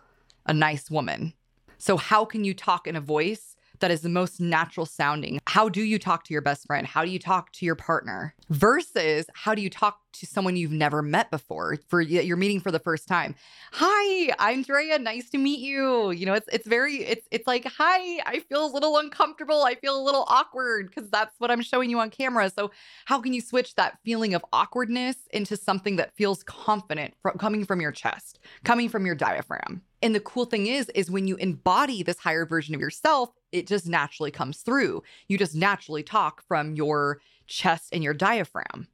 a 0.47 0.55
nice 0.55 0.91
woman. 0.91 1.35
So 1.79 1.97
how 1.97 2.25
can 2.25 2.45
you 2.45 2.55
talk 2.55 2.87
in 2.87 2.97
a 2.97 3.01
voice 3.01 3.56
that 3.81 3.91
is 3.91 4.01
the 4.01 4.09
most 4.09 4.41
natural 4.41 4.87
sounding. 4.87 5.41
How 5.47 5.69
do 5.69 5.83
you 5.83 5.99
talk 5.99 6.25
to 6.25 6.33
your 6.33 6.43
best 6.43 6.67
friend? 6.67 6.87
How 6.87 7.05
do 7.05 7.11
you 7.11 7.19
talk 7.19 7.53
to 7.53 7.65
your 7.67 7.75
partner? 7.75 8.35
Versus 8.51 9.27
how 9.35 9.55
do 9.55 9.63
you 9.63 9.71
talk 9.71 10.01
to 10.13 10.27
someone 10.27 10.57
you've 10.57 10.73
never 10.73 11.03
met 11.03 11.31
before 11.31 11.77
for 11.89 12.01
you're 12.01 12.37
meeting 12.37 12.61
for 12.61 12.71
the 12.71 12.79
first 12.79 13.07
time? 13.07 13.35
Hi, 13.73 14.35
I'm 14.39 14.63
Drea. 14.63 14.99
Nice 14.99 15.31
to 15.31 15.39
meet 15.39 15.61
you. 15.61 16.11
You 16.11 16.27
know, 16.27 16.35
it's 16.35 16.49
it's 16.53 16.67
very 16.67 17.05
it's 17.05 17.27
it's 17.31 17.47
like, 17.47 17.67
"Hi, 17.77 18.23
I 18.25 18.41
feel 18.41 18.65
a 18.65 18.73
little 18.73 18.99
uncomfortable. 18.99 19.63
I 19.63 19.75
feel 19.75 20.01
a 20.01 20.03
little 20.03 20.25
awkward 20.29 20.91
because 20.95 21.11
that's 21.11 21.35
what 21.39 21.51
I'm 21.51 21.63
showing 21.63 21.91
you 21.91 21.99
on 21.99 22.11
camera." 22.11 22.51
So, 22.51 22.71
how 23.05 23.21
can 23.21 23.33
you 23.33 23.41
switch 23.41 23.75
that 23.75 23.99
feeling 24.05 24.35
of 24.35 24.45
awkwardness 24.53 25.17
into 25.33 25.57
something 25.57 25.97
that 25.97 26.15
feels 26.17 26.43
confident 26.45 27.15
from 27.21 27.39
coming 27.39 27.65
from 27.65 27.81
your 27.81 27.93
chest, 27.93 28.39
coming 28.65 28.89
from 28.89 29.07
your 29.07 29.15
diaphragm? 29.15 29.83
And 30.03 30.15
the 30.15 30.21
cool 30.21 30.45
thing 30.45 30.67
is, 30.67 30.89
is 30.91 31.11
when 31.11 31.27
you 31.27 31.37
embody 31.37 32.03
this 32.03 32.19
higher 32.19 32.47
version 32.47 32.75
of 32.75 32.81
yourself, 32.81 33.31
it 33.57 33.67
just 33.67 33.87
naturally 33.87 34.31
comes 34.31 34.59
through. 34.59 35.03
You 35.29 35.39
just 35.39 35.55
naturally 35.55 36.03
talk 36.03 36.43
from 36.47 36.75
your 36.75 37.21
chest 37.47 37.89
and 37.93 38.05
your 38.05 38.15
diaphragm. 38.15 38.89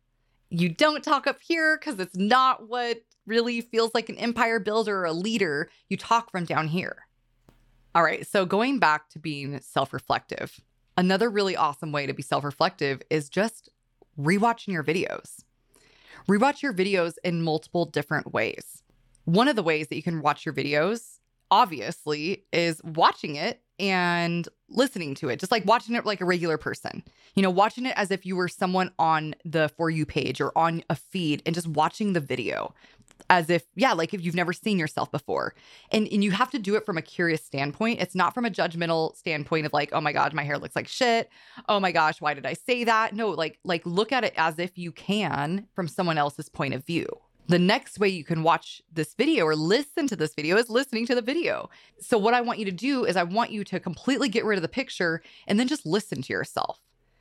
You 0.51 0.69
don't 0.69 1.03
talk 1.03 1.27
up 1.27 1.41
here 1.41 1.79
because 1.79 1.99
it's 1.99 2.17
not 2.17 2.69
what 2.69 3.03
really 3.27 3.61
feels 3.61 3.93
like 3.95 4.09
an 4.09 4.17
empire 4.19 4.61
builder 4.61 4.99
or 5.01 5.05
a 5.07 5.13
leader. 5.13 5.69
You 5.89 5.97
talk 5.97 6.31
from 6.31 6.45
down 6.45 6.69
here. 6.69 7.07
All 7.95 8.03
right. 8.03 8.27
So 8.27 8.47
going 8.47 8.79
back 8.79 9.09
to 9.11 9.19
being 9.19 9.61
self 9.61 9.93
reflective, 9.93 10.61
another 10.97 11.29
really 11.29 11.57
awesome 11.57 11.91
way 11.91 12.07
to 12.07 12.13
be 12.13 12.23
self 12.23 12.45
reflective 12.45 13.03
is 13.11 13.29
just 13.29 13.69
rewatching 14.19 14.69
your 14.69 14.85
videos. 14.85 15.43
Rewatch 16.29 16.63
your 16.63 16.73
videos 16.73 17.15
in 17.25 17.43
multiple 17.43 17.85
different 17.85 18.33
ways. 18.33 18.83
One 19.25 19.49
of 19.49 19.57
the 19.57 19.63
ways 19.63 19.89
that 19.89 19.97
you 19.97 20.03
can 20.03 20.23
watch 20.23 20.47
your 20.47 20.55
videos, 20.55 21.19
obviously, 21.51 22.45
is 22.53 22.81
watching 22.85 23.37
it 23.37 23.62
and 23.79 24.49
listening 24.69 25.15
to 25.17 25.29
it, 25.29 25.39
just 25.41 25.53
like 25.53 25.65
watching 25.67 25.95
it 25.95 26.07
like 26.07 26.21
a 26.21 26.25
regular 26.25 26.59
person. 26.59 27.03
You 27.35 27.43
know, 27.43 27.51
watching 27.51 27.87
it 27.87 27.95
as 27.97 28.11
if 28.11 28.27
you 28.27 28.37
were 28.37 28.49
someone 28.49 28.91
on 28.99 29.35
the 29.45 29.71
For 29.77 29.91
You 29.91 30.07
page 30.07 30.41
or 30.41 30.57
on 30.57 30.83
a 30.91 30.97
feed 30.97 31.43
and 31.47 31.55
just 31.55 31.67
watching 31.67 32.13
the 32.13 32.21
video 32.21 32.75
as 33.31 33.49
if, 33.49 33.65
yeah, 33.77 33.93
like 33.93 34.13
if 34.13 34.23
you've 34.23 34.35
never 34.35 34.53
seen 34.53 34.79
yourself 34.79 35.11
before. 35.11 35.55
And, 35.91 36.07
and 36.09 36.23
you 36.23 36.31
have 36.33 36.51
to 36.51 36.59
do 36.59 36.75
it 36.75 36.85
from 36.85 36.99
a 36.99 37.03
curious 37.03 37.45
standpoint. 37.45 38.01
It's 38.01 38.15
not 38.15 38.35
from 38.35 38.45
a 38.45 38.51
judgmental 38.51 39.17
standpoint 39.17 39.67
of 39.67 39.73
like, 39.73 39.91
oh 39.93 40.01
my 40.01 40.13
God, 40.13 40.35
my 40.35 40.43
hair 40.43 40.59
looks 40.59 40.77
like 40.77 40.89
shit. 40.89 41.31
Oh 41.69 41.81
my 41.81 41.93
gosh, 41.93 42.21
why 42.21 42.35
did 42.35 42.47
I 42.47 42.53
say 42.55 42.85
that? 42.85 43.15
No, 43.15 43.31
like, 43.31 43.59
like 43.65 43.87
look 43.87 44.13
at 44.13 44.25
it 44.25 44.35
as 44.37 44.59
if 44.59 44.77
you 44.77 44.93
can 44.93 45.67
from 45.75 45.89
someone 45.89 46.19
else's 46.19 46.49
point 46.49 46.75
of 46.75 46.85
view. 46.85 47.07
The 47.53 47.59
next 47.59 47.99
way 47.99 48.09
you 48.09 48.25
can 48.25 48.43
watch 48.43 48.81
this 48.91 49.13
video 49.13 49.45
or 49.45 49.55
listen 49.55 50.07
to 50.07 50.17
this 50.17 50.35
video 50.35 50.57
is 50.57 50.71
listening 50.71 51.05
to 51.05 51.15
the 51.15 51.21
video. 51.21 51.69
So, 52.01 52.17
what 52.17 52.33
I 52.33 52.41
want 52.41 52.61
you 52.61 52.65
to 52.65 52.73
do 52.73 53.05
is, 53.05 53.15
I 53.15 53.25
want 53.25 53.51
you 53.51 53.63
to 53.65 53.79
completely 53.79 54.31
get 54.31 54.47
rid 54.47 54.57
of 54.57 54.63
the 54.63 54.69
picture 54.69 55.23
and 55.47 55.61
then 55.61 55.69
just 55.69 55.85
listen 55.85 56.23
to 56.23 56.33
yourself. 56.33 56.81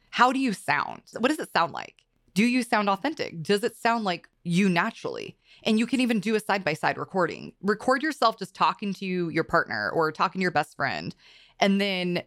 How 0.10 0.32
do 0.32 0.40
you 0.40 0.54
sound? 0.54 1.02
What 1.20 1.28
does 1.28 1.40
it 1.40 1.52
sound 1.52 1.74
like? 1.74 2.06
Do 2.34 2.46
you 2.46 2.64
sound 2.64 2.90
authentic? 2.90 3.44
Does 3.44 3.62
it 3.66 3.76
sound 3.76 4.06
like 4.06 4.30
you 4.46 4.70
naturally? 4.70 5.36
And 5.64 5.78
you 5.78 5.86
can 5.86 6.00
even 6.00 6.22
do 6.22 6.36
a 6.36 6.40
side 6.40 6.64
by 6.64 6.76
side 6.76 6.98
recording. 6.98 7.52
Record 7.62 8.02
yourself 8.02 8.40
just 8.40 8.56
talking 8.56 8.94
to 8.94 9.06
your 9.06 9.44
partner 9.44 9.90
or 9.90 10.14
talking 10.14 10.40
to 10.40 10.44
your 10.44 10.52
best 10.52 10.78
friend, 10.78 11.14
and 11.60 11.82
then 11.82 12.24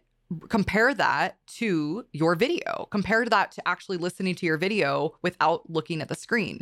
compare 0.49 0.93
that 0.93 1.37
to 1.47 2.05
your 2.11 2.35
video. 2.35 2.87
Compare 2.91 3.25
that 3.25 3.51
to 3.53 3.67
actually 3.67 3.97
listening 3.97 4.35
to 4.35 4.45
your 4.45 4.57
video 4.57 5.15
without 5.23 5.67
looking 5.71 6.01
at 6.01 6.07
the 6.07 6.15
screen 6.15 6.61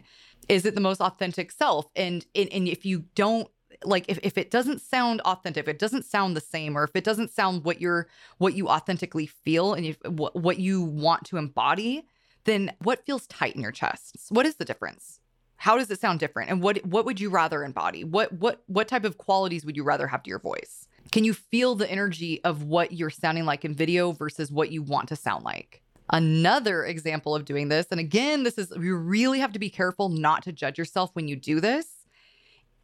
is 0.50 0.66
it 0.66 0.76
the 0.76 0.82
most 0.82 1.02
authentic 1.02 1.52
self? 1.52 1.88
And 1.96 2.26
and, 2.36 2.50
and 2.52 2.68
if 2.68 2.86
you 2.86 3.06
don't 3.16 3.48
like 3.86 4.06
if, 4.08 4.20
if 4.24 4.38
it 4.38 4.50
doesn't 4.50 4.80
sound 4.80 5.20
authentic 5.22 5.64
if 5.64 5.68
it 5.68 5.80
doesn't 5.80 6.06
sound 6.06 6.38
the 6.38 6.42
same 6.42 6.78
or 6.78 6.86
if 6.86 6.92
it 6.96 7.04
doesn't 7.04 7.32
sound 7.32 7.66
what 7.66 7.82
you're 7.82 8.08
what 8.38 8.54
you 8.54 8.70
authentically 8.70 9.26
feel 9.26 9.74
and 9.74 9.86
if, 9.86 9.98
what, 10.06 10.34
what 10.36 10.58
you 10.58 10.82
want 10.82 11.26
to 11.26 11.36
embody 11.36 12.06
then 12.46 12.72
what 12.80 13.06
feels 13.06 13.28
tight 13.28 13.56
in 13.56 13.62
your 13.62 13.72
chest? 13.72 14.18
What 14.30 14.46
is 14.46 14.56
the 14.56 14.66
difference? 14.66 15.20
How 15.58 15.78
does 15.78 15.90
it 15.90 16.00
sound 16.00 16.20
different? 16.20 16.50
And 16.50 16.62
what 16.62 16.86
what 16.86 17.06
would 17.06 17.22
you 17.22 17.30
rather 17.30 17.64
embody? 17.64 18.04
What 18.04 18.34
what 18.34 18.64
what 18.68 18.88
type 18.88 19.06
of 19.06 19.18
qualities 19.18 19.66
would 19.66 19.78
you 19.78 19.84
rather 19.84 20.08
have 20.08 20.24
to 20.24 20.30
your 20.30 20.40
voice? 20.40 20.88
Can 21.12 21.24
you 21.24 21.34
feel 21.34 21.76
the 21.76 21.90
energy 21.90 22.44
of 22.44 22.64
what 22.64 22.92
you're 22.92 23.10
sounding 23.10 23.46
like 23.46 23.64
in 23.64 23.74
video 23.74 24.12
versus 24.12 24.52
what 24.52 24.72
you 24.72 24.82
want 24.82 25.10
to 25.10 25.16
sound 25.16 25.44
like 25.44 25.83
Another 26.10 26.86
example 26.86 27.36
of 27.36 27.46
doing 27.46 27.70
this, 27.70 27.88
and 27.90 28.00
again, 28.00 28.44
this 28.44 28.58
is 28.58 28.72
you 28.80 28.96
really 28.96 29.40
have 29.40 29.54
to 29.54 29.60
be 29.60 29.70
careful 29.70 30.10
not 30.10 30.44
to 30.44 30.52
judge 30.52 30.78
yourself 30.78 31.12
when 31.14 31.28
you 31.28 31.36
do 31.36 31.60
this 31.60 31.88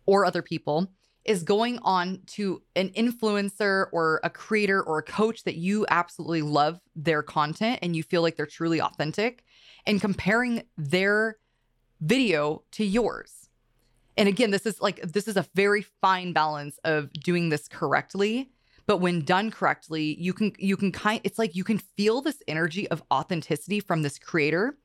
or 0.06 0.26
other 0.26 0.42
people, 0.42 0.92
is 1.26 1.44
going 1.44 1.78
on 1.84 2.22
to 2.26 2.62
an 2.76 2.90
influencer 2.90 3.88
or 3.92 4.20
a 4.24 4.30
creator 4.30 4.82
or 4.82 5.00
a 5.00 5.04
coach 5.04 5.44
that 5.44 5.56
you 5.56 5.86
absolutely 5.90 6.42
love 6.42 6.80
their 6.96 7.22
content 7.22 7.78
and 7.82 7.96
you 7.96 8.02
feel 8.02 8.22
like 8.22 8.36
they're 8.36 8.46
truly 8.46 8.82
authentic 8.82 9.44
and 9.86 10.02
comparing 10.02 10.64
their 10.78 11.38
video 12.02 12.64
to 12.72 12.84
yours. 12.84 13.50
And 14.18 14.28
again, 14.28 14.52
this 14.52 14.66
is 14.66 14.82
like, 14.82 15.02
this 15.02 15.28
is 15.28 15.38
a 15.38 15.46
very 15.54 15.82
fine 16.02 16.34
balance 16.34 16.80
of 16.84 17.12
doing 17.14 17.50
this 17.50 17.68
correctly 17.68 18.50
but 18.90 18.98
when 18.98 19.22
done 19.22 19.52
correctly 19.52 20.16
you 20.20 20.34
can 20.34 20.52
you 20.58 20.76
can 20.76 20.92
kind 20.92 21.22
it's 21.24 21.38
like 21.38 21.56
you 21.56 21.64
can 21.64 21.78
feel 21.78 22.22
this 22.22 22.42
energy 22.48 22.88
of 22.90 23.04
authenticity 23.14 23.80
from 23.80 24.02
this 24.02 24.18
creator 24.18 24.76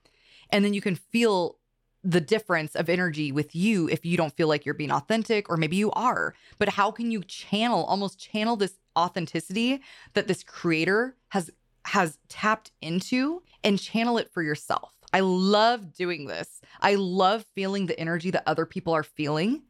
and 0.51 0.63
then 0.63 0.75
you 0.75 0.83
can 0.83 0.95
feel 0.95 1.57
the 2.03 2.21
difference 2.21 2.75
of 2.75 2.91
energy 2.91 3.33
with 3.33 3.57
you 3.57 3.89
if 3.89 4.05
you 4.05 4.19
don't 4.19 4.37
feel 4.37 4.47
like 4.47 4.67
you're 4.67 4.75
being 4.75 4.93
authentic 4.93 5.49
or 5.49 5.57
maybe 5.57 5.77
you 5.77 5.91
are. 5.93 6.35
But 6.59 6.69
how 6.69 6.91
can 6.91 7.11
you 7.11 7.23
channel 7.25 7.85
almost 7.85 8.21
channel 8.21 8.57
this 8.57 8.79
authenticity 8.95 9.81
that 10.13 10.29
this 10.29 10.45
creator 10.45 11.17
has 11.29 11.51
has 11.87 12.19
tapped 12.29 12.73
into 12.83 13.43
and 13.65 13.81
channel 13.81 14.19
it 14.19 14.31
for 14.31 14.43
yourself? 14.43 14.93
I 15.15 15.21
love 15.21 15.95
doing 15.95 16.27
this. 16.27 16.61
I 16.83 16.97
love 16.97 17.47
feeling 17.55 17.87
the 17.87 17.99
energy 17.99 18.31
that 18.33 18.43
other 18.47 18.67
people 18.67 18.93
are 18.93 19.03
feeling 19.03 19.63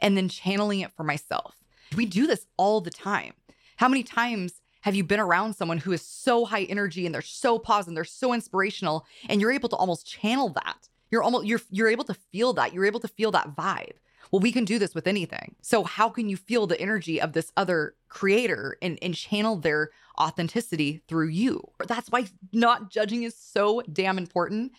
and 0.00 0.18
then 0.18 0.28
channeling 0.28 0.80
it 0.80 0.92
for 0.92 1.04
myself. 1.04 1.54
We 1.96 2.04
do 2.06 2.26
this 2.26 2.46
all 2.56 2.80
the 2.80 2.90
time 2.90 3.32
how 3.80 3.88
many 3.88 4.02
times 4.02 4.60
have 4.82 4.94
you 4.94 5.02
been 5.02 5.20
around 5.20 5.54
someone 5.54 5.78
who 5.78 5.92
is 5.92 6.02
so 6.02 6.44
high 6.44 6.64
energy 6.64 7.06
and 7.06 7.14
they're 7.14 7.22
so 7.22 7.58
positive, 7.58 7.94
they're 7.94 8.04
so 8.04 8.34
inspirational, 8.34 9.06
and 9.26 9.40
you're 9.40 9.50
able 9.50 9.70
to 9.70 9.76
almost 9.76 10.06
channel 10.06 10.50
that? 10.50 10.90
You're 11.10 11.22
almost 11.22 11.46
you're 11.46 11.62
you're 11.70 11.88
able 11.88 12.04
to 12.04 12.12
feel 12.12 12.52
that. 12.52 12.74
You're 12.74 12.84
able 12.84 13.00
to 13.00 13.08
feel 13.08 13.30
that 13.30 13.56
vibe. 13.56 13.94
Well, 14.30 14.40
we 14.40 14.52
can 14.52 14.66
do 14.66 14.78
this 14.78 14.94
with 14.94 15.06
anything. 15.06 15.54
So 15.62 15.82
how 15.84 16.10
can 16.10 16.28
you 16.28 16.36
feel 16.36 16.66
the 16.66 16.78
energy 16.78 17.22
of 17.22 17.32
this 17.32 17.52
other 17.56 17.94
creator 18.10 18.76
and, 18.82 18.98
and 19.00 19.14
channel 19.14 19.56
their 19.56 19.88
authenticity 20.20 21.00
through 21.08 21.28
you? 21.28 21.66
That's 21.88 22.10
why 22.10 22.26
not 22.52 22.90
judging 22.90 23.22
is 23.22 23.34
so 23.34 23.80
damn 23.90 24.18
important 24.18 24.72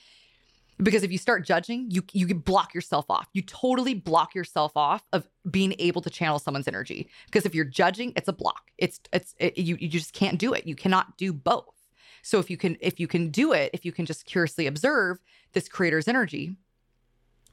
because 0.82 1.04
if 1.04 1.12
you 1.12 1.18
start 1.18 1.46
judging 1.46 1.90
you 1.90 2.04
you 2.14 2.34
block 2.34 2.74
yourself 2.74 3.06
off 3.10 3.28
you 3.34 3.42
totally 3.42 3.94
block 3.94 4.34
yourself 4.36 4.72
off 4.76 5.04
of 5.14 5.28
being 5.50 5.74
able 5.80 6.02
to 6.02 6.10
channel 6.10 6.40
someone's 6.40 6.68
energy 6.68 7.10
because 7.26 7.46
if 7.46 7.54
you're 7.54 7.66
judging 7.66 8.14
it's 8.16 8.28
a 8.28 8.34
block 8.34 8.72
it's 8.78 9.00
it's 9.14 9.36
it, 9.40 9.58
you 9.58 9.78
you 9.80 9.88
just 9.88 10.14
can't 10.14 10.38
do 10.38 10.54
it 10.54 10.66
you 10.66 10.76
cannot 10.76 11.18
do 11.18 11.32
both 11.34 11.76
so 12.22 12.40
if 12.40 12.50
you 12.50 12.58
can 12.58 12.78
if 12.82 13.00
you 13.00 13.08
can 13.08 13.30
do 13.30 13.52
it 13.52 13.70
if 13.74 13.86
you 13.86 13.92
can 13.92 14.06
just 14.06 14.26
curiously 14.26 14.68
observe 14.68 15.20
this 15.54 15.68
creator's 15.68 16.08
energy 16.08 16.56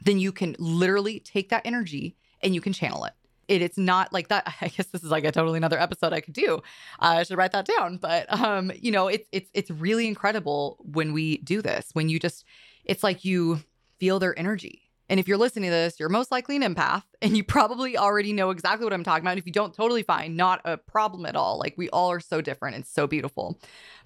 then 0.05 0.19
you 0.19 0.33
can 0.33 0.55
literally 0.59 1.21
take 1.21 1.49
that 1.49 1.63
energy 1.65 2.17
and 2.43 2.55
you 2.55 2.61
can 2.61 2.73
channel 2.73 3.05
it 3.05 3.13
it, 3.49 3.63
it's 3.63 3.79
not 3.79 4.13
like 4.13 4.29
that. 4.29 4.55
I 4.61 4.69
guess 4.69 4.87
this 4.87 5.03
is 5.03 5.11
like 5.11 5.25
a 5.25 5.33
totally 5.33 5.57
another 5.57 5.81
episode 5.81 6.13
I 6.13 6.21
could 6.21 6.35
do. 6.35 6.57
Uh, 7.01 7.17
I 7.19 7.23
should 7.25 7.39
write 7.39 7.53
that 7.53 7.67
down. 7.67 7.97
But 7.97 8.31
um, 8.33 8.71
you 8.81 8.93
know, 8.93 9.09
it's 9.09 9.27
it's 9.33 9.51
it's 9.55 9.71
really 9.71 10.07
incredible 10.07 10.77
when 10.81 11.13
we 11.13 11.39
do 11.39 11.63
this. 11.63 11.89
When 11.95 12.09
you 12.09 12.21
just 12.21 12.45
it's 12.89 13.05
like 13.05 13.25
you 13.25 13.61
feel 13.99 14.19
their 14.19 14.37
energy. 14.39 14.83
And 15.11 15.19
if 15.19 15.27
you're 15.27 15.39
listening 15.39 15.71
to 15.71 15.75
this, 15.75 15.99
you're 15.99 16.09
most 16.09 16.31
likely 16.31 16.57
an 16.57 16.63
empath 16.63 17.05
and 17.23 17.37
you 17.37 17.45
probably 17.45 17.97
already 17.97 18.33
know 18.33 18.51
exactly 18.51 18.85
what 18.85 18.93
I'm 18.93 19.05
talking 19.05 19.25
about. 19.25 19.39
If 19.39 19.47
you 19.47 19.53
don't, 19.53 19.75
totally 19.75 20.03
fine, 20.03 20.37
not 20.37 20.61
a 20.65 20.77
problem 20.77 21.27
at 21.27 21.37
all. 21.37 21.59
Like 21.59 21.75
we 21.77 21.89
all 21.91 22.11
are 22.11 22.21
so 22.21 22.41
different 22.41 22.77
and 22.77 22.87
so 22.87 23.07
beautiful. 23.07 23.59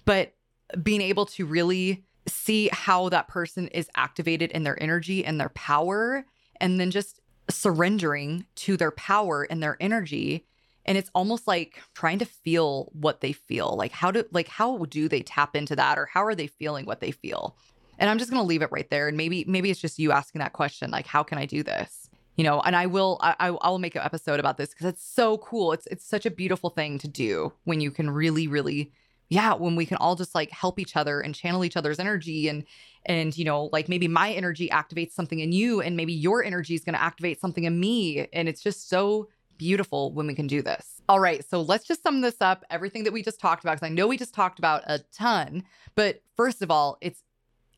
But 0.05 0.35
being 0.81 1.01
able 1.01 1.25
to 1.27 1.45
really 1.45 2.03
see 2.27 2.69
how 2.71 3.09
that 3.09 3.27
person 3.27 3.67
is 3.69 3.89
activated 3.95 4.51
in 4.51 4.63
their 4.63 4.81
energy 4.81 5.25
and 5.25 5.39
their 5.39 5.49
power, 5.49 6.25
and 6.59 6.79
then 6.79 6.91
just 6.91 7.19
surrendering 7.49 8.45
to 8.55 8.77
their 8.77 8.91
power 8.91 9.43
and 9.43 9.61
their 9.61 9.77
energy. 9.79 10.45
And 10.85 10.97
it's 10.97 11.11
almost 11.13 11.47
like 11.47 11.81
trying 11.93 12.19
to 12.19 12.25
feel 12.25 12.89
what 12.93 13.21
they 13.21 13.33
feel. 13.33 13.75
Like 13.75 13.91
how 13.91 14.11
do 14.11 14.25
like 14.31 14.47
how 14.47 14.85
do 14.85 15.07
they 15.07 15.21
tap 15.21 15.55
into 15.55 15.75
that 15.75 15.97
or 15.97 16.05
how 16.05 16.23
are 16.23 16.35
they 16.35 16.47
feeling 16.47 16.85
what 16.85 17.01
they 17.01 17.11
feel? 17.11 17.57
And 17.99 18.09
I'm 18.09 18.17
just 18.17 18.31
going 18.31 18.41
to 18.41 18.47
leave 18.47 18.61
it 18.61 18.71
right 18.71 18.89
there. 18.89 19.07
And 19.07 19.17
maybe 19.17 19.45
maybe 19.47 19.69
it's 19.69 19.79
just 19.79 19.99
you 19.99 20.11
asking 20.11 20.39
that 20.39 20.53
question, 20.53 20.91
like, 20.91 21.07
how 21.07 21.23
can 21.23 21.37
I 21.37 21.45
do 21.45 21.63
this? 21.63 22.09
You 22.35 22.43
know, 22.43 22.61
and 22.61 22.75
I 22.75 22.87
will 22.87 23.19
I, 23.21 23.35
I 23.39 23.69
will 23.69 23.79
make 23.79 23.95
an 23.95 24.01
episode 24.01 24.39
about 24.39 24.57
this 24.57 24.69
because 24.69 24.87
it's 24.87 25.05
so 25.05 25.37
cool. 25.37 25.71
It's 25.71 25.87
it's 25.87 26.05
such 26.05 26.25
a 26.25 26.31
beautiful 26.31 26.69
thing 26.69 26.97
to 26.99 27.07
do 27.07 27.53
when 27.63 27.79
you 27.79 27.91
can 27.91 28.09
really 28.09 28.47
really 28.47 28.91
yeah 29.29 29.53
when 29.53 29.75
we 29.75 29.85
can 29.85 29.97
all 29.97 30.15
just 30.15 30.35
like 30.35 30.51
help 30.51 30.79
each 30.79 30.95
other 30.95 31.21
and 31.21 31.33
channel 31.33 31.63
each 31.63 31.77
other's 31.77 31.99
energy 31.99 32.47
and 32.47 32.65
and 33.05 33.37
you 33.37 33.45
know 33.45 33.69
like 33.71 33.87
maybe 33.87 34.07
my 34.07 34.31
energy 34.31 34.67
activates 34.69 35.11
something 35.11 35.39
in 35.39 35.51
you 35.51 35.79
and 35.79 35.95
maybe 35.95 36.13
your 36.13 36.43
energy 36.43 36.75
is 36.75 36.83
going 36.83 36.93
to 36.93 37.01
activate 37.01 37.39
something 37.39 37.63
in 37.63 37.79
me 37.79 38.27
and 38.33 38.49
it's 38.49 38.61
just 38.61 38.89
so 38.89 39.29
beautiful 39.57 40.11
when 40.13 40.27
we 40.27 40.35
can 40.35 40.47
do 40.47 40.61
this. 40.61 41.01
All 41.09 41.19
right, 41.19 41.43
so 41.47 41.61
let's 41.61 41.85
just 41.85 42.03
sum 42.03 42.21
this 42.21 42.41
up 42.41 42.65
everything 42.69 43.03
that 43.03 43.13
we 43.13 43.23
just 43.23 43.39
talked 43.39 43.63
about 43.63 43.75
because 43.75 43.85
I 43.85 43.93
know 43.93 44.07
we 44.07 44.17
just 44.17 44.33
talked 44.33 44.59
about 44.59 44.83
a 44.87 44.99
ton, 45.13 45.63
but 45.95 46.21
first 46.35 46.61
of 46.61 46.71
all, 46.71 46.97
it's 47.01 47.21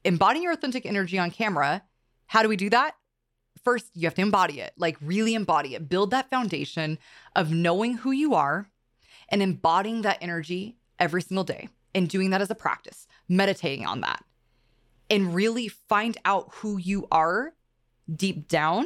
embodying 0.06 0.44
your 0.44 0.54
authentic 0.54 0.86
energy 0.86 1.20
on 1.20 1.32
camera. 1.32 1.84
How 2.28 2.44
do 2.44 2.48
we 2.48 2.56
do 2.56 2.70
that? 2.70 2.96
First, 3.64 3.90
you 3.96 4.06
have 4.06 4.14
to 4.16 4.22
embody 4.22 4.62
it, 4.62 4.74
like 4.78 4.96
really 5.02 5.34
embody 5.34 5.76
it. 5.76 5.90
Build 5.90 6.12
that 6.12 6.30
foundation 6.30 7.00
of 7.36 7.52
knowing 7.52 7.96
who 7.98 8.12
you 8.12 8.36
are 8.36 8.70
and 9.30 9.42
embodying 9.42 10.04
that 10.04 10.20
energy 10.22 10.78
every 11.00 11.22
single 11.22 11.44
day 11.44 11.70
and 11.96 12.08
doing 12.08 12.30
that 12.30 12.42
as 12.42 12.52
a 12.52 12.56
practice, 12.56 13.08
meditating 13.28 13.86
on 13.86 14.02
that, 14.02 14.24
and 15.10 15.34
really 15.34 15.68
find 15.68 16.18
out 16.24 16.50
who 16.56 16.78
you 16.78 17.08
are 17.12 17.54
deep 18.14 18.48
down. 18.48 18.86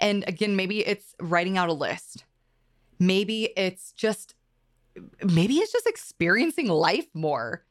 And 0.00 0.24
again, 0.28 0.54
maybe 0.54 0.86
it's 0.86 1.16
writing 1.20 1.58
out 1.58 1.68
a 1.68 1.72
list. 1.72 2.24
Maybe 3.00 3.50
it's 3.56 3.90
just, 3.92 4.34
maybe 5.24 5.54
it's 5.54 5.72
just 5.72 5.88
experiencing 5.88 6.68
life 6.68 7.08
more. 7.14 7.64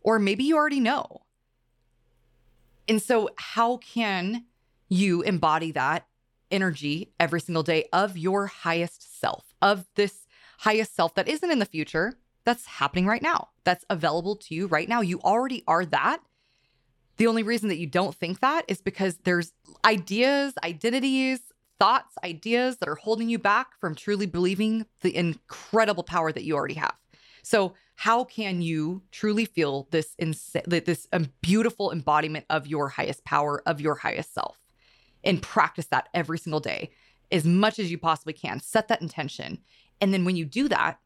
Or 0.00 0.18
maybe 0.18 0.44
you 0.44 0.56
already 0.56 0.80
know. 0.80 1.23
And 2.88 3.00
so, 3.00 3.30
how 3.36 3.78
can 3.78 4.44
you 4.88 5.22
embody 5.22 5.72
that 5.72 6.06
energy 6.50 7.12
every 7.18 7.40
single 7.40 7.62
day 7.62 7.88
of 7.92 8.16
your 8.16 8.46
highest 8.46 9.20
self, 9.20 9.54
of 9.62 9.86
this 9.94 10.26
highest 10.58 10.94
self 10.94 11.14
that 11.14 11.28
isn't 11.28 11.50
in 11.50 11.58
the 11.58 11.66
future, 11.66 12.14
that's 12.44 12.66
happening 12.66 13.06
right 13.06 13.22
now, 13.22 13.48
that's 13.64 13.84
available 13.88 14.36
to 14.36 14.54
you 14.54 14.66
right 14.66 14.88
now? 14.88 15.00
You 15.00 15.20
already 15.20 15.62
are 15.66 15.84
that. 15.86 16.20
The 17.16 17.26
only 17.26 17.42
reason 17.42 17.68
that 17.68 17.78
you 17.78 17.86
don't 17.86 18.14
think 18.14 18.40
that 18.40 18.64
is 18.68 18.82
because 18.82 19.18
there's 19.24 19.52
ideas, 19.84 20.52
identities, 20.64 21.40
thoughts, 21.78 22.14
ideas 22.24 22.78
that 22.78 22.88
are 22.88 22.96
holding 22.96 23.28
you 23.28 23.38
back 23.38 23.78
from 23.80 23.94
truly 23.94 24.26
believing 24.26 24.86
the 25.00 25.14
incredible 25.14 26.02
power 26.02 26.32
that 26.32 26.44
you 26.44 26.54
already 26.54 26.74
have. 26.74 26.94
So, 27.42 27.74
how 27.96 28.24
can 28.24 28.60
you 28.60 29.02
truly 29.10 29.44
feel 29.44 29.88
this 29.90 30.14
this 30.66 31.08
um, 31.12 31.28
beautiful 31.40 31.92
embodiment 31.92 32.44
of 32.50 32.66
your 32.66 32.88
highest 32.88 33.24
power, 33.24 33.62
of 33.66 33.80
your 33.80 33.94
highest 33.94 34.34
self, 34.34 34.58
and 35.22 35.40
practice 35.40 35.86
that 35.86 36.08
every 36.12 36.38
single 36.38 36.60
day 36.60 36.90
as 37.30 37.44
much 37.44 37.78
as 37.78 37.90
you 37.90 37.98
possibly 37.98 38.32
can? 38.32 38.60
Set 38.60 38.88
that 38.88 39.02
intention, 39.02 39.58
and 40.00 40.12
then 40.12 40.24
when 40.24 40.36
you 40.36 40.44
do 40.44 40.68
that, 40.68 40.98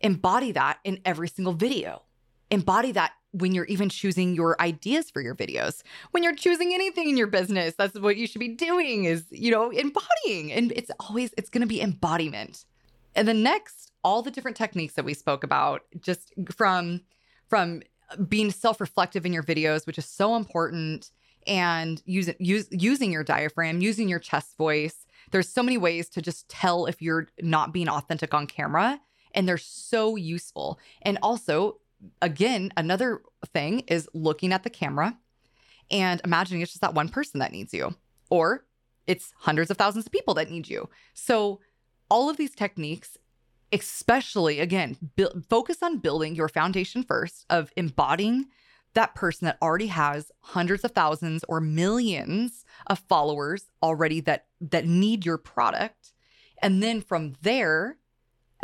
embody 0.00 0.52
that 0.52 0.78
in 0.84 1.00
every 1.04 1.28
single 1.28 1.54
video. 1.54 2.02
Embody 2.50 2.92
that 2.92 3.12
when 3.32 3.52
you're 3.52 3.64
even 3.64 3.88
choosing 3.88 4.34
your 4.34 4.60
ideas 4.60 5.10
for 5.10 5.20
your 5.20 5.34
videos. 5.34 5.82
When 6.12 6.22
you're 6.22 6.36
choosing 6.36 6.72
anything 6.72 7.08
in 7.08 7.16
your 7.16 7.26
business 7.26 7.74
that's 7.76 7.98
what 7.98 8.16
you 8.16 8.28
should 8.28 8.38
be 8.38 8.48
doing 8.48 9.04
is 9.06 9.24
you 9.30 9.50
know 9.50 9.70
embodying. 9.70 10.52
And 10.52 10.70
it's 10.72 10.90
always 11.00 11.32
it's 11.36 11.50
going 11.50 11.62
to 11.62 11.66
be 11.66 11.80
embodiment 11.80 12.64
and 13.14 13.28
the 13.28 13.34
next 13.34 13.92
all 14.02 14.22
the 14.22 14.30
different 14.30 14.56
techniques 14.56 14.94
that 14.94 15.04
we 15.04 15.14
spoke 15.14 15.44
about 15.44 15.82
just 16.00 16.32
from 16.50 17.00
from 17.48 17.82
being 18.28 18.50
self-reflective 18.50 19.24
in 19.24 19.32
your 19.32 19.42
videos 19.42 19.86
which 19.86 19.98
is 19.98 20.04
so 20.04 20.36
important 20.36 21.10
and 21.46 22.02
using 22.06 22.34
use, 22.38 22.66
using 22.70 23.12
your 23.12 23.24
diaphragm 23.24 23.80
using 23.80 24.08
your 24.08 24.18
chest 24.18 24.56
voice 24.56 25.06
there's 25.30 25.48
so 25.48 25.62
many 25.62 25.78
ways 25.78 26.08
to 26.08 26.20
just 26.20 26.48
tell 26.48 26.86
if 26.86 27.00
you're 27.00 27.28
not 27.40 27.72
being 27.72 27.88
authentic 27.88 28.34
on 28.34 28.46
camera 28.46 29.00
and 29.34 29.48
they're 29.48 29.58
so 29.58 30.16
useful 30.16 30.78
and 31.02 31.18
also 31.22 31.78
again, 32.20 32.72
another 32.76 33.22
thing 33.52 33.80
is 33.80 34.08
looking 34.14 34.52
at 34.52 34.62
the 34.62 34.70
camera 34.70 35.16
and 35.90 36.20
imagining 36.24 36.62
it's 36.62 36.72
just 36.72 36.80
that 36.80 36.94
one 36.94 37.08
person 37.08 37.40
that 37.40 37.52
needs 37.52 37.74
you, 37.74 37.94
or 38.30 38.64
it's 39.06 39.32
hundreds 39.38 39.70
of 39.70 39.76
thousands 39.76 40.06
of 40.06 40.12
people 40.12 40.34
that 40.34 40.50
need 40.50 40.68
you. 40.68 40.88
So, 41.12 41.60
all 42.10 42.28
of 42.30 42.36
these 42.36 42.54
techniques, 42.54 43.16
especially 43.72 44.60
again, 44.60 44.96
bu- 45.16 45.42
focus 45.48 45.82
on 45.82 45.98
building 45.98 46.34
your 46.34 46.48
foundation 46.48 47.02
first 47.02 47.46
of 47.50 47.70
embodying 47.76 48.46
that 48.94 49.14
person 49.14 49.46
that 49.46 49.58
already 49.60 49.88
has 49.88 50.30
hundreds 50.40 50.84
of 50.84 50.92
thousands 50.92 51.44
or 51.48 51.60
millions 51.60 52.64
of 52.86 53.00
followers 53.00 53.64
already 53.82 54.20
that 54.20 54.46
that 54.60 54.86
need 54.86 55.26
your 55.26 55.36
product 55.38 56.12
and 56.62 56.82
then 56.82 57.00
from 57.00 57.34
there 57.42 57.98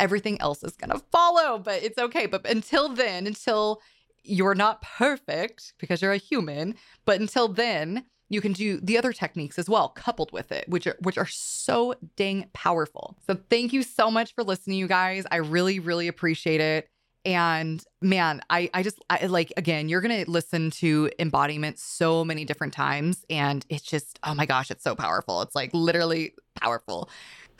everything 0.01 0.41
else 0.41 0.63
is 0.63 0.75
going 0.75 0.89
to 0.89 1.05
follow, 1.11 1.59
but 1.59 1.83
it's 1.83 1.99
okay. 1.99 2.25
But 2.25 2.49
until 2.49 2.89
then, 2.89 3.27
until 3.27 3.81
you're 4.23 4.55
not 4.55 4.81
perfect 4.81 5.73
because 5.77 6.01
you're 6.01 6.11
a 6.11 6.17
human, 6.17 6.75
but 7.05 7.21
until 7.21 7.47
then, 7.47 8.05
you 8.31 8.41
can 8.41 8.53
do 8.53 8.79
the 8.81 8.97
other 8.97 9.13
techniques 9.13 9.59
as 9.59 9.69
well 9.69 9.89
coupled 9.89 10.31
with 10.31 10.51
it 10.51 10.67
which 10.67 10.87
are 10.87 10.95
which 11.01 11.17
are 11.17 11.27
so 11.27 11.93
dang 12.15 12.49
powerful. 12.53 13.17
So 13.27 13.37
thank 13.49 13.73
you 13.73 13.83
so 13.83 14.09
much 14.09 14.33
for 14.33 14.43
listening 14.43 14.79
you 14.79 14.87
guys. 14.87 15.25
I 15.31 15.37
really 15.37 15.79
really 15.79 16.07
appreciate 16.07 16.61
it. 16.61 16.87
And 17.23 17.83
man, 18.01 18.41
I 18.49 18.69
I 18.73 18.81
just 18.81 18.99
I, 19.09 19.27
like 19.27 19.53
again, 19.57 19.89
you're 19.89 20.01
to 20.01 20.29
listen 20.29 20.71
to 20.71 21.11
embodiment 21.19 21.77
so 21.77 22.25
many 22.25 22.45
different 22.45 22.73
times 22.73 23.23
and 23.29 23.65
it's 23.69 23.83
just 23.83 24.19
oh 24.23 24.33
my 24.33 24.45
gosh, 24.45 24.71
it's 24.71 24.83
so 24.83 24.95
powerful. 24.95 25.41
It's 25.41 25.55
like 25.55 25.71
literally 25.73 26.33
powerful. 26.55 27.09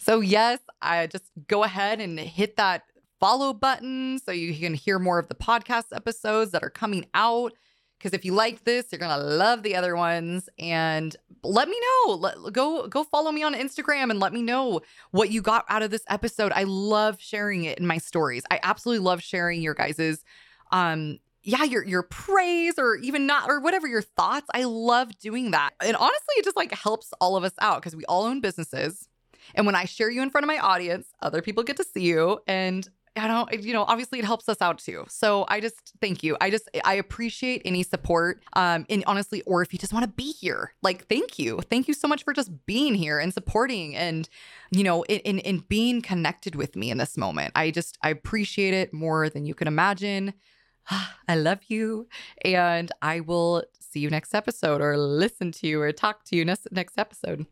So, 0.01 0.19
yes, 0.19 0.57
I 0.82 1.05
just 1.05 1.26
go 1.47 1.63
ahead 1.63 2.01
and 2.01 2.19
hit 2.19 2.57
that 2.57 2.86
follow 3.19 3.53
button 3.53 4.17
so 4.17 4.32
you 4.32 4.51
can 4.55 4.74
hear 4.74 4.97
more 4.97 5.19
of 5.19 5.28
the 5.28 5.36
podcast 5.36 5.95
episodes 5.95 6.51
that 6.51 6.63
are 6.63 6.72
coming 6.72 7.05
out. 7.13 7.53
Because 8.01 8.15
if 8.15 8.25
you 8.25 8.33
like 8.33 8.63
this, 8.63 8.87
you're 8.91 8.99
gonna 8.99 9.23
love 9.23 9.61
the 9.61 9.75
other 9.75 9.95
ones. 9.95 10.49
And 10.57 11.15
let 11.43 11.69
me 11.69 11.79
know. 11.79 12.15
Let, 12.15 12.53
go 12.53 12.87
go 12.87 13.03
follow 13.03 13.31
me 13.31 13.43
on 13.43 13.53
Instagram 13.53 14.09
and 14.09 14.19
let 14.19 14.33
me 14.33 14.41
know 14.41 14.81
what 15.11 15.31
you 15.31 15.41
got 15.41 15.65
out 15.69 15.83
of 15.83 15.91
this 15.91 16.03
episode. 16.09 16.51
I 16.55 16.63
love 16.63 17.21
sharing 17.21 17.65
it 17.65 17.77
in 17.77 17.85
my 17.85 17.99
stories. 17.99 18.43
I 18.49 18.59
absolutely 18.63 19.03
love 19.03 19.21
sharing 19.21 19.61
your 19.61 19.75
guys's 19.75 20.23
um 20.71 21.19
yeah, 21.43 21.63
your 21.63 21.83
your 21.83 22.03
praise 22.03 22.77
or 22.77 22.95
even 22.95 23.25
not 23.25 23.49
or 23.49 23.59
whatever 23.59 23.87
your 23.87 24.01
thoughts. 24.01 24.47
I 24.53 24.63
love 24.63 25.17
doing 25.19 25.51
that. 25.51 25.71
And 25.83 25.95
honestly, 25.95 26.35
it 26.37 26.45
just 26.45 26.57
like 26.57 26.73
helps 26.73 27.13
all 27.19 27.35
of 27.35 27.43
us 27.43 27.53
out 27.59 27.81
because 27.81 27.95
we 27.95 28.05
all 28.05 28.25
own 28.25 28.41
businesses. 28.41 29.07
And 29.55 29.65
when 29.65 29.75
I 29.75 29.85
share 29.85 30.09
you 30.09 30.21
in 30.21 30.29
front 30.29 30.43
of 30.43 30.47
my 30.47 30.59
audience, 30.59 31.07
other 31.21 31.41
people 31.41 31.63
get 31.63 31.77
to 31.77 31.83
see 31.83 32.03
you. 32.03 32.39
And 32.47 32.87
I 33.16 33.28
don't, 33.28 33.64
you 33.64 33.74
know, 33.74 33.84
obviously 33.84 34.20
it 34.20 34.26
helps 34.26 34.47
us 34.47 34.62
out 34.62 34.80
too. 34.80 35.05
So 35.09 35.45
I 35.49 35.59
just 35.59 35.93
thank 35.99 36.24
you. 36.24 36.38
I 36.39 36.49
just, 36.49 36.70
I 36.86 36.93
appreciate 36.93 37.62
any 37.66 37.84
support. 37.84 38.41
Um, 38.53 38.86
and 38.89 39.03
honestly, 39.05 39.41
or 39.41 39.62
if 39.62 39.74
you 39.74 39.80
just 39.80 39.91
want 39.91 40.03
to 40.03 40.12
be 40.12 40.32
here, 40.32 40.74
like, 40.82 41.07
thank 41.07 41.38
you. 41.38 41.59
Thank 41.70 41.89
you 41.89 41.93
so 41.93 42.07
much 42.07 42.24
for 42.24 42.34
just 42.34 42.66
being 42.66 42.95
here 42.95 43.20
and 43.20 43.34
supporting 43.34 43.95
and, 43.95 44.30
you 44.72 44.84
know, 44.84 45.03
in, 45.03 45.20
in, 45.20 45.39
in 45.39 45.57
being 45.68 46.01
connected 46.01 46.55
with 46.55 46.76
me 46.78 46.89
in 46.89 46.99
this 46.99 47.18
moment. 47.18 47.51
I 47.53 47.72
just, 47.72 47.97
I 48.01 48.09
appreciate 48.09 48.74
it 48.74 48.93
more 48.93 49.30
than 49.30 49.45
you 49.45 49.55
can 49.55 49.68
imagine. 49.68 50.34
I 51.28 51.36
love 51.36 51.59
you. 51.68 52.07
And 52.45 52.91
I 53.01 53.20
will 53.20 53.64
see 53.80 53.99
you 53.99 54.09
next 54.09 54.34
episode 54.34 54.80
or 54.80 54.97
listen 54.97 55.51
to 55.53 55.68
you 55.68 55.82
or 55.82 55.91
talk 55.91 56.24
to 56.26 56.38
you 56.38 56.45
next, 56.45 56.68
next 56.72 56.97
episode. 56.97 57.45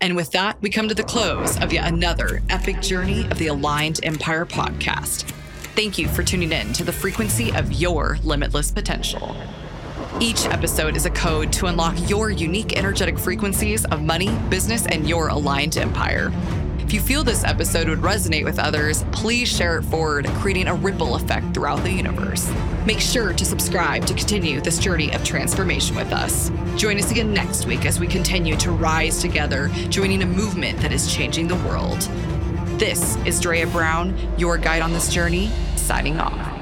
And 0.00 0.14
with 0.14 0.30
that, 0.32 0.60
we 0.60 0.68
come 0.68 0.88
to 0.88 0.94
the 0.94 1.02
close 1.02 1.58
of 1.60 1.72
yet 1.72 1.90
another 1.90 2.42
epic 2.50 2.82
journey 2.82 3.24
of 3.30 3.38
the 3.38 3.46
Aligned 3.46 4.00
Empire 4.02 4.44
podcast. 4.44 5.22
Thank 5.74 5.96
you 5.96 6.06
for 6.08 6.22
tuning 6.22 6.52
in 6.52 6.72
to 6.74 6.84
the 6.84 6.92
frequency 6.92 7.50
of 7.52 7.72
your 7.72 8.18
limitless 8.22 8.70
potential. 8.70 9.34
Each 10.20 10.44
episode 10.46 10.96
is 10.96 11.06
a 11.06 11.10
code 11.10 11.52
to 11.54 11.66
unlock 11.66 12.10
your 12.10 12.30
unique 12.30 12.76
energetic 12.76 13.18
frequencies 13.18 13.86
of 13.86 14.02
money, 14.02 14.30
business, 14.50 14.86
and 14.86 15.08
your 15.08 15.28
aligned 15.28 15.78
empire. 15.78 16.30
If 16.86 16.94
you 16.94 17.00
feel 17.00 17.24
this 17.24 17.42
episode 17.42 17.88
would 17.88 17.98
resonate 17.98 18.44
with 18.44 18.60
others, 18.60 19.02
please 19.10 19.48
share 19.48 19.78
it 19.78 19.82
forward, 19.82 20.28
creating 20.34 20.68
a 20.68 20.74
ripple 20.74 21.16
effect 21.16 21.52
throughout 21.52 21.82
the 21.82 21.90
universe. 21.90 22.48
Make 22.86 23.00
sure 23.00 23.32
to 23.32 23.44
subscribe 23.44 24.06
to 24.06 24.14
continue 24.14 24.60
this 24.60 24.78
journey 24.78 25.12
of 25.12 25.24
transformation 25.24 25.96
with 25.96 26.12
us. 26.12 26.52
Join 26.76 26.96
us 26.98 27.10
again 27.10 27.34
next 27.34 27.66
week 27.66 27.86
as 27.86 27.98
we 27.98 28.06
continue 28.06 28.56
to 28.58 28.70
rise 28.70 29.20
together, 29.20 29.66
joining 29.88 30.22
a 30.22 30.26
movement 30.26 30.78
that 30.78 30.92
is 30.92 31.12
changing 31.12 31.48
the 31.48 31.56
world. 31.68 32.02
This 32.78 33.16
is 33.26 33.40
Drea 33.40 33.66
Brown, 33.66 34.16
your 34.38 34.56
guide 34.56 34.80
on 34.80 34.92
this 34.92 35.12
journey, 35.12 35.50
signing 35.74 36.20
off. 36.20 36.55